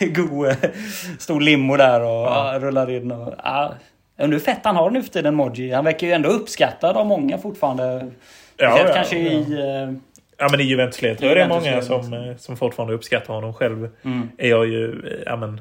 god 0.08 0.46
eh, 0.46 0.54
stor 1.18 1.40
limo 1.40 1.76
där 1.76 2.00
och 2.00 2.26
ja. 2.26 2.58
rullar 2.60 2.90
in. 2.90 3.12
Och, 3.12 3.34
ja, 3.44 3.74
Undrar 4.18 4.38
hur 4.38 4.44
fett 4.44 4.60
han 4.64 4.76
har 4.76 4.90
nu 4.90 5.02
för 5.02 5.10
tiden, 5.10 5.34
Moji. 5.34 5.72
Han 5.72 5.84
verkar 5.84 6.06
ju 6.06 6.12
ändå 6.12 6.28
uppskattad 6.28 6.96
av 6.96 7.06
många 7.06 7.38
fortfarande. 7.38 8.10
Ja, 8.56 8.78
ja, 8.78 8.94
kanske 8.94 9.18
ja. 9.18 9.30
i... 9.30 9.54
Uh, 9.88 9.94
ja 10.38 10.48
men 10.50 10.60
i 10.60 10.62
Juventus-led 10.62 11.18
tror 11.18 11.30
jag 11.30 11.36
det 11.38 11.42
är 11.42 11.48
många 11.48 11.82
som, 11.82 12.12
eh, 12.12 12.36
som 12.36 12.56
fortfarande 12.56 12.94
uppskattar 12.94 13.34
honom. 13.34 13.54
Själv 13.54 13.88
mm. 14.02 14.28
är 14.38 14.48
jag 14.48 14.66
ju... 14.66 15.06
Eh, 15.06 15.22
ja, 15.26 15.36
men, 15.36 15.60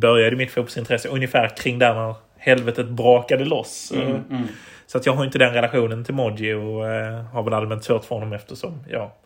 började 0.00 0.36
mitt 0.36 0.50
fotbollsintresse 0.50 1.08
ungefär 1.08 1.56
kring 1.56 1.78
där 1.78 1.94
när 1.94 2.14
helvetet 2.38 2.88
brakade 2.88 3.44
loss. 3.44 3.92
Mm, 3.94 4.10
mm. 4.30 4.48
Så 4.86 4.98
att 4.98 5.06
jag 5.06 5.12
har 5.12 5.24
inte 5.24 5.38
den 5.38 5.54
relationen 5.54 6.04
till 6.04 6.14
Moji 6.14 6.52
och 6.52 6.84
uh, 6.84 7.22
har 7.32 7.42
väl 7.42 7.52
allmänt 7.52 7.84
svårt 7.84 8.04
för 8.04 8.14
honom 8.14 8.32
eftersom 8.32 8.84
ja, 8.90 9.16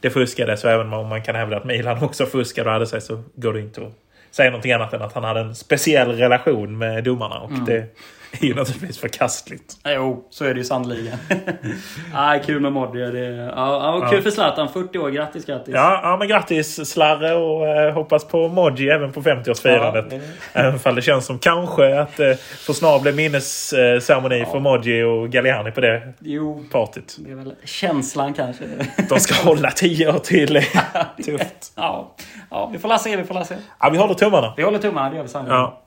det 0.00 0.10
fuskades. 0.10 0.60
Så 0.60 0.68
även 0.68 0.92
om 0.92 1.08
man 1.08 1.22
kan 1.22 1.34
hävda 1.34 1.56
att 1.56 1.64
Milan 1.64 2.02
också 2.04 2.26
fuskade 2.26 2.68
och 2.68 2.72
hade 2.72 2.86
sig 2.86 3.00
så 3.00 3.22
går 3.34 3.52
det 3.52 3.60
inte 3.60 3.80
att 3.80 3.92
säga 4.30 4.50
någonting 4.50 4.72
annat 4.72 4.92
än 4.92 5.02
att 5.02 5.12
han 5.12 5.24
hade 5.24 5.40
en 5.40 5.54
speciell 5.54 6.12
relation 6.12 6.78
med 6.78 7.04
domarna. 7.04 7.38
Och 7.40 7.50
mm. 7.50 7.64
det 7.64 7.96
är 8.32 8.46
ju 8.46 8.54
naturligtvis 8.54 8.98
förkastligt. 8.98 9.76
Jo, 9.84 10.26
så 10.30 10.44
är 10.44 10.54
det 10.54 10.58
ju 10.58 10.64
sannoliken. 10.64 11.18
ah, 12.14 12.38
kul 12.38 12.60
med 12.60 12.72
Modri. 12.72 13.10
Det, 13.10 13.34
ja, 13.34 13.52
ja, 13.56 14.08
kul 14.08 14.18
ja. 14.18 14.22
för 14.22 14.30
Zlatan. 14.30 14.68
40 14.68 14.98
år. 14.98 15.10
Grattis, 15.10 15.44
grattis. 15.44 15.74
Ja, 15.74 16.00
ja 16.02 16.16
men 16.16 16.28
grattis 16.28 16.90
Slarre 16.90 17.34
och 17.34 17.68
eh, 17.68 17.94
hoppas 17.94 18.24
på 18.24 18.48
Modri 18.48 18.88
även 18.88 19.12
på 19.12 19.22
50-årsfirandet. 19.22 20.06
Ja, 20.10 20.18
det... 20.18 20.20
Även 20.52 20.80
om 20.84 20.94
det 20.94 21.02
känns 21.02 21.26
som 21.26 21.38
kanske 21.38 22.00
att 22.00 22.20
eh, 22.20 22.34
får 22.66 22.72
snart 22.72 23.02
bli 23.02 23.12
minnesceremoni 23.12 24.38
ja. 24.38 24.46
för 24.46 24.60
Modri 24.60 25.02
och 25.02 25.30
Galliani 25.30 25.70
på 25.70 25.80
det 25.80 26.12
jo, 26.18 26.64
partyt. 26.72 27.16
Det 27.18 27.30
är 27.30 27.36
väl 27.36 27.54
känslan 27.64 28.34
kanske. 28.34 28.64
De 29.08 29.20
ska 29.20 29.34
hålla 29.34 29.70
10 29.70 30.08
år 30.08 30.18
till. 30.18 30.60
Tufft. 31.24 31.72
Ja. 31.76 32.14
ja, 32.50 32.70
vi 32.72 32.78
får 32.78 32.88
la 32.88 32.98
se. 32.98 33.16
Vi 33.16 33.24
får 33.24 33.34
la 33.34 33.44
se. 33.44 33.54
Ja, 33.80 33.90
vi 33.90 33.98
håller 33.98 34.14
tummarna. 34.14 34.54
Vi 34.56 34.62
håller 34.62 34.78
tummarna, 34.78 35.10
det 35.10 35.16
gör 35.16 35.22
vi 35.22 35.28
sannolikt. 35.28 35.52
Ja. 35.54 35.82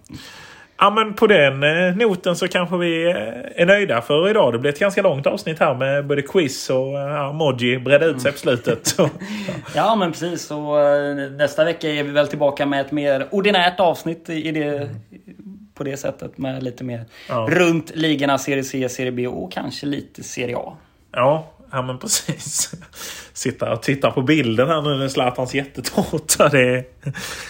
Ja 0.77 0.89
men 0.89 1.13
på 1.13 1.27
den 1.27 1.63
eh, 1.63 1.95
noten 1.95 2.35
så 2.35 2.47
kanske 2.47 2.77
vi 2.77 3.05
eh, 3.05 3.61
är 3.61 3.65
nöjda 3.65 4.01
för 4.01 4.29
idag. 4.29 4.53
Det 4.53 4.59
blir 4.59 4.71
ett 4.71 4.79
ganska 4.79 5.01
långt 5.01 5.27
avsnitt 5.27 5.59
här 5.59 5.75
med 5.75 6.07
både 6.07 6.21
quiz 6.21 6.69
och 6.69 6.99
eh, 6.99 7.13
ja, 7.13 7.79
bredde 7.83 8.05
ut 8.05 8.21
sig 8.21 8.31
på 8.31 8.37
slutet. 8.37 8.95
ja 9.75 9.95
men 9.95 10.11
precis. 10.11 10.51
Och, 10.51 10.75
nästa 11.31 11.65
vecka 11.65 11.89
är 11.89 12.03
vi 12.03 12.11
väl 12.11 12.27
tillbaka 12.27 12.65
med 12.65 12.81
ett 12.81 12.91
mer 12.91 13.27
ordinärt 13.31 13.79
avsnitt 13.79 14.29
i 14.29 14.51
det, 14.51 14.63
mm. 14.63 14.89
på 15.73 15.83
det 15.83 15.97
sättet. 15.97 16.37
Med 16.37 16.63
lite 16.63 16.83
mer 16.83 17.05
ja. 17.29 17.47
runt 17.49 17.95
ligorna 17.95 18.37
Serie 18.37 18.63
C, 18.63 18.89
Serie 18.89 19.11
B 19.11 19.27
och 19.27 19.51
kanske 19.51 19.85
lite 19.85 20.23
Serie 20.23 20.57
A. 20.57 20.77
Ja, 21.11 21.47
Ja 21.73 21.81
men 21.81 21.97
precis. 21.97 22.71
Sitta 23.33 23.73
och 23.73 23.81
titta 23.81 24.11
på 24.11 24.21
bilden 24.21 24.67
här 24.67 24.81
nu 24.81 24.97
med 24.97 25.11
Zlatans 25.11 25.53
jättetårta. 25.53 26.49
Det 26.49 26.59
är, 26.59 26.83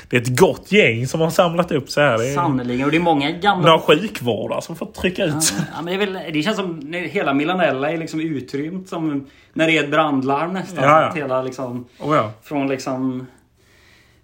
det 0.10 0.18
är 0.18 0.22
ett 0.22 0.40
gott 0.40 0.72
gäng 0.72 1.08
som 1.08 1.22
har 1.22 1.30
samlat 1.30 1.72
upp 1.72 1.90
sig 1.90 2.04
här. 2.04 2.34
Sannerligen. 2.36 2.86
Och 2.86 2.92
det 2.92 2.98
är 2.98 3.02
många 3.02 3.32
gamla... 3.32 3.68
Några 3.68 3.80
sjukvårdare 3.80 4.62
som 4.62 4.76
får 4.76 4.86
trycka 4.86 5.24
ut 5.26 5.34
ja, 5.58 5.64
ja, 5.76 5.82
men 5.82 6.00
det, 6.00 6.06
väl, 6.06 6.34
det, 6.34 6.44
känns 6.44 6.58
som 6.58 6.94
hela 6.94 7.34
Milanella 7.34 7.92
är 7.92 7.98
liksom 7.98 8.20
utrymt 8.22 8.90
som 8.90 9.28
när 9.54 9.68
det 9.68 9.78
är 9.78 9.84
ett 9.84 9.92
brandlarm 9.92 10.54
nästan. 10.54 10.84
Ja, 10.84 11.02
ja. 11.02 11.12
Hela 11.16 11.42
liksom... 11.42 11.86
Oh, 12.00 12.16
ja. 12.16 12.32
Från 12.44 12.68
liksom 12.68 13.28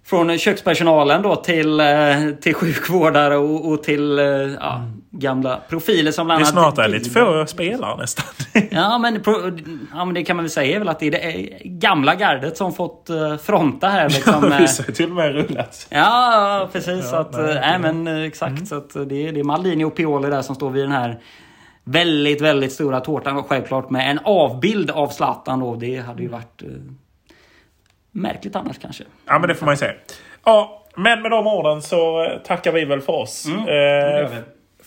från 0.04 0.38
kökspersonalen 0.38 1.22
då 1.22 1.36
till, 1.36 1.80
eh, 1.80 2.30
till 2.40 2.54
sjukvårdare 2.54 3.36
och, 3.36 3.72
och 3.72 3.82
till 3.82 4.18
eh, 4.18 4.24
ja, 4.24 4.76
mm. 4.76 4.99
Gamla 5.10 5.60
profiler 5.68 6.12
som 6.12 6.26
bland 6.26 6.42
annat... 6.42 6.54
Det 6.54 6.60
är 6.60 6.62
snart 6.62 6.78
är 6.78 6.88
lite 6.88 7.10
få 7.10 7.46
spelare 7.46 7.96
nästan. 7.96 8.24
ja, 8.70 8.98
men, 8.98 9.22
ja, 9.94 10.04
men 10.04 10.14
det 10.14 10.24
kan 10.24 10.36
man 10.36 10.44
väl 10.44 10.50
säga 10.50 10.76
är 10.76 10.78
väl 10.78 10.88
att 10.88 10.98
det 10.98 11.06
är 11.06 11.10
det 11.10 11.58
gamla 11.64 12.14
gardet 12.14 12.56
som 12.56 12.72
fått 12.72 13.10
uh, 13.10 13.36
fronta 13.36 13.88
här. 13.88 14.08
Liksom, 14.08 14.54
vissa 14.60 14.82
har 14.82 14.92
till 14.92 15.10
och 15.10 15.16
med 15.16 15.32
rullat. 15.32 15.86
Ja, 15.90 16.68
precis. 16.72 17.08
Ja, 17.12 17.18
att, 17.18 17.32
nej, 17.32 17.54
nej, 17.54 17.78
men 17.78 18.24
exakt. 18.24 18.50
Mm. 18.50 18.66
Så 18.66 18.76
att 18.76 18.92
det, 18.92 19.28
är, 19.28 19.32
det 19.32 19.40
är 19.40 19.44
Maldini 19.44 19.84
och 19.84 19.96
Pioli 19.96 20.30
där 20.30 20.42
som 20.42 20.54
står 20.54 20.70
vid 20.70 20.84
den 20.84 20.92
här 20.92 21.20
väldigt, 21.84 22.40
väldigt 22.40 22.72
stora 22.72 23.00
tårtan. 23.00 23.42
Självklart 23.42 23.90
med 23.90 24.10
en 24.10 24.18
avbild 24.24 24.90
av 24.90 25.08
Zlatan 25.08 25.60
då. 25.60 25.74
Det 25.74 25.96
hade 25.96 26.22
ju 26.22 26.28
varit... 26.28 26.62
Uh, 26.62 26.68
Märkligt 28.12 28.56
annars 28.56 28.78
kanske. 28.78 29.04
Ja, 29.26 29.38
men 29.38 29.48
det 29.48 29.54
får 29.54 29.66
man 29.66 29.72
ju 29.72 29.78
säga. 29.78 29.92
Ja, 30.44 30.86
men 30.96 31.22
med 31.22 31.30
de 31.30 31.46
orden 31.46 31.82
så 31.82 32.24
eh, 32.24 32.38
tackar 32.38 32.72
vi 32.72 32.84
väl 32.84 33.00
för 33.00 33.12
oss. 33.12 33.46
Mm, 33.46 33.60
eh, 33.60 34.38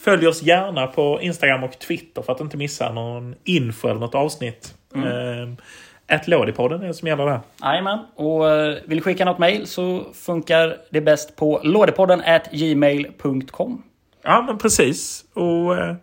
följ 0.03 0.27
oss 0.27 0.41
gärna 0.41 0.87
på 0.87 1.21
Instagram 1.21 1.63
och 1.63 1.79
Twitter 1.79 2.21
för 2.21 2.33
att 2.33 2.41
inte 2.41 2.57
missa 2.57 2.91
någon 2.91 3.35
info 3.43 3.87
eller 3.87 3.99
något 3.99 4.15
avsnitt. 4.15 4.73
Mm. 4.95 5.07
Eh, 5.07 6.15
ett 6.15 6.27
Lådipodden 6.27 6.83
är 6.83 6.87
det 6.87 6.93
som 6.93 7.07
gäller 7.07 7.25
där. 7.25 7.39
Jajamän. 7.61 7.99
Och 8.15 8.49
eh, 8.49 8.77
vill 8.85 8.97
du 8.97 9.03
skicka 9.03 9.25
något 9.25 9.39
mail 9.39 9.67
så 9.67 10.05
funkar 10.13 10.77
det 10.89 11.01
bäst 11.01 11.35
på 11.35 11.61
lådipodden 11.63 12.21
gmail.com. 12.51 13.83
Ja, 14.23 14.41
men 14.41 14.57
precis. 14.57 15.25
Och 15.33 15.77
eh, 15.77 15.95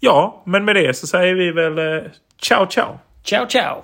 ja, 0.00 0.42
men 0.46 0.64
med 0.64 0.76
det 0.76 0.94
så 0.96 1.06
säger 1.06 1.34
vi 1.34 1.52
väl 1.52 1.78
eh, 1.78 2.10
ciao, 2.42 2.66
ciao. 2.66 2.98
Ciao, 3.24 3.46
ciao. 3.48 3.80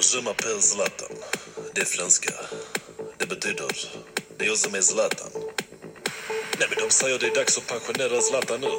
Je 0.00 0.20
m'appelle 0.20 0.60
Zlatan. 0.60 1.16
Det 1.74 1.80
är 1.80 1.84
franska. 1.84 2.32
Det 3.18 3.28
betyder 3.28 3.64
det 4.38 4.44
är 4.44 4.48
jag 4.48 4.56
som 4.56 4.74
är 4.74 4.80
Zlatan. 4.80 5.28
Nej 6.58 6.68
men 6.70 6.78
de 6.88 6.90
säger 6.90 7.18
det 7.18 7.26
är 7.26 7.34
dags 7.34 7.58
att 7.58 7.66
pensionera 7.66 8.20
Zlatan 8.20 8.60
nu. 8.60 8.72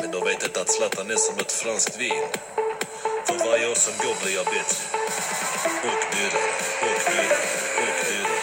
Men 0.00 0.10
de 0.10 0.24
vet 0.24 0.42
inte 0.44 0.60
att 0.60 0.68
Zlatan 0.68 1.10
är 1.10 1.16
som 1.16 1.38
ett 1.38 1.52
franskt 1.52 2.00
vin. 2.00 2.24
För 3.26 3.38
varje 3.38 3.70
år 3.70 3.74
som 3.74 3.92
går 4.06 4.14
blir 4.24 4.34
jag 4.34 4.44
bättre. 4.44 4.84
Och 5.88 6.02
dyrare, 6.14 6.52
och 6.80 7.00
dyrare, 7.10 7.38
och 7.82 8.06
dyrare. 8.06 8.40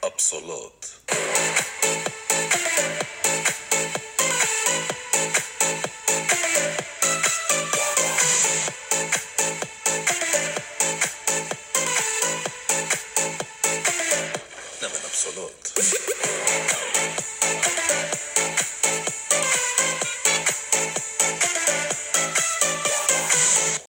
Absolut. 0.00 0.82